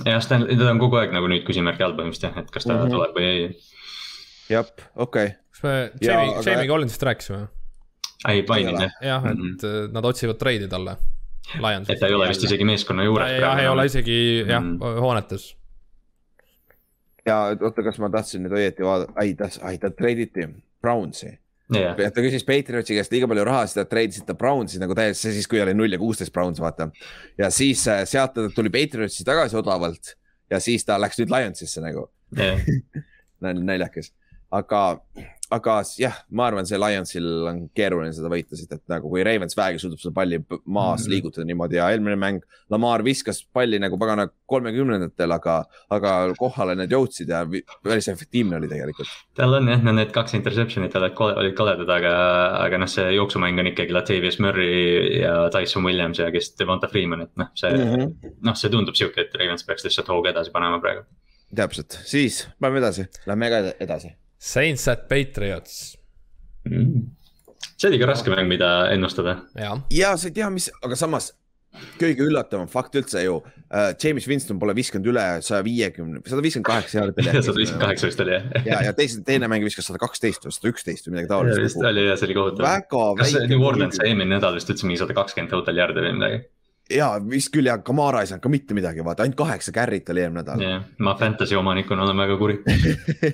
[0.07, 2.75] jah, Stan, teda on kogu aeg nagu nüüd küsimärgi all põhimõtteliselt jah, et kas ta
[2.75, 2.81] mm.
[2.85, 2.97] -hmm.
[2.97, 3.47] tuleb või ei.
[4.55, 7.47] jah, okei okay., kas me Jamie, aga- Jamie Collinsist rääkisime?
[8.29, 9.55] ei, mainin jah, jah, et Mhm.
[9.65, 10.97] äh, nad otsivad treidi talle.
[11.89, 14.83] et ta ei ole vist isegi meeskonna juures jah, ei ole isegi jah Mhm.
[15.01, 15.55] hoonetes.
[17.27, 20.49] ja oota, kas ma tahtsin nüüd õieti vaadata, ai ta, ai ta treiditi
[20.81, 21.39] Brownsi.
[21.75, 25.27] jah, ta küsis Patriotsi käest liiga palju raha, siis ta treidis ta Brownsi nagu täiesti,
[25.27, 26.91] see siis, kui oli null ja kuusteist Browns, vaata.
[27.39, 30.15] ja siis äh, sealt ta tuli Patriotsi tagasi odavalt
[30.51, 32.63] ja siis ta läks nüüd Lionsisse nagu, jah,
[33.43, 34.13] naljakas.
[34.51, 34.85] aga,
[35.51, 39.57] aga jah, ma arvan, see Lionsil on keeruline seda võita, sest et nagu kui Ravens
[39.57, 41.11] vähegi suudab seda palli maas Mhm.
[41.13, 42.43] liigutada niimoodi ja eelmine mäng.
[42.71, 47.45] Lamar viskas palli nagu pagana kolmekümnendatel, aga, aga kohale need jõudsid ja
[47.83, 49.09] päris efektiivne oli tegelikult.
[49.35, 52.13] tal on jah, no need kaks interception'it olid olid koledad, aga,
[52.65, 57.23] aga noh, see jooksumäng on ikkagi Latavius Murry ja Tyson Williams ja kes Devonta Freeman,
[57.23, 58.35] et noh, see mm -hmm.
[58.45, 61.05] noh, see tundub sihuke, et Ravens peaks lihtsalt hooga edasi panema praegu.
[61.55, 64.13] täpselt, siis paneme edasi, lähme ka edasi.
[64.39, 65.97] Saints at Patriots,
[66.65, 69.41] see oli ka raske mäng, mida ennustada.
[69.91, 71.33] ja sa ei tea, mis, aga samas
[71.99, 76.69] kõige üllatavam fakt üldse ju äh,, James Winston pole viskanud üle saja viiekümne, sada viiskümmend
[76.69, 77.27] kaheksa jaardi.
[77.47, 78.47] sada viiskümmend kaheksa vist oli jah.
[78.67, 82.07] ja, ja teise, teine mäng viskas sada kaksteist või sada üksteist või midagi taolist oli
[82.07, 82.87] jah, see oli kohutav.
[83.21, 83.35] kas.
[83.51, 86.41] New Orleans eelmine nädal vist üldse mingi sada kakskümmend total yard'i või midagi?
[86.91, 90.23] Ja vist küll ja Kamara ei saanud ka mitte midagi, vaata ainult kaheksa carry't oli
[90.25, 90.63] eelmine nädal.
[90.65, 92.57] jah, ma fantasy omanikuna olen väga kuri.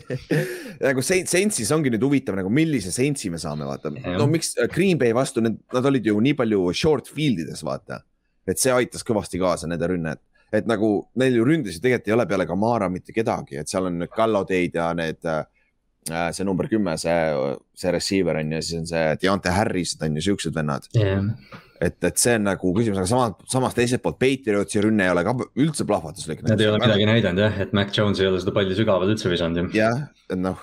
[0.87, 4.19] nagu Saint- Saintsis ongi nüüd huvitav nagu millise Saintsi me saame vaata, Jah.
[4.19, 7.63] no miks äh, Green Bay vastu need, nad olid ju nii palju short field ides
[7.67, 8.03] vaata.
[8.47, 10.21] et see aitas kõvasti kaasa nende rünnet,
[10.53, 13.87] et nagu neil ju ründes ju tegelikult ei ole peale Kamara mitte kedagi, et seal
[13.89, 15.47] on need Gallodeid ja need äh,
[16.37, 17.15] see number kümme, see,
[17.81, 20.85] see receiver on ju, siis on see Deontay Harris, on ju siuksed vennad.
[20.93, 21.23] jah,
[21.81, 25.25] et, et see on nagu küsimus, aga samas, samas teiselt poolt Patriotsi rünne ei ole
[25.27, 26.43] ka üldse plahvatuslik.
[26.47, 29.33] nad ei ole midagi näidanud jah, et Mac Jones ei ole seda palli sügavale üldse
[29.33, 29.71] visanud ju.
[29.79, 30.05] jah,
[30.39, 30.63] noh,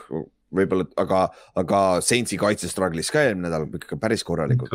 [0.56, 1.26] võib-olla, aga,
[1.60, 4.74] aga Saintsi kaitse struggle'is ka eelmine nädal ikka päris korralikult.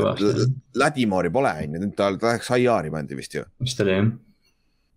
[0.81, 4.13] Ladimori pole, on ju, nüüd ta läks IR-i pandi vist ju vist oli jah.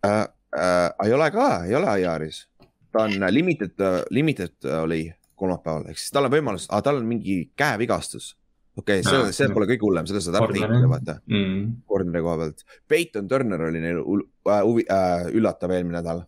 [0.07, 0.27] äh,.
[0.49, 2.47] Äh, ei ole ka, ei ole IR-is.
[2.89, 3.77] ta on limited,
[4.09, 5.03] limited äh, oli
[5.37, 8.33] kolmapäeval, ehk siis tal on võimalus, tal on mingi käevigastus.
[8.77, 10.87] Okei okay,, see Aa,, see pole kõige hullem, selle saad ära jah.
[10.91, 11.81] vaata, Mm.
[11.87, 12.63] koordinari koha pealt.
[12.87, 16.25] Peyton Turner oli neil äh, äh, üllatav eelmine nädal.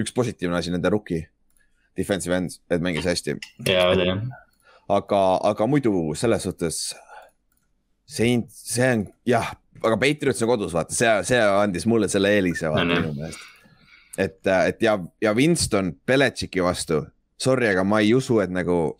[0.00, 1.28] üks positiivne asi, nende rookie,
[1.96, 3.36] defensive end, et mängis hästi
[3.68, 4.22] ja oli jah.
[4.88, 5.20] aga,
[5.50, 6.94] aga muidu selles suhtes.
[8.06, 12.68] Saint, see on jah, aga Patriots on kodus, vaata, see, see andis mulle selle eelise
[12.68, 13.00] vaata jah.
[13.06, 13.38] minu meelest.
[14.18, 17.04] et, et ja, ja Winston Belichicki vastu,
[17.40, 18.96] sorry, aga ma ei usu, et nagu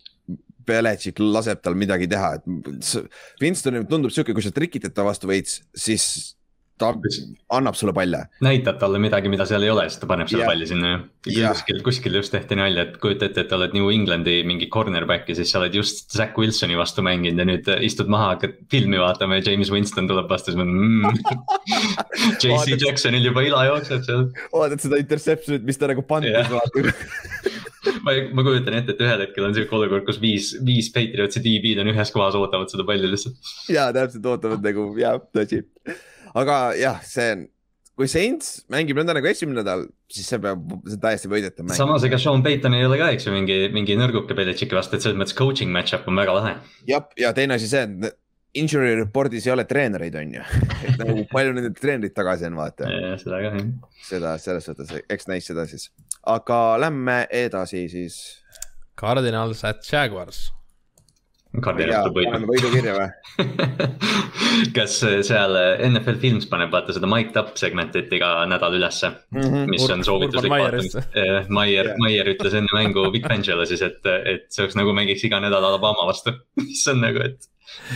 [0.67, 3.03] Belichik laseb tal midagi teha, et s-
[3.41, 6.33] Winston tundub sihuke, kui sa trikitad ta vastu veits, siis
[6.75, 6.89] ta
[7.55, 8.19] annab sulle palle.
[8.43, 10.49] näitad talle midagi, mida seal ei ole, siis ta paneb selle Jah.
[10.51, 10.97] palli sinna ju.
[11.37, 11.53] Jah.
[11.55, 15.37] kuskil, kuskil just tehti nalja, et kujuta ette, et oled New Englandi mingi cornerback ja
[15.39, 19.39] siis sa oled just Zack Wilsoni vastu mänginud ja nüüd istud maha, hakkad filmi vaatama
[19.39, 21.55] ja James Winston tuleb vastu, siis mõtled mm.
[22.43, 24.27] JC Jacksonil juba ila jookseb seal.
[24.51, 26.51] vaatad seda interception'it, mis ta nagu pandis Jah.
[26.51, 26.83] vaata.
[28.05, 31.83] ma, ma kujutan ette, et ühel hetkel on siuke olukord, kus viis, viis Patriotsi DB-d
[31.83, 33.51] on ühes kohas, ootavad seda palli lihtsalt.
[33.73, 35.63] ja täpselt ootavad nagu jah, tõsi.
[36.37, 37.45] aga jah, see on,
[37.95, 41.79] kui Saints mängib nõnda nagu esimene nädal, siis see peab, see on täiesti võidetav mäng.
[41.79, 45.05] samas, ega Sean Payton ei ole ka, eks ju, mingi, mingi nõrguke Belichicki vastu, et
[45.05, 46.55] selles mõttes coaching match-up on väga lahe.
[46.89, 48.21] jah, ja teine asi see, et
[48.55, 50.43] injury report'is ei ole treenereid, on ju.
[50.87, 52.89] et nagu palju nende treenerid tagasi on, vaata.
[53.21, 53.71] seda ka jah.
[54.07, 55.89] seda selles suhtes, eks näis seda siis.
[56.25, 58.19] Aga lähme edasi siis.
[58.99, 60.45] Cardinals at Jaguars,
[61.63, 62.53] Cardinals tuleb paneme võitma.
[62.53, 63.09] võidu kirja või?
[64.77, 64.95] kas
[65.27, 65.57] seal
[65.89, 69.11] NFL Films paneb vaata seda mic'd up segmentit iga nädal ülesse,
[69.67, 70.95] mis Ur- on soovituslik Meyerist.
[70.95, 71.45] vaatamine.
[71.59, 75.23] Maier Jah., Maier ütles enne mängu Big Bangile siis, et, et see oleks nagu mängiks
[75.27, 77.49] iga nädal Alabama vastu, mis on nagu, et,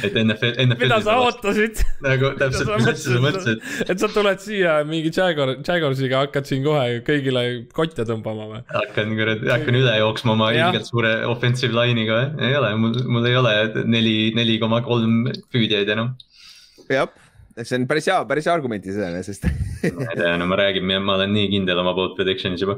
[0.04, 0.82] et NFL, NFL.
[0.82, 1.16] mida sa?
[1.24, 1.82] ootasid?
[2.06, 3.64] nagu täpselt, mis asja sa mõtlesid?
[3.86, 7.44] et sa tuled siia mingi Jaguar, Jaguarsiga hakkad siin kohe kõigile
[7.76, 8.62] kotte tõmbama või?
[8.74, 13.40] hakkan kuradi, hakkan üle jooksma oma ilgelt suure offensive line'iga, ei ole, mul, mul ei
[13.40, 13.56] ole
[13.86, 16.16] neli, neli koma kolm püüdjaid enam.
[16.90, 17.10] jah,
[17.64, 19.46] see on päris hea, päris hea argument iseenesest.
[19.96, 22.78] ma ei tea, no ma räägin, ma olen nii kindel oma bold prediction'is juba.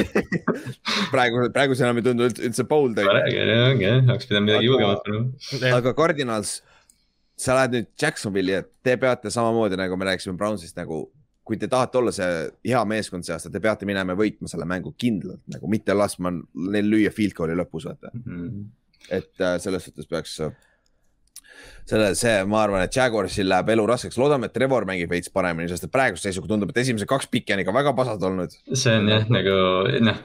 [1.14, 4.60] praegu, praegu see enam ei tundu üldse, bold ma räägin, ongi jah, oleks pidanud midagi
[4.64, 5.72] Aga- julgemat panema.
[5.78, 6.52] aga Cardinals,
[7.40, 11.06] sa lähed nüüd Jacksonville'i ja te peate samamoodi nagu me rääkisime Brownsist nagu.
[11.50, 12.26] kui te tahate olla see
[12.68, 16.30] hea meeskond see aasta, te peate minema ja võitma selle mängu kindlalt nagu mitte laskma
[16.30, 18.12] neil lüüa field goal'i lõpus vaata,
[19.10, 20.36] et äh, selles suhtes peaks.
[21.90, 25.70] selle, see, ma arvan, et Jaguarsil läheb elu raskeks, loodame, et Trevor mängib veits paremini,
[25.70, 28.54] sest et praeguse seisuga tundub, et esimesed kaks pikki on ikka väga pasad olnud.
[28.72, 29.56] see on jah nagu
[30.06, 30.22] noh,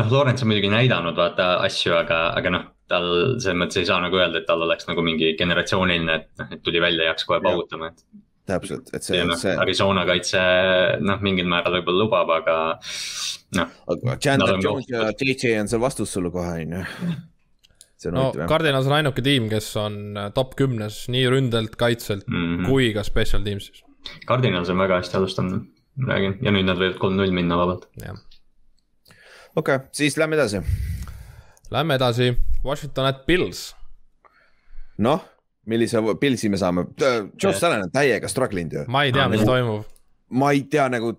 [0.00, 3.08] noh, Lawrence on muidugi näidanud vaata asju, aga, aga noh, tal
[3.42, 6.64] selles mõttes ei saa nagu öelda, et tal oleks nagu mingi generatsiooniline, et noh, et
[6.66, 8.04] tuli välja ja hakkas kohe paugutama, et.
[8.50, 10.42] täpselt, et see noh, see, Arizona kaitse
[11.02, 12.58] noh, mingil määral võib-olla lubab, aga
[13.58, 16.84] noh, aga Chandler Jones ja JJ on seal vastus sulle kohe on ju.
[17.96, 18.50] See on no huvitav jah.
[18.52, 22.66] Cardinals on ainuke tiim, kes on äh, top kümnes nii ründelt, kaitselt mm -hmm.
[22.70, 23.82] kui ka special teams'is,
[24.26, 25.64] Cardinals on väga hästi alustanud,
[25.96, 27.88] ma räägin, ja nüüd nad võivad kolm-null minna vabalt.
[27.96, 28.14] okei
[29.56, 30.62] okay,, siis lähme edasi.
[31.70, 33.74] Lähme edasi, Washington at Pils.
[34.98, 35.24] noh,
[35.66, 36.86] millise pilsi me saame,
[37.42, 38.84] Josh Allan on täiega struggle inud ju.
[38.88, 39.84] ma ei tea, mis toimub.
[40.30, 41.16] ma ei tea nagu,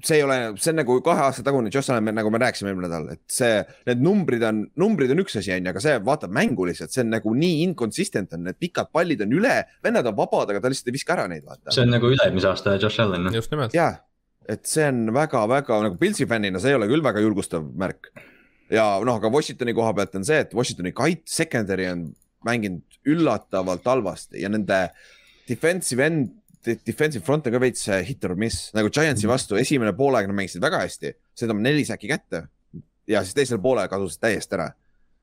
[0.00, 2.88] see ei ole, see on nagu kahe aasta tagune Josh Allan, nagu me rääkisime eelmine
[2.88, 6.32] nädal, et see, need numbrid on, numbrid on üks asi, on ju, aga see vaatab
[6.34, 10.16] mängu lihtsalt, see on nagu nii inconsistent on, need pikad pallid on üle, vennad on
[10.18, 11.74] vabad, aga ta lihtsalt ei viska ära neid, vaata.
[11.74, 13.36] see on nagu üle-eelmise aasta noh.
[13.36, 13.76] just nimelt.
[13.76, 13.92] jaa,
[14.48, 18.12] et see on väga-väga nagu Pilsi fännina, see ei ole küll väga julgustav märk.
[18.72, 22.08] ja noh, aga Washingtoni koha pealt on see, et Washingtoni kait-, secondary on
[22.48, 24.86] mänginud üllatavalt halvasti ja nende
[25.48, 26.30] defensive end,
[26.64, 30.36] defensive front on ka veits äh, hit or miss, nagu Giantsi vastu esimene poolaeg nad
[30.38, 32.44] mängisid väga hästi, said oma neli säki kätte.
[33.10, 34.70] Ja siis teisel poolel kadusid täiesti ära.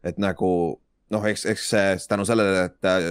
[0.03, 0.49] et nagu
[1.11, 3.07] noh, eks, eks tänu sellele, et äh,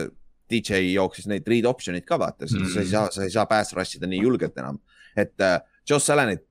[0.49, 2.72] DJ jooksis neid read option'id ka vaata, siis Mhm.
[2.72, 4.79] sa ei saa, sa ei saa pass rush ida nii julgelt enam.
[5.16, 5.59] et äh,
[5.89, 6.45] Josh Allanit,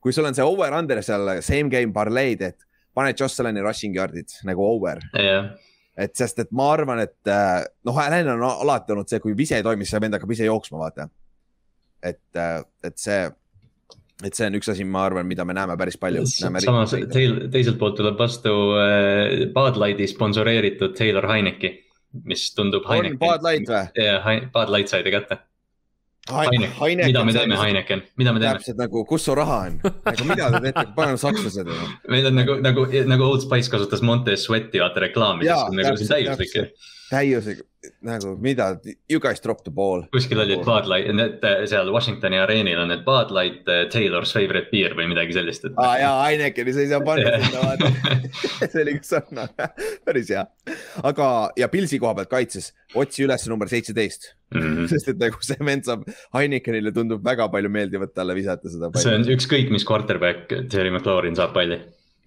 [0.00, 2.56] kui sul on see over-under seal same game parlay'd, et
[2.94, 5.50] pane Josh Allani rushing yard'id nagu over, jah,
[6.00, 9.58] et sest, et ma arvan, et äh, noh, Allan on alati olnud see, kui vise
[9.58, 11.08] ei toimi, siis see vend hakkab ise jooksma, vaata.
[12.02, 12.40] et,
[12.86, 13.20] et see,
[14.24, 16.24] et see on üks asi, ma arvan, mida me näeme päris palju.
[16.30, 21.74] samas teil, teiselt poolt tuleb vastu äh, Bud Lighti sponsoreeritud Taylor Heineki,
[22.24, 22.88] mis tundub.
[22.88, 23.86] on Bud Light või?
[24.00, 25.40] jah, Bud Light sai ta kätte.
[26.28, 28.58] Heineken, mida me teeme, Heineken, mida me teeme?
[28.60, 31.88] täpselt nagu, kus su raha on, nagu mida te teete, pagan sakslased ju.
[32.12, 35.80] meil on nagu, nagu, nagu Old Spice kasutas Monte Sweati vaata reklaami, Jaa, siis on
[35.80, 36.90] nagu see täpselt, täiuslik.
[37.10, 37.66] Täiusega
[38.04, 38.66] nagu mida,
[39.08, 40.02] you guys drop the ball.
[40.12, 44.34] kuskil oli, et Bud Light, need seal Washingtoni areenil on need Bud Light äh, Taylor's
[44.36, 45.78] favorite beer või midagi sellist, et.
[45.80, 47.92] aa jaa, Heinekeni sa ei saa panna sinna vaata.
[48.70, 49.70] see oli ka sarnane,
[50.06, 50.44] päris hea.
[51.08, 51.28] aga,
[51.60, 54.88] ja Pilsi koha pealt kaitses, otsi üles number seitseteist, Mhm.
[54.90, 56.00] sest et nagu see vend saab,
[56.34, 59.36] Heinekenile tundub väga palju meeldivat talle visata seda see on palli.
[59.36, 61.78] ükskõik, mis quarterback, Terry McLaurin saab palli.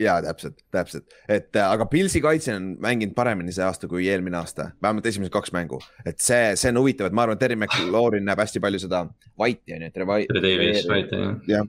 [0.01, 4.37] jaa, täpselt, täpselt, et äh, aga Pilsi kaitse on mänginud paremini see aasta kui eelmine
[4.39, 5.79] aasta, vähemalt esimesed kaks mängu.
[6.05, 9.03] et see, see on huvitav, et ma arvan, et Terry McLaurin näeb hästi palju seda
[9.39, 10.07] White'i on ju, Tere
[10.45, 11.13] Davis, right,
[11.49, 11.67] jah.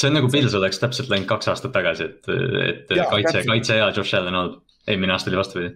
[0.00, 2.28] see on nagu Pils oleks täpselt läinud kaks aastat tagasi, et,
[2.68, 4.60] et Jaa, kaitse, kaitse hea, Josh Allan halb.
[4.88, 5.72] eelmine aasta oli vastupidi.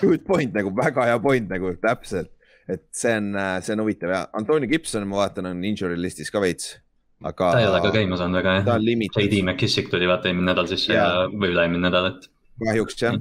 [0.00, 2.32] good point nagu väga hea point nagu täpselt,
[2.68, 6.40] et see on, see on huvitav ja Antonio Gibson, ma vaatan, on injury listis ka
[6.40, 6.78] veits,
[7.24, 7.52] aga.
[7.52, 8.84] ta ei ole ka käima saanud väga ta jah on.
[8.84, 11.06] limited, JD McKissick tuli vaata eelmine nädal sisse Jaa.
[11.06, 12.28] ja või üle-eelmine nädal, et
[12.62, 13.18] kahjuks jah,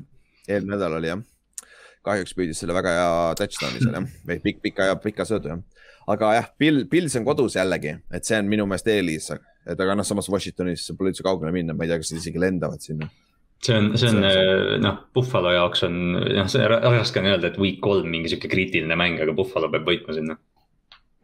[0.48, 1.24] eelmine nädal oli jah.
[2.06, 3.12] kahjuks püüdis selle väga hea
[3.42, 5.62] touchdown'i seal jah, või pikk, pika ja pika söödu jah.
[6.12, 9.30] aga jah, Bill, Pils on kodus jällegi, et see on minu meelest eelis,
[9.66, 12.42] et aga noh, samas Washingtonis pole üldse kaugele minna, ma ei tea, kas nad isegi
[12.42, 13.10] lendavad sinna.
[13.66, 17.50] see on, see on on noh, Buffalo jaoks on, noh, see ra- raske on öelda,
[17.50, 20.38] et week kolm mingi sihuke kriitiline mäng, aga Buffalo peab võitma sinna.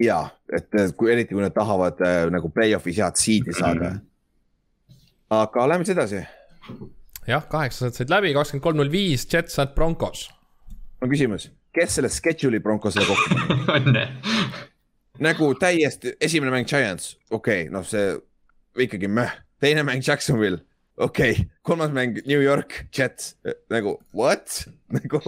[0.01, 0.21] ja,
[0.53, 3.93] et kui eriti, kui nad tahavad äh, nagu play-off'is head seed'i saada.
[5.31, 6.23] aga lähme siis edasi,
[7.29, 10.29] jah, kaheksased said läbi, kakskümmend kolm, null viis, Jets at Broncos.
[11.01, 13.77] on küsimus, kes selle schedule'i Broncosele kokku pani?
[13.77, 14.07] õnne.
[15.21, 18.15] nagu täiesti, esimene mäng Giants, okei okay,, noh, see
[18.87, 20.63] ikkagi möh, teine mäng Jacksonville,
[20.97, 23.35] okei okay., kolmas mäng New York Jets,
[23.71, 24.63] nagu what,
[24.97, 25.21] nagu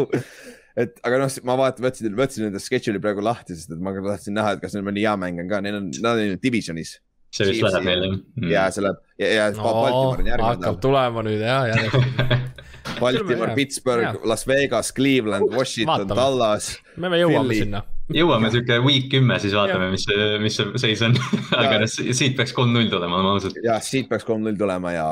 [0.80, 4.06] et aga noh, ma vaatan, võtsin, võtsin nende schedule'i praegu lahti, sest et ma ka
[4.06, 6.40] tahtsin näha, et kas neil mõni hea mäng on ka, neil on, nad on ju
[6.44, 6.98] divisionis
[7.34, 8.50] see vist läheb neile mm.
[8.52, 13.56] ja see läheb ja, ja no Baltimore on järgmine hakkab tulema nüüd jah, Jah.
[13.56, 16.06] Pittsburgh Jah., Las Vegas, Cleveland, Washington.
[16.08, 16.76] Dallas.
[16.98, 17.62] me me jõuame Philly.
[17.64, 17.82] sinna.
[18.14, 20.06] jõuame sihuke week kümme, siis vaatame, mis
[20.44, 21.18] mis see seis on.
[21.58, 23.58] aga noh, siit peaks kolm-null tulema, ma ausalt.
[23.66, 25.08] jah, siit peaks kolm-null tulema ja,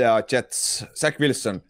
[0.00, 1.60] ja Jets, Zack Wilson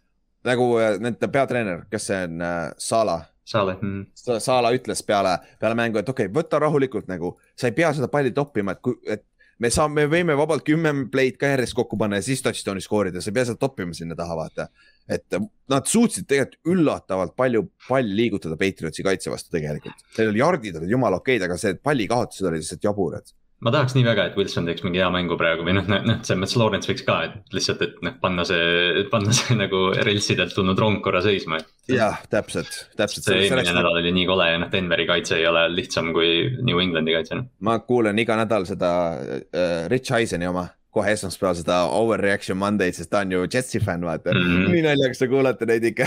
[0.45, 5.05] nagu äh, nende peatreener, kes see on äh,, Sala sa oled mm., Sa- Saala ütles
[5.07, 8.75] peale, peale mängu, et okei okay,, võta rahulikult nagu, sa ei pea seda palli toppima,
[8.75, 9.25] et kui, et
[9.63, 13.23] me saame, me võime vabalt kümme play'd ka järjest kokku panna ja siis touchdown'i skoorida,
[13.23, 14.69] sa ei pea seda toppima sinna taha, vaata.
[15.09, 15.37] et
[15.71, 20.01] nad suutsid tegelikult üllatavalt palju palli liigutada Patriotsi kaitse vastu tegelikult.
[20.19, 23.35] Neil oli yard'id olid jumala okeid, aga see pallikaotused olid lihtsalt jaburad.
[23.65, 26.41] Ma tahaks nii väga, et Wilson teeks mingi hea mängu praegu või noh, noh, selles
[26.43, 30.81] mõttes Lawrence võiks ka, et lihtsalt, et noh, panna see, panna see nagu relsidelt tulnud
[30.81, 31.61] rong korra seisma,
[31.91, 33.27] jah, täpselt, täpselt.
[33.29, 36.83] see eelmine nädal oli nii kole ja noh, Denveri kaitse ei ole lihtsam kui New
[36.85, 37.51] Englandi kaitse, noh.
[37.65, 43.11] ma kuulen iga nädal seda äh, Rich Eiseni oma, kohe esmaspäeval seda Overreaction Monday'd, sest
[43.13, 44.47] ta on ju Jetsi fänn, vaata mm.
[44.47, 44.73] -hmm.
[44.73, 46.07] nii naljakas te kuulate neid ikka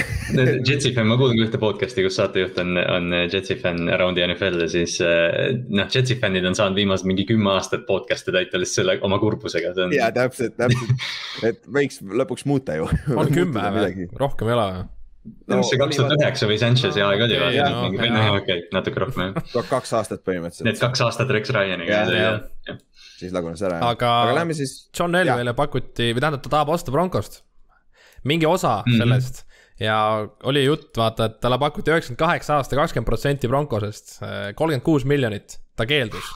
[0.70, 4.28] Jetsi fänn, ma kuulan ka ühte podcast'i, kus saatejuht on, on Jetsi fänn Around the
[4.28, 8.62] NFL ja siis eh, noh, Jetsi fännid on saanud viimased mingi kümme aastat podcast'e täita
[8.62, 11.08] lihtsalt selle oma kurbusega, see on ja täpselt, täpselt,
[11.50, 12.88] et võiks lõpuks muuta ju.
[13.16, 14.08] on kümme või?
[14.16, 14.86] rohkem ei ole või?
[15.48, 15.60] no,.
[15.60, 19.26] mis see kaks tuhat üheksa või Sanchez'i aeg oli Okei, või noh, okei, natuke rohkem
[19.30, 19.58] jah.
[19.70, 22.04] kaks aastat Need põhimõtteliselt, kaks aastat Rex Ryaniga
[23.18, 23.24] Jah, jah.
[23.24, 23.82] siis lagunes ära.
[23.90, 27.44] Aga- aga lähme siis, John Elway'le pakuti või tähendab, ta tahab osta Broncost.
[28.24, 28.94] mingi osa mm.
[28.94, 28.98] -hmm.
[28.98, 29.46] sellest
[29.80, 34.20] ja oli jutt, vaata, et talle pakuti üheksakümmend kaheksa aasta kakskümmend protsenti Broncosest,
[34.58, 36.32] kolmkümmend kuus miljonit, ta keeldus.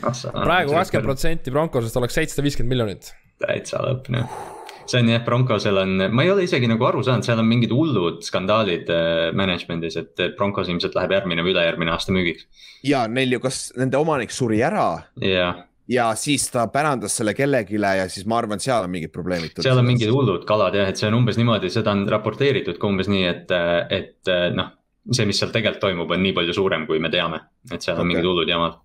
[0.00, 3.10] praegu kakskümmend protsenti Broncosest oleks seitsesada viiskümmend miljonit.
[3.42, 4.38] täitsa lõpp noh.
[4.86, 7.72] see on jah, Broncosel on, ma ei ole isegi nagu aru saanud, seal on mingid
[7.74, 12.46] hullud skandaalid äh, management'is, et et Broncos ilmselt läheb järgmine või ülejärgmine aasta müügiks.
[12.86, 14.86] ja neil ju, kas nende omanik suri ära
[15.18, 19.60] jah, ja siis ta pärandas selle kellelegi ja siis ma arvan, seal on mingid probleemid.
[19.62, 22.88] seal on mingid hullud kalad jah, et see on umbes niimoodi, seda on raporteeritud ka
[22.88, 23.54] umbes nii, et,
[23.92, 24.72] et noh,
[25.12, 28.04] see, mis seal tegelikult toimub, on nii palju suurem, kui me teame, et seal on
[28.04, 28.10] okay.
[28.14, 28.80] mingid hullud jamad.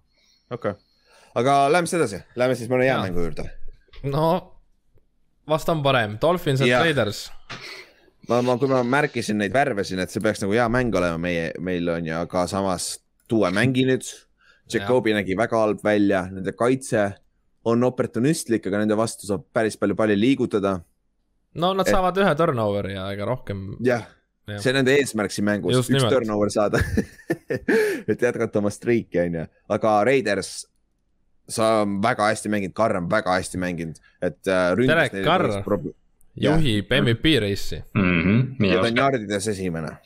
[0.51, 0.85] okei okay.,
[1.39, 3.03] aga lähme siis edasi, lähme siis mõne hea Jaa.
[3.07, 3.49] mängu juurde.
[4.11, 4.29] no
[5.49, 6.71] vast on parem, Dolphins and.
[6.71, 7.29] Raiders.
[8.29, 11.21] ma, ma, kui ma märkisin neid värve siin, et see peaks nagu hea mäng olema
[11.21, 12.97] meie, meil on ju, aga samas
[13.29, 14.07] Duo mängi nüüd.
[14.73, 17.13] Jacobi nägi väga halb välja, nende kaitse
[17.65, 20.81] on oportunistlik, aga nende vastu saab päris palju palli liigutada.
[21.55, 23.75] no nad Et- saavad ühe turnover'i ja ega rohkem.
[23.81, 24.05] jah
[24.47, 24.59] Jah.
[24.61, 26.09] see on nende eesmärk siin mängus, üks nimelt.
[26.13, 26.79] turnover saada
[28.07, 30.65] et jätkata oma streak'i, onju, aga Raiders,
[31.49, 34.75] sa on väga hästi mänginud, Karr on väga hästi mänginud, et äh,.
[34.87, 35.49] Derek Carr.
[36.35, 39.97] juhib MVP reisi, Mhm, ja ta on jardides esimene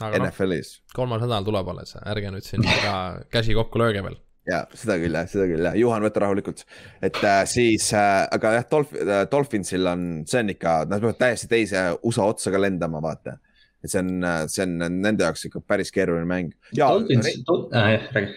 [0.00, 2.94] aga noh, NFL-is kolmas nädal tuleb alles, ärge nüüd siin ka
[3.34, 4.16] käsi kokku lööge veel.
[4.48, 6.62] ja seda küll jah, seda küll jah, Juhan, võta rahulikult,
[7.04, 11.18] et äh, siis äh,, aga jah, Dolph- äh,, Dolphinsil on, see on ikka, nad peavad
[11.20, 13.36] täiesti teise USA otsa ka lendama, vaata.
[13.84, 16.54] et see on, see on nende jaoks ikka päris keeruline mäng.
[16.74, 18.32] ja Dolphins Ra, äh, jah, räägi.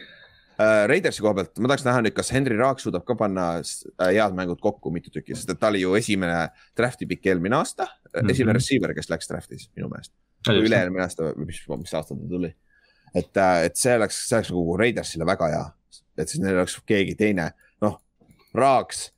[0.62, 4.12] äh, Raidersi koha pealt ma tahaks näha nüüd, kas Henry Raak suudab ka panna äh,
[4.12, 7.86] head mängud kokku mitu tükki, sest et ta oli ju esimene draft'i pikk eelmine aasta
[7.88, 8.26] mm, Mhm.
[8.28, 8.32] -hmm.
[8.36, 10.12] esimene receiver, kes läks draft'is minu meelest.
[10.50, 12.52] Üle-eelmine aasta mis, mis aasta ta tuli.
[13.16, 15.66] et, et see oleks, see oleks nagu Raidersile väga hea,
[16.18, 17.52] et siis neil oleks keegi teine,
[17.84, 18.00] noh,
[18.58, 19.10] Raaks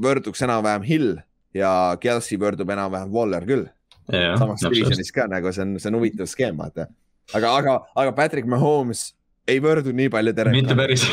[0.00, 1.16] võrduks enam-vähem Hill
[1.54, 1.70] ja
[2.02, 3.66] Kelsey võrdub enam-vähem Waller küll,
[4.10, 6.88] samas divisionis ka nagu see on, see on huvitav skeem, vaata.
[7.34, 9.12] aga, aga, aga Patrick Mahomes
[9.48, 10.54] ei võrdu nii palju tere.
[10.54, 11.04] mitte päris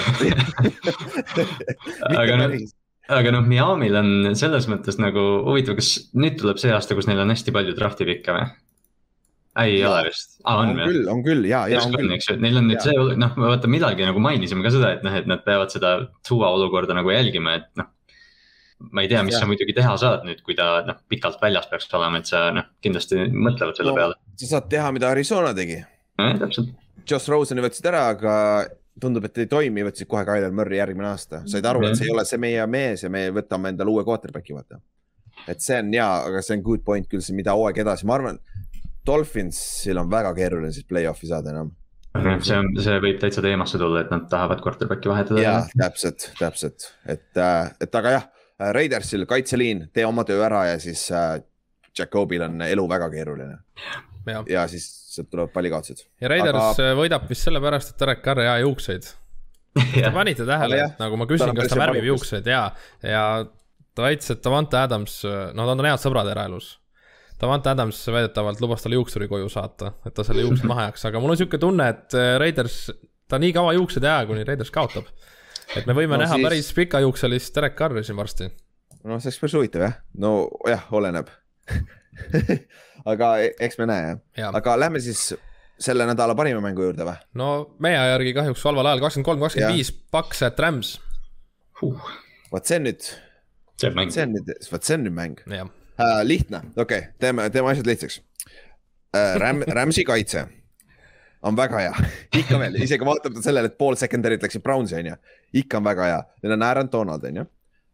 [2.08, 2.56] aga noh,
[3.12, 7.24] aga noh, Miami'l on selles mõttes nagu huvitav, kas nüüd tuleb see aasta, kus neil
[7.24, 8.50] on hästi palju draft'i pikke või?
[9.60, 10.86] Ei ole vist, aa on või?
[10.88, 12.12] küll, on küll ja, ja on küll.
[12.16, 12.86] eks ju, et neil on nüüd Jaa.
[12.88, 15.96] see, noh, vaata millalgi nagu mainisime ka seda, et noh, et nad peavad seda
[16.28, 17.90] suva olukorda nagu jälgima, et noh.
[18.96, 19.44] ma ei tea, mis Jah.
[19.44, 22.70] sa muidugi teha saad nüüd, kui ta noh, pikalt väljas peaks olema, et sa noh,
[22.82, 23.98] kindlasti mõtlevad selle No.
[24.00, 24.16] peale.
[24.40, 25.82] sa saad teha, mida Arizona tegi.
[26.18, 26.72] täpselt,
[27.10, 28.34] Josh Rosen'i võtsid ära, aga
[29.02, 32.12] tundub, et ei toimi, võtsid kohe Tyler Murray järgmine aasta, said aru, et see ei
[32.14, 34.80] ole see meie mees ja me võtame endale uue quarterback'i, vaata.
[35.50, 38.14] et see on hea, aga see on good point küll, see mida hooaeg edasi, ma
[38.20, 38.38] arvan.
[39.08, 41.72] Dolphinsil on väga keeruline siis play-off'i saada enam.
[42.44, 45.42] see on, see võib täitsa teemasse tulla, et nad tahavad quarterback'i vahetada.
[45.42, 47.30] ja täpselt, täpselt, et,
[47.82, 48.30] et aga jah,
[48.78, 51.40] Raidersil kaitseliin, tee oma töö ära ja siis äh,
[51.98, 53.58] Jacobil on elu väga keeruline
[54.26, 56.06] ja, ja siis sealt tulevad pallikaotused.
[56.22, 59.10] ja Raiders Aga- võidab vist sellepärast, et Derek Carr ei aja juukseid.
[59.96, 62.66] Te panite tähele jah,, nagu ma küsin, kas ta värvib juukseid ja,
[63.08, 63.24] ja
[63.96, 65.22] ta väitis, et Davante Adams,
[65.56, 66.74] no nad on head sõbrad eraelus.
[67.42, 71.20] Davante Adams väidetavalt lubas talle juuksuri koju saata, et ta selle juuksed maha jääks, aga
[71.24, 72.76] mul on sihuke tunne, et äh, Raiders,
[73.32, 75.08] ta nii kaua juuksed ei aja, kuni Raiders kaotab.
[75.76, 78.50] et me võime No näha siis- päris pikajuukselist Derek Carri siin varsti.
[79.04, 80.34] no see oleks päris huvitav jah, no
[80.70, 81.30] jah, oleneb
[83.12, 84.52] aga e- eks me näe jah, Jaa.
[84.60, 85.32] aga lähme siis
[85.82, 87.18] selle nädala parima mängu juurde või?
[87.40, 87.48] no
[87.82, 90.96] meie järgi kahjuks halval ajal, kakskümmend kolm, kakskümmend viis, Paks at Rams,
[91.82, 92.12] huh,.
[92.52, 93.08] vot see on nüüd,
[93.98, 94.28] mäng see.
[94.28, 95.72] on nüüd, vot see on nüüd mäng jah.
[96.02, 96.24] äh,.
[96.28, 98.22] lihtne, okei okay,, teeme, teeme asjad lihtsaks
[99.16, 99.38] äh,.
[99.42, 100.48] Ram-, Rams'i kaitse
[101.42, 105.16] on väga hea, ikka veel, isegi vaatamata sellele, et pool secondary't läksid Brownsi onju,
[105.64, 107.48] ikka on väga hea, neil on Aaron Donald onju.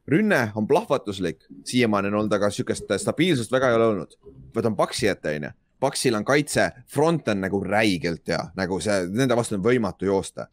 [0.07, 4.13] rünne on plahvatuslik, siiamaani on olnud, aga sihukest stabiilsust väga ei ole olnud.
[4.55, 9.35] võtame Paksi ette onju, Paksil on kaitse, front on nagu räigelt hea, nagu see, nende
[9.38, 10.47] vastu on võimatu joosta.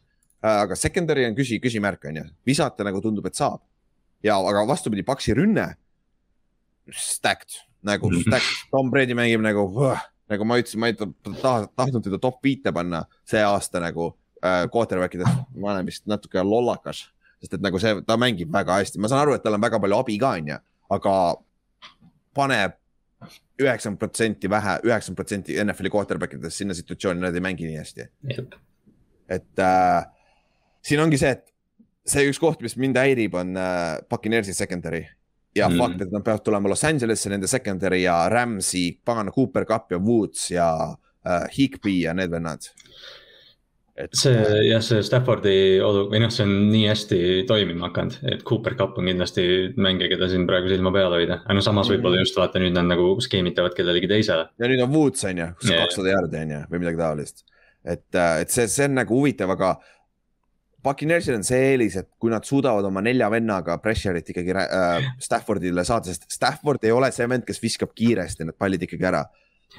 [0.45, 3.61] aga secondary on küsi, küsimärk onju, visata nagu tundub, et saab.
[4.23, 5.75] ja, aga vastupidi, Paksi rünne,
[6.91, 7.55] stacked
[7.85, 8.21] nagu Mhm.
[8.27, 9.65] stacked, Tom Brady mängib nagu,
[10.29, 14.13] nagu ma ütlesin, ma ei taha- tahtnud teda top viite panna see aasta nagu
[14.43, 17.07] äh, quarterback idest, ma olen vist natuke lollakas,
[17.41, 19.79] sest et nagu see, ta mängib väga hästi, ma saan aru, et tal on väga
[19.81, 20.57] palju abi ka onju,
[20.91, 21.13] aga
[22.35, 22.73] paneb
[23.61, 28.07] üheksakümmend protsenti vähe, üheksakümmend protsenti NFL-i quarterback idest sinna situatsiooni, nad ei mängi nii hästi.
[29.29, 30.05] Et äh,
[30.85, 31.49] siin ongi see, et
[32.05, 35.05] see üks koht, mis mind häirib, on äh, Puccaneersi secondary
[35.55, 35.77] ja Mm.
[35.79, 39.99] fakt, et nad peavad tulema Los Angelesse, nende secondary ja Rams'i, pagana Cooper Cup ja
[39.99, 40.95] Woods ja
[41.25, 42.67] äh, Higby ja need vennad.
[43.95, 44.35] et see
[44.67, 48.97] jah, see Staffordi olu või noh, see on nii hästi toimima hakanud, et Cooper Cup
[48.99, 49.45] on kindlasti
[49.79, 51.37] mängija, keda siin praegu silma peal hoida.
[51.45, 54.49] aga no samas võib-olla just vaata nüüd nad nagu skeemitavad kellelegi teisele.
[54.59, 55.85] ja nüüd on Woods on ju, Jaa.
[55.85, 57.45] kakssada jaardi on ju või midagi taolist.
[57.85, 58.03] et,
[58.41, 59.77] et see, see on nagu huvitav, aga
[60.85, 65.85] Puccaneersil on see eelis, et kui nad suudavad oma nelja vennaga pressure'it ikkagi äh, Staffordile
[65.87, 69.25] saada, sest Stafford ei ole see vend, kes viskab kiiresti need pallid ikkagi ära.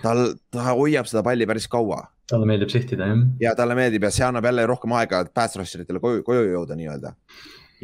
[0.03, 3.21] tal, ta hoiab seda palli päris kaua talle meeldib sihtida jah.
[3.41, 6.77] ja talle meeldib ja see annab jälle rohkem aega pass rusher itele koju, koju jõuda
[6.79, 7.13] nii-öelda.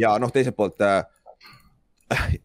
[0.03, 1.05] ja noh, teiselt poolt äh,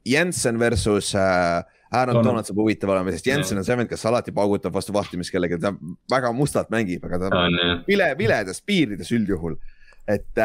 [0.06, 2.48] Jensen versus äh, Aaron Donald.
[2.48, 5.72] Saab huvitav olema, sest Jensen on see vend, kes alati paugutab vastu vahtimist kellegi, ta
[6.12, 9.56] väga mustalt mängib, aga ta on vile, viledas piirides üldjuhul.
[10.08, 10.42] et,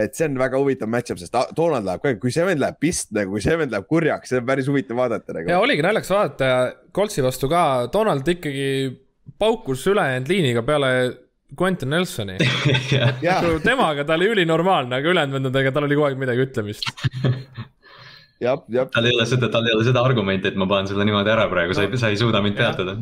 [0.00, 3.26] et see on väga huvitav match-up, sest Donald läheb ka, kui see vend läheb pistma,
[3.28, 5.58] kui see vend läheb kurjaks, see on päris huvitav vaadata ja nagu.
[5.64, 6.62] oligi naljakas vaadata ja
[6.94, 8.68] Coltsi vastu ka, Donald ikkagi
[9.38, 10.90] paukus ülejäänud liiniga peale
[11.60, 12.38] Quentin Nelsoni.
[13.22, 16.90] ja, temaga ta oli ülinormaalne, aga ülejäänud vendadega tal oli kogu aeg midagi ütlemist.
[18.92, 21.46] tal ei ole seda, tal ei ole seda argumenti, et ma panen sulle niimoodi ära
[21.52, 22.96] praegu, sa ei, sa ei suuda mind peatada.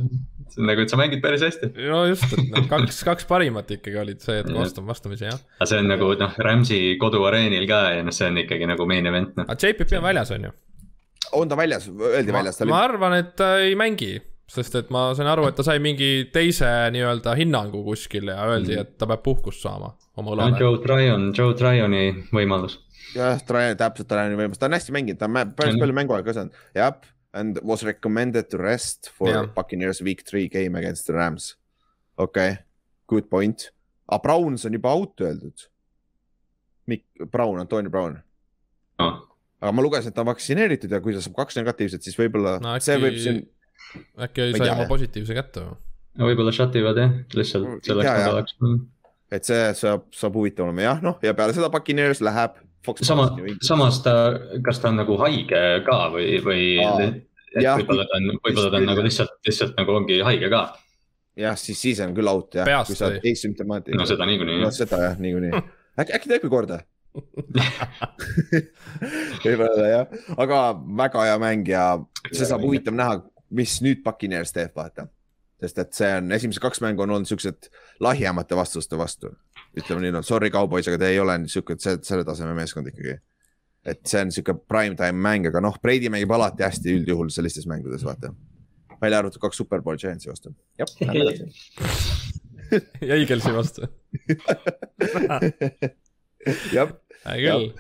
[0.53, 1.71] See on nagu, et sa mängid päris hästi.
[1.89, 5.39] no just, et noh, kaks, kaks parimat ikkagi olid see, et vastu, vastamisi jah.
[5.59, 9.09] aga see on nagu noh, Rams'i koduareenil ka ja noh, see on ikkagi nagu main
[9.09, 9.49] event noh.
[9.49, 10.53] aga JPP on väljas, on ju.
[11.41, 14.13] on ta väljas, öeldi väljas, ma arvan, et ta ei mängi,
[14.53, 18.77] sest et ma sain aru, et ta sai mingi teise nii-öelda hinnangu kuskil ja öeldi,
[18.83, 20.59] et ta peab puhkust saama oma õlale.
[20.61, 22.03] Joe Tryon, Joe Tryoni
[22.37, 22.75] võimalus.
[23.17, 25.81] jah, Traian täpselt, Traiani võimalus, ta on hästi mänginud, ta on päris Mhm.
[25.87, 26.93] palju mänguaega ka saanud, jah.
[27.33, 29.47] And was recommended to rest for yeah.
[29.47, 31.57] Buccaneers week three game against the Rams.
[32.19, 32.65] okei okay.,
[33.07, 33.71] good point.
[34.09, 35.69] aga Browns on juba out öeldud.
[36.87, 38.19] Mikk, Brown, Antonio Brown.
[38.99, 39.23] noh,
[39.63, 42.59] aga ma lugesin, et ta on vaktsineeritud ja kui ta saab kaks negatiivset, siis võib-olla
[42.61, 43.41] No no, see võib siin,
[44.27, 45.79] äkki ei sai oma positiivse kätte või?
[46.29, 48.57] võib-olla shut ivad jah, lihtsalt selleks nädalaks.
[49.33, 52.59] et see saab, saab huvitav olema, jah, noh ja peale seda Buccaneers läheb.
[53.03, 53.29] sama,
[53.63, 54.15] samas ta,
[54.65, 56.65] kas ta on nagu haige ka või, või
[57.57, 60.63] võib-olla ta on, võib-olla ta on nagu lihtsalt, lihtsalt nagu ongi haige ka.
[61.39, 64.73] jah, siis, siis on küll out jah, kui sa oled asümptomaatiline no seda niikuinii no
[64.75, 65.53] seda jah, niikuinii.
[66.01, 66.83] äkki, äkki teebki korda?
[69.45, 70.63] võib-olla jah, aga
[71.03, 71.87] väga hea mäng ja
[72.31, 73.21] see saab huvitav näha,
[73.53, 75.11] mis nüüd Buccaneers teeb, vaata.
[75.63, 77.69] sest et see on, esimesed kaks mängu on olnud siuksed
[78.03, 79.37] lahjemate vastuste vastu.
[79.79, 83.19] Ütleme nii, no sorry, kaubois, aga te ei ole siuke, selle taseme meeskond ikkagi.
[83.83, 87.67] et see on siuke prime time mäng, aga noh, Brady mängib alati hästi üldjuhul sellistes
[87.67, 88.33] mängudes, vaata.
[89.01, 90.55] välja arvatud kaks Superbowl Giantsi vastu.
[90.79, 91.45] jah, lähme edasi.
[93.09, 93.89] ja Eaglesi vastu.
[96.77, 96.93] jah,
[97.27, 97.71] hea küll.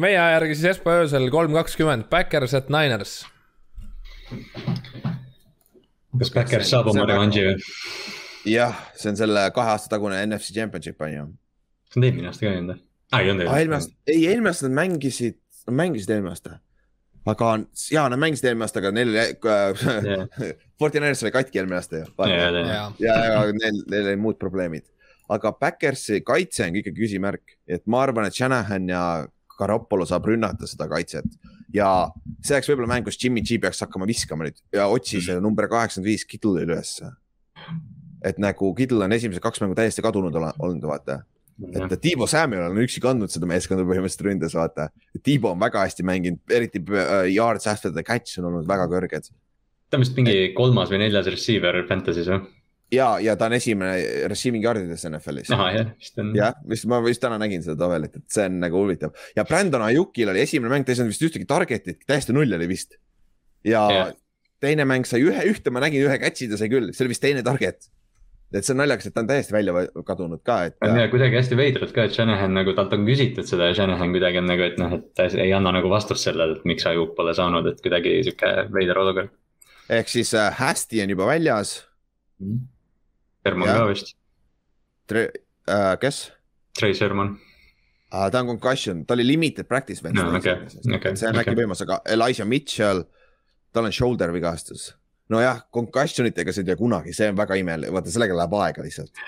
[0.00, 3.20] meie aja järgi siis esmaspäeva öösel kolm kakskümmend, Backers at Niners.
[6.18, 7.56] kas Backers saab oma revanši või?
[8.48, 11.26] jah, see on selle kahe aasta tagune NFC Championship on ju
[11.90, 12.82] see on eelmine aasta ka olnud või?
[13.10, 13.58] aa, ei olnud ah,.
[13.58, 16.58] eelmine aasta, ei eelmine aasta nad mängisid, nad mängisid eelmine aasta.
[17.32, 17.50] aga
[17.92, 22.08] ja nad mängisid eelmine aasta, aga neil äh, Fortiners oli katki eelmine aasta ju.
[22.30, 22.48] ja,
[23.02, 24.86] jaa, ja neil, neil olid muud probleemid.
[25.30, 29.04] aga Backersi kaitse on ikka küsimärk, et ma arvan, et Shanahan ja
[29.60, 31.26] Garoppolo saab rünnata seda kaitset
[31.74, 31.88] ja
[32.42, 35.68] see oleks võib-olla mäng, kus Jimmy G peaks hakkama viskama nüüd ja otsi selle number
[35.70, 37.10] kaheksakümmend viis Kittle'i ülesse.
[38.24, 41.22] Et nagu Kittle on esimesed kaks mängu täiesti kadunud olnud, vaata
[41.60, 44.88] et Tiibo Samuel on üksi kandnud seda meeskonda põhimõtteliselt ründes, vaata.
[45.24, 49.28] Tiibo on väga hästi mänginud, eriti äh, yards after the catch on olnud väga kõrged.
[49.90, 52.46] ta on vist mingi kolmas või neljas receiver Fantasy's või?
[52.94, 55.52] ja, ja ta on esimene receiving yard'ides NFL-is.
[56.38, 59.84] jah, vist ma vist täna nägin seda tabelit, et see on nagu huvitav ja Brandon
[59.86, 62.98] Ayukil oli esimene mäng, ta ei saanud vist ühtegi target'it, täiesti null oli vist.
[63.66, 64.12] ja Jah.
[64.62, 67.24] teine mäng sai ühe, ühte ma nägin, ühe catch'i ta sai küll, see oli vist
[67.24, 67.90] teine target.
[68.54, 70.76] Et see on naljakas, et ta on täiesti välja vä- kadunud ka, et.
[70.82, 74.10] on ja kuidagi hästi veidralt ka, et Shanahan nagu talt on küsitud seda ja Shanahan
[74.14, 77.14] kuidagi on nagu, et noh, et ta ei anna nagu vastust sellele, et miks Ajuk
[77.16, 79.30] pole saanud, et kuidagi sihuke veider olukord.
[79.90, 81.76] ehk siis äh, hästi on juba väljas.
[83.46, 83.78] Sherman Jah.
[83.78, 84.14] ka vist,
[85.10, 86.32] Äh, kes?
[86.78, 87.36] Trey Sherman.
[88.10, 90.52] Ta on concussion, ta oli limited practice No, okei,
[90.96, 91.64] okei, see on äkki okei.
[91.64, 93.02] võimas, aga Elijah Mitchell,
[93.72, 94.94] tal on shoulder vigastus.
[95.30, 98.84] Nojah, concussion itega sa ei tea kunagi, see on väga imeline, vaata sellega läheb aega
[98.84, 99.22] lihtsalt.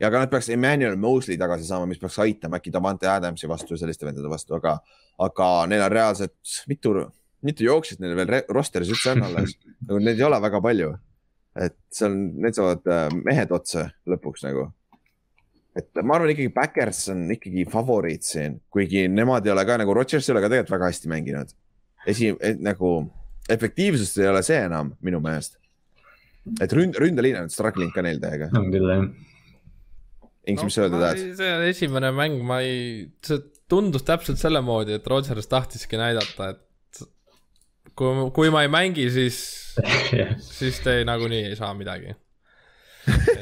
[0.00, 3.74] ja aga nad peaks Emmanuel Mosley tagasi saama, mis peaks aitama äkki Davante Adamsi vastu
[3.74, 4.78] ja selliste vendade vastu, aga,
[5.18, 6.94] aga neil on reaalselt mitu,
[7.42, 9.54] mitu jooksjat neil veel roster'is üldse on alles
[9.88, 10.96] nagu neid ei ole väga palju.
[11.58, 14.68] et seal, need saavad äh, mehed otsa lõpuks nagu
[15.78, 19.94] et ma arvan ikkagi Backers on ikkagi favoriit siin, kuigi nemad ei ole ka nagu
[19.94, 21.54] Rodgers ei ole ka tegelikult väga hästi mänginud.
[22.06, 22.32] esi,
[22.64, 22.90] nagu
[23.48, 25.58] efektiivsust ei ole see enam minu meelest.
[26.60, 28.50] et ründ, ründeliin on struggling ka neil täiega.
[28.56, 29.08] on küll jah.
[30.48, 31.24] Inks, mis sa öelda tahad?
[31.36, 36.54] see on esimene mäng, ma ei, see tundus täpselt selle moodi, et Rodgers tahtiski näidata,
[36.54, 37.02] et
[37.98, 39.40] kui, kui ma ei mängi, siis,
[40.58, 42.14] siis te nagunii ei saa midagi.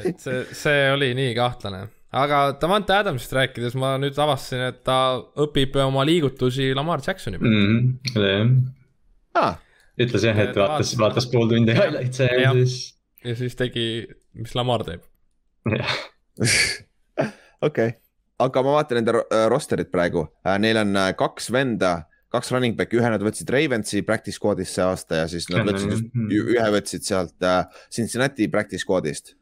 [0.03, 1.85] et see, see oli nii kahtlane,
[2.15, 4.99] aga Davante Adamsist rääkides ma nüüd avastasin, et ta
[5.43, 7.55] õpib oma liigutusi Lamar Jacksoni pealt.
[7.55, 8.51] Mhm, jah.
[9.37, 9.57] Ah,
[10.01, 12.75] ütles jah, et Ta vaatas, vaatas- pool tundi highlights'e ja siis,
[13.25, 13.85] ja siis tegi,
[14.37, 15.05] mis Lamar teeb.
[17.67, 17.89] okei,
[18.43, 20.27] aga ma vaatan nende äh, roster'it praegu,
[20.61, 21.95] neil on äh, kaks venda,
[22.33, 25.71] kaks running back'i, ühe nad võtsid Ravensi practice squad'ist see aasta ja siis nad on
[25.71, 27.63] võtsid just jah., ühe võtsid sealt äh,
[27.93, 29.33] Cincinnati practice squad'ist.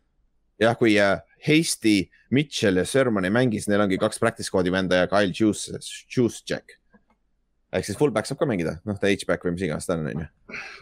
[0.62, 4.72] jah, kui äh, Hasty, Mitchell ja Sherman ei mängi, siis neil ongi kaks practice squad'i
[4.74, 5.76] venda ja Kyle Juice,
[6.10, 6.78] Juice-Jack.
[7.78, 10.28] Ehk siis fullback saab ka mängida, noh ta H-back või mis iganes ta on, onju.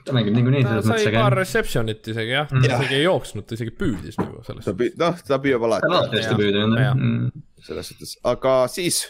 [0.07, 2.67] ta mängib niikuinii ta selles mõttes, sai paar aga reception'it isegi jah, Mm.
[2.67, 5.89] ta isegi ei jooksnud, ta isegi püüdis nagu selles ta püüab, noh ta püüab ta
[5.89, 6.85] alati hästi püüda Jah.
[6.91, 7.31] jah.
[7.69, 9.01] selles suhtes, aga siis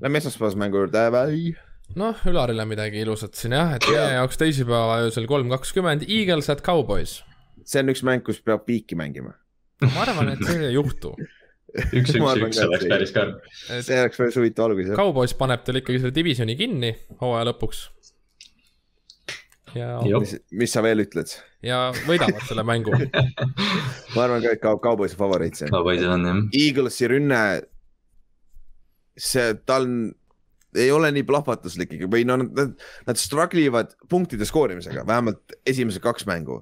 [0.00, 1.04] lähme esmaspäevase mängu juurde,
[1.96, 6.62] noh, Ülarile midagi ilusat siin jah, et meie jaoks teisipäeva öösel kolm kakskümmend, Eagles at
[6.62, 7.22] Cowboys.
[7.64, 9.34] see on üks mäng, kus peab piiki mängima.
[9.82, 11.14] ma arvan, et see ei juhtu.
[11.98, 13.36] üks, üks, üks oleks see- päris karm.
[13.68, 14.98] see oleks päris huvitav algus jah.
[14.98, 16.92] Cowboys paneb teil ikkagi selle divisioni kinni
[17.22, 17.82] hooaja lõpuks.
[19.78, 21.30] ja, mis, mis sa veel ütled?
[21.62, 22.94] ja võidavad selle mängu.
[24.14, 25.70] ma arvan ka, et Cow- Cowboys on favoriit siin.
[25.74, 26.40] Cowboysil on jah.
[26.62, 27.40] Eaglesi rünne,
[29.20, 30.00] see, tal on,
[30.78, 32.76] ei ole nii plahvatuslik ikka või no nad,
[33.06, 36.60] nad struggle ivad punktide skoorimisega, vähemalt esimesed kaks mängu.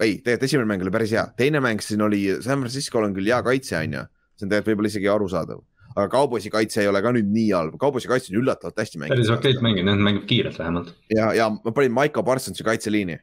[0.00, 3.30] ei, tegelikult esimene mäng oli päris hea, teine mäng siin oli, San Francisco'l on küll
[3.30, 4.06] hea kaitse, onju.
[4.38, 5.62] see on tegelikult võib-olla isegi arusaadav,
[5.94, 9.12] aga Cowboysi kaitse ei ole ka nüüd nii halb, Cowboysi kaitse on üllatavalt hästi päris
[9.12, 9.34] mänginud.
[9.38, 10.94] okeilt mänginud, noh mängib kiirelt vähemalt.
[11.12, 13.20] ja, ja ma panin Maiko Parsonsi kaitseliini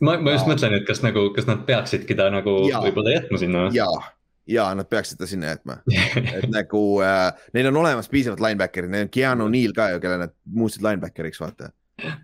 [0.00, 0.52] ma, ma just Aa.
[0.52, 3.64] mõtlen, et kas nagu, kas nad peaksidki ta nagu võib-olla jätma sinna.
[3.76, 3.88] ja,
[4.50, 5.80] ja nad peaksid ta sinna jätma
[6.38, 10.20] et nagu äh, neil on olemas piisavalt linebacker'id, neil on Keanu Neal ka ju, kelle
[10.26, 11.72] nad muutsid linebackeriks, vaata.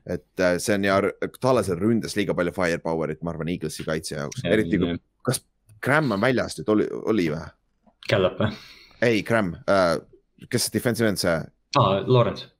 [0.06, 0.98] Et äh, see on ja
[1.40, 5.40] Tallasel ründas liiga palju firepower'it, ma arvan, Eaglesi kaitse jaoks, eriti kui, kas
[5.82, 7.46] Graham on väljas nüüd, oli, oli või?
[8.10, 8.50] Källab või?
[9.02, 9.96] ei, Graham äh,,
[10.50, 11.38] kes see defensive end see,
[11.80, 12.50] aa, Lawrence.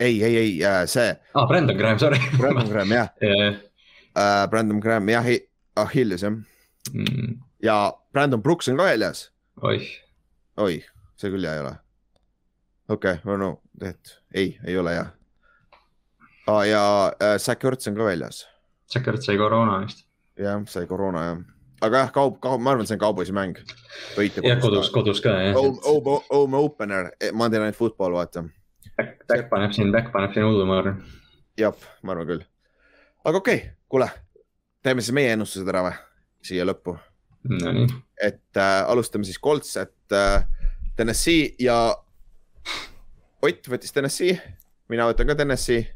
[0.00, 2.20] ei, ei, ei äh, see, aa, Brandon Graham, sorry.
[2.38, 3.58] Brandon Graham jah jah.
[4.14, 5.26] äh,, Brandon Graham jah,
[5.76, 6.38] Achilles jah,
[7.62, 7.76] ja
[8.12, 9.28] Brandon Brooks on ka väljas,
[9.62, 9.88] Mm, oih,
[10.58, 10.78] oi,
[11.20, 11.74] see küll hea ei ole.
[12.88, 13.50] okei okay,, no
[13.84, 15.04] et ei, ei ole hea
[16.46, 16.64] ah,.
[16.66, 18.46] ja äh, Zack Ertz on ka väljas
[18.92, 20.04] Sakart sai koroona vist.
[20.38, 21.38] jah, sai koroona jah,
[21.86, 23.56] aga jah, kaup, kaup, ma arvan, see on Cowboysi mäng.
[24.18, 25.56] jah, kodus, kodus ka jah.
[25.56, 28.44] Home, opener, Monday Night Football, vaata.
[28.96, 31.00] Back, back paneb siin, back paneb siin hullu, ma arvan.
[31.58, 32.44] jah, ma arvan küll.
[33.24, 34.10] aga okei okay,, kuule,
[34.84, 35.96] teeme siis meie ennustused ära või,
[36.44, 36.98] siia lõppu,
[37.48, 37.88] Nonii,
[38.22, 40.44] et äh, alustame siis Colts, et äh,
[40.96, 41.78] Tennessee ja
[43.42, 44.36] Ott võttis Tennessee,
[44.92, 45.88] mina võtan ka Tennessee.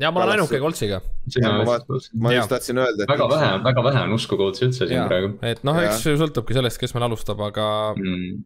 [0.00, 1.00] Ja ma olen ainuke koltsiga.
[1.28, 5.06] sina ma just tahtsin öelda, et väga vähe, väga vähe on usku Coltsi üldse siin
[5.10, 7.66] praegu et noh, eks see sõltubki sellest, kes meil alustab, aga
[7.98, 8.42] mm..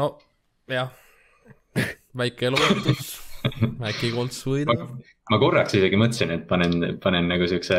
[0.00, 0.10] no
[0.70, 0.92] jah,
[2.22, 3.14] väike lootus,
[3.90, 4.88] äkki Colts võidab.
[5.32, 7.78] ma korraks isegi mõtlesin, et panen, panen nagu siukse,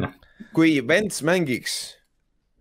[0.00, 0.14] noh,
[0.56, 1.76] kui Vents mängiks,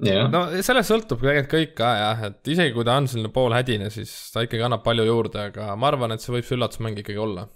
[0.03, 0.27] jah.
[0.33, 4.13] no sellest sõltub tegelikult kõik ka jah, et isegi kui ta on selline poolhädine, siis
[4.35, 7.47] ta ikkagi annab palju juurde, aga ma arvan, et see võib see üllatusmäng ikkagi olla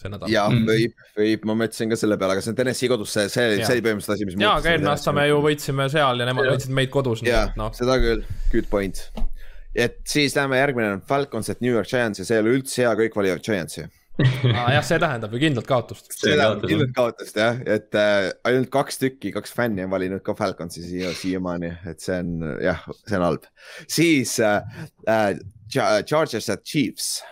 [0.00, 0.30] see nädal.
[0.32, 0.64] ja Mm.
[0.68, 3.66] võib, võib, ma mõtlesin ka selle peale, aga see on Tennessee kodus, see, see, Jaa.
[3.68, 6.48] see oli põhimõtteliselt asi, mis jaa, aga eelmine aasta me ju võitsime seal ja nemad
[6.48, 6.56] Jah.
[6.56, 9.04] võitsid meid kodus, nii jah et, noh, seda küll, good point.
[9.76, 12.82] et siis läheme järgmine on Falcons, et New York Giants ja see ei ole üldse
[12.82, 13.86] hea, kõik valivad Giantsi.
[14.20, 16.10] jah, see tähendab ju kindlalt kaotust.
[16.12, 20.20] See seda kaotas, ilmselt kaotast jah, et äh, ainult kaks tükki, kaks fänni on valinud
[20.26, 23.46] ka Falconsi siia, siiamaani, et see on jah, see on halb.
[23.88, 24.60] siis äh,
[25.08, 25.38] äh,
[25.72, 27.22] Cha- Chargers ja Chiefs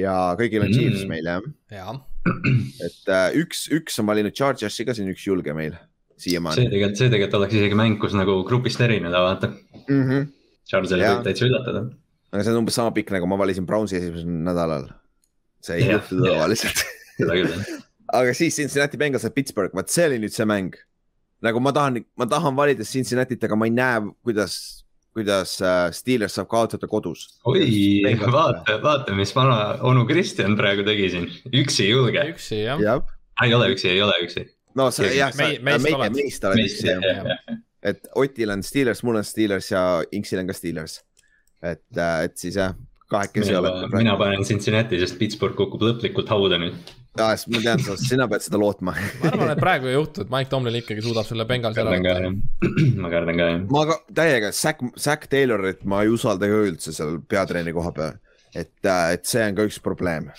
[0.00, 0.78] ja kõigil on Mm.
[0.80, 1.94] Chiefs meil jah, jaa,
[2.86, 5.74] et äh, üks, üks on valinud Chargersi ka, see on üks julge meil
[6.22, 9.50] see siiamaani tegelikult, see tegelikult oleks isegi mäng, kus nagu grupist erineda, vaata.
[9.88, 10.02] mm.
[10.02, 10.28] -hmm.
[10.68, 11.16] Charles'il Jaa.
[11.16, 11.84] võib täitsa üllatada.
[12.32, 14.88] aga see on umbes sama pikk nagu ma valisin Brownsi esimesel nädalal.
[15.62, 16.84] see ei juhtu tavaliselt.
[17.18, 17.82] seda küll, jah.
[18.20, 20.78] aga siis Cincinnati Bengals ja Pittsburgh, vot see oli nüüd see mäng.
[21.42, 26.36] nagu ma tahan, ma tahan valida Cincinnati't, aga ma ei näe, kuidas, kuidas äh, Steelers
[26.38, 27.26] saab kaotada kodus.
[27.44, 27.64] oi,
[28.36, 29.58] vaata, vaata, mis vana
[29.88, 31.28] onu Kristjan praegu tegi siin.
[31.62, 32.24] üksi julge.
[32.34, 32.80] üksi jah.
[32.80, 33.02] jah,
[33.44, 34.46] ei ole üksi, ei ole üksi.
[34.78, 37.34] no sa jah, sa Mei-, meist meist oled üksi jah,
[37.82, 41.00] et Otil on Steelers, mul on Steelers ja Inksil on ka Steelers.
[41.62, 42.74] et, et siis jah,
[43.12, 46.92] kahekesi mina olete, mina panen Cincinnati, sest Pittsburgh kukub lõplikult hauda nüüd.
[47.20, 50.30] aa, sest ma tean, sina pead seda lootma ma arvan, et praegu ei juhtu, et
[50.32, 52.30] Mike Tomlin ikkagi suudab selle Bengalsi ära võtta.
[53.02, 53.58] ma kardan ka jah.
[53.74, 58.16] ma ka täiega, Zack, Zack Taylorit ma ei usalda ka üldse seal peatreeni koha peal.
[58.54, 60.30] et, et see on ka üks probleem.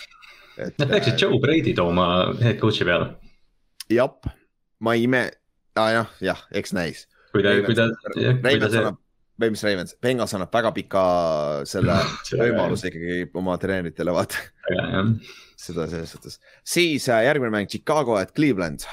[0.58, 2.08] et Nad peaksid Joe Brady tooma
[2.42, 3.14] head coach'i peale.
[3.94, 4.34] jah,
[4.82, 5.28] ma ei ime
[5.78, 7.08] ah,, jah, jah, eks näis.
[7.34, 9.00] kui ta, kui ta, kui ta Ravens see, annab,
[9.42, 11.06] või mis Ravens, Bengals annab väga pika
[11.70, 12.02] selle
[12.42, 14.42] võimaluse ikkagi oma treeneritele, vaata
[14.74, 15.14] jah,
[15.64, 16.40] seda selles suhtes.
[16.68, 18.86] siis äh, järgmine mäng Chicago at Cleveland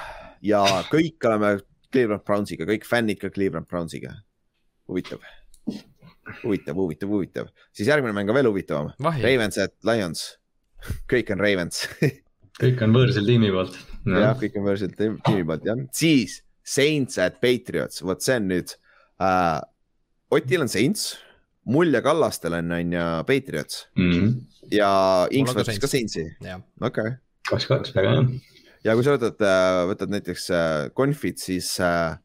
[0.43, 1.59] ja kõik oleme
[1.91, 4.15] Cleveland Brownsiga, kõik fännid ka Cleveland Brownsiga.
[4.91, 5.23] huvitav,
[6.43, 8.93] huvitav, huvitav, huvitav, siis järgmine mäng on veel huvitavam.
[9.23, 10.27] Ravens at Lions,
[11.11, 11.85] kõik on Ravens
[12.61, 13.77] kõik on võõrsil tiimi poolt.
[14.09, 18.77] jah, kõik on võõrsil tiimi poolt jah, siis Saints at Patriots, vot see on nüüd
[19.21, 19.59] äh,.
[20.31, 21.17] Otil on Saints,
[21.71, 23.85] mul ja Kallastel on, on ju Patriots
[24.75, 24.93] ja
[25.31, 26.57] Inks Mul on ka võttis ka Saintsi, okei
[26.89, 27.19] okay..
[27.51, 28.25] kaks, kaks, väga hea.
[28.89, 29.45] ja kui sa võtad,
[29.91, 32.17] võtad näiteks äh, Confit, siis äh,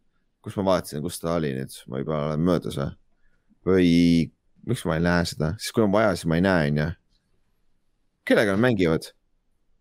[0.45, 2.93] kus ma vaatasin, kus ta oli nüüd, ma juba olen möödas või?
[3.65, 3.91] või
[4.69, 6.89] miks ma ei näe seda, siis kui on vaja, siis ma ei näe, onju.
[8.29, 9.09] kellega nad mängivad?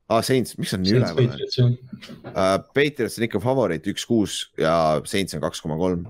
[0.08, 1.32] aa, Saints, miks on nii üleval?
[1.64, 4.74] Uh, Patriots on ikka favoriit üks kuus ja
[5.08, 6.06] Saints on kaks koma kolm,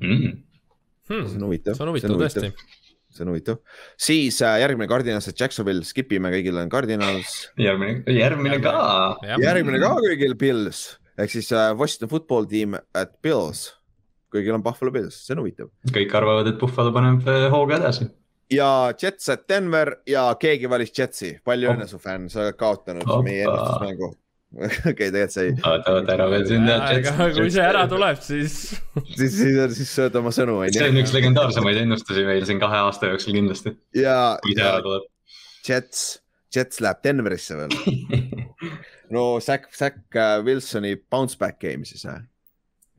[0.00, 1.76] see on huvitav.
[1.76, 2.52] see on huvitav tõesti.
[3.10, 3.58] See on huvitav,
[3.98, 7.34] siis äh, järgmine Cardinals, Jacksonville, skip ime, kõigil on Cardinals.
[7.58, 8.74] järgmine, järgmine ka.
[9.42, 10.86] järgmine ka kõigil Bills
[11.20, 13.66] ehk siis äh, Washington football team at Bills.
[14.30, 15.70] kõigil on Buffalo Bills, see on huvitav.
[15.90, 18.06] kõik arvavad, et Buffalo paneb äh, hooga edasi.
[18.50, 18.70] ja
[19.02, 21.74] Jets at Denver ja keegi valis Jetsi, palju Oh.
[21.76, 23.22] õnne su fänn, sa oled kaotanud Hoppa.
[23.26, 24.14] meie ennustusmängu.
[24.90, 26.64] okei, tegelikult sa ei, oota, oota, ära veel siin.
[26.74, 31.14] aga kui see ära tuleb, siis siis, siis, siis sööd oma sõnu, see on üks
[31.14, 35.06] legendaarsemaid ennustusi meil siin kahe aasta jooksul kindlasti, ja, kui see ja ära tuleb.
[35.66, 36.04] Jets,
[36.54, 37.74] Jets läheb Denverisse veel.
[39.14, 42.18] no Zack, Zack äh, Wilsoni bounce back game siis või?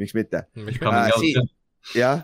[0.02, 0.46] miks mitte?
[0.56, 1.12] Äh,
[1.98, 2.24] jah,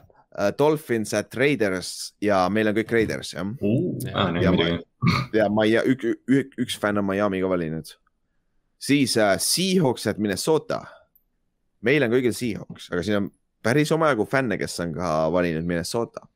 [0.58, 3.52] Dolphins at Raiders ja meil on kõik Raiders jah.
[4.14, 4.84] aa, ja muidugi.
[5.36, 7.98] ja Maia-, üks, üks, üks fänn on Miami ka valinud.
[8.80, 10.84] Siis äh, Seahawks at Minnesota.
[11.82, 13.30] meil on kõigil Seahawks, aga siin on
[13.64, 16.28] päris omajagu fänne, kes on ka valinud Minnesota.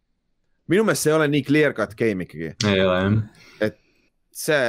[0.72, 3.74] minu meelest see ei ole nii clear cut game ikkagi, ei ole jah.
[4.32, 4.62] see,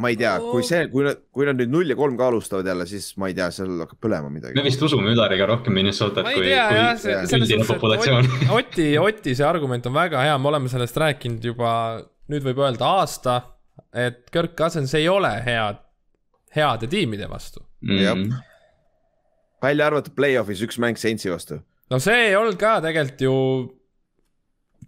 [0.00, 2.68] ma ei tea, kui see, kui nad, kui nad nüüd null ja kolm ka alustavad
[2.70, 4.64] jälle, siis ma ei tea, seal hakkab põlema me midagi.
[4.64, 8.30] vist usume Ülariga rohkem Minnesotat kui, kui üldine populatsioon.
[8.30, 11.72] et Oti, Oti see argument on väga hea, me oleme sellest rääkinud juba
[12.30, 13.40] nüüd võib öelda aasta,
[13.96, 15.82] et Kirk Cousins ei ole head,
[16.56, 17.64] heade tiimide vastu.
[17.80, 18.16] Jah.
[19.62, 21.60] välja arvatud play-off'is üks mäng Saintsi vastu.
[21.90, 23.34] no see ei olnud ka tegelikult ju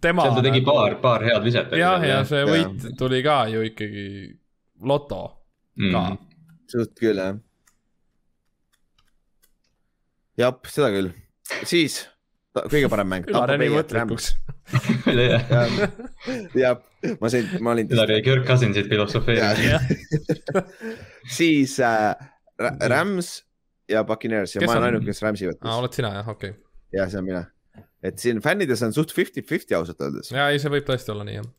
[0.01, 0.25] tema.
[0.27, 1.73] seal ta tegi paar, paar head viset.
[1.79, 4.05] jah, ja see võit tuli ka ju ikkagi
[4.83, 5.23] loto
[5.77, 6.17] ka mm..
[6.69, 7.37] suht küll jah.
[10.37, 11.13] jah, seda küll,
[11.69, 12.03] siis
[12.55, 13.29] kõige parem mäng.
[13.31, 14.29] Ülar jäi mõtlikuks.
[16.63, 16.77] jah,
[17.19, 17.89] ma sain, ma olin.
[17.93, 19.89] Ülari Kirk Cousinsit filosofeerib.
[21.39, 22.13] siis äh,
[22.61, 23.41] Ra- Rams
[23.89, 24.89] ja Buccaneers ja Kes ma olen on?
[24.91, 25.73] ainuke, kes Ramsi aa, võttis.
[25.79, 26.61] oled sina jah, okei okay..
[26.95, 27.41] ja see on mina.
[28.05, 30.31] et siin fännides on suht fifty-fifty ausalt öeldes.
[30.33, 31.49] ja ei, see võib tõesti olla nii jah.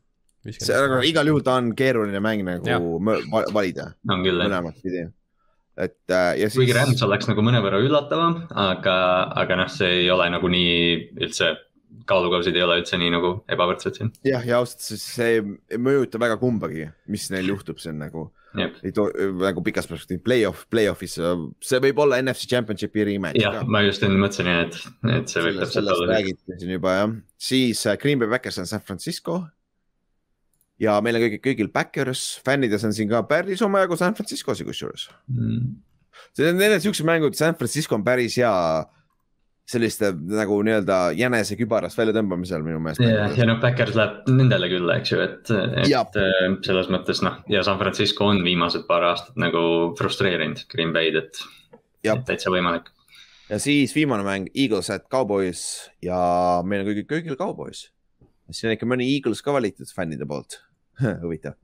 [0.54, 3.52] see, aga igal juhul ta on keeruline mäng nagu Jah.
[3.54, 4.48] valida on küll jah.
[4.48, 5.04] mõlemat pidi.
[5.76, 8.96] Et äh, ja kuigi siis, Rams oleks nagu mõnevõrra üllatavam, aga,
[9.42, 10.76] aga noh, see ei ole nagu nii
[11.24, 11.55] üldse,
[12.09, 14.14] kaalukausid ei ole üldse nii nagu ebavõrdsed siin.
[14.26, 18.92] jah, ja ausalt, siis see ei mõjuta väga kumbagi, mis neil juhtub, on nagu ei
[18.94, 19.09] too
[19.40, 21.16] nagu pikas perspektiivis, play-off, play-off'is,
[21.64, 24.78] see võib olla NFC Championshipi rematch jah, ma just enne mõtlesin et,
[25.10, 26.12] et see võib sellest, täpselt sellest olla.
[26.12, 27.16] räägiti siin juba jah,
[27.51, 29.40] siis äh, Green Bay Packers on San Francisco.
[30.82, 35.09] Ja meil on kõigil, kõigil Backers, fännides on siin ka päris omajagu San Francisco'si kusjuures.
[35.30, 35.74] Mm.
[36.34, 38.55] see on, need siuksed mängud, San Francisco on päris hea
[39.68, 43.01] selliste nagu nii-öelda jänese kübarast väljatõmbamisel minu meelest.
[43.01, 47.38] ja, ja noh, Backers läheb nendele küll, eks ju, et, et äh, selles mõttes noh,
[47.51, 51.40] ja San Francisco on viimased paar aastat nagu frustreerinud Green Bay'd, et,
[52.05, 52.92] et täitsa võimalik.
[53.48, 55.64] ja siis viimane mäng Eagles at Cowboys
[56.05, 56.20] ja
[56.68, 57.86] meil on kõigil, kõigil Cowboys.
[58.51, 60.60] siin on ikka mõni Eagles ka valitud fännide poolt,
[61.24, 61.58] huvitav.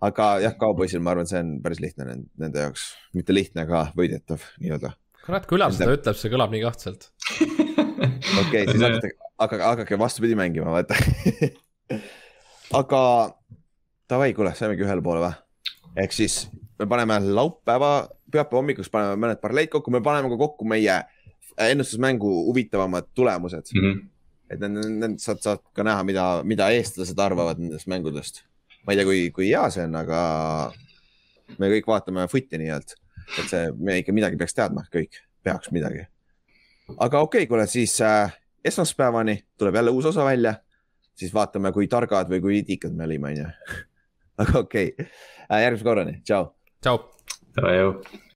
[0.00, 4.44] aga jah, Cowboysil ma arvan, see on päris lihtne nende, jaoks, mitte lihtne, aga võidetav
[4.62, 4.94] nii-öelda.
[5.26, 7.10] kurat, kui Ülar seda ütleb, see kõlab nii kahtselt.
[8.42, 9.12] okei siis hakake,
[9.44, 10.96] hakake, hakake vastupidi mängima, vaata.
[12.80, 13.02] aga
[14.10, 15.34] davai, kuule, saimegi ühele poole või?
[16.02, 16.46] ehk siis
[16.80, 21.02] me paneme laupäeva, pühapäeva hommikuks paneme mõned parleid kokku, me paneme ka kokku meie
[21.60, 23.74] ennustusmängu huvitavamad tulemused.
[23.74, 24.08] Mhm.
[24.52, 28.42] et need, need saad, saad ka näha, mida, mida eestlased arvavad nendest mängudest.
[28.86, 30.20] Ma ei tea, kui, kui hea see on, aga
[31.58, 32.98] me kõik vaatame footi nii-öelda,
[33.38, 36.06] et see, me ikka midagi peaks teadma, kõik peaks midagi.
[36.98, 38.34] aga okei okay,, kuule siis äh,
[38.64, 40.54] esmaspäevani tuleb jälle uus osa välja,
[41.14, 43.78] siis vaatame, kui targad või kui idikad me olime, onju.
[44.42, 45.08] aga okei okay.,
[45.62, 46.52] järgmise korrani, tšau.
[46.82, 47.00] tšau.
[47.54, 47.96] tere jõu.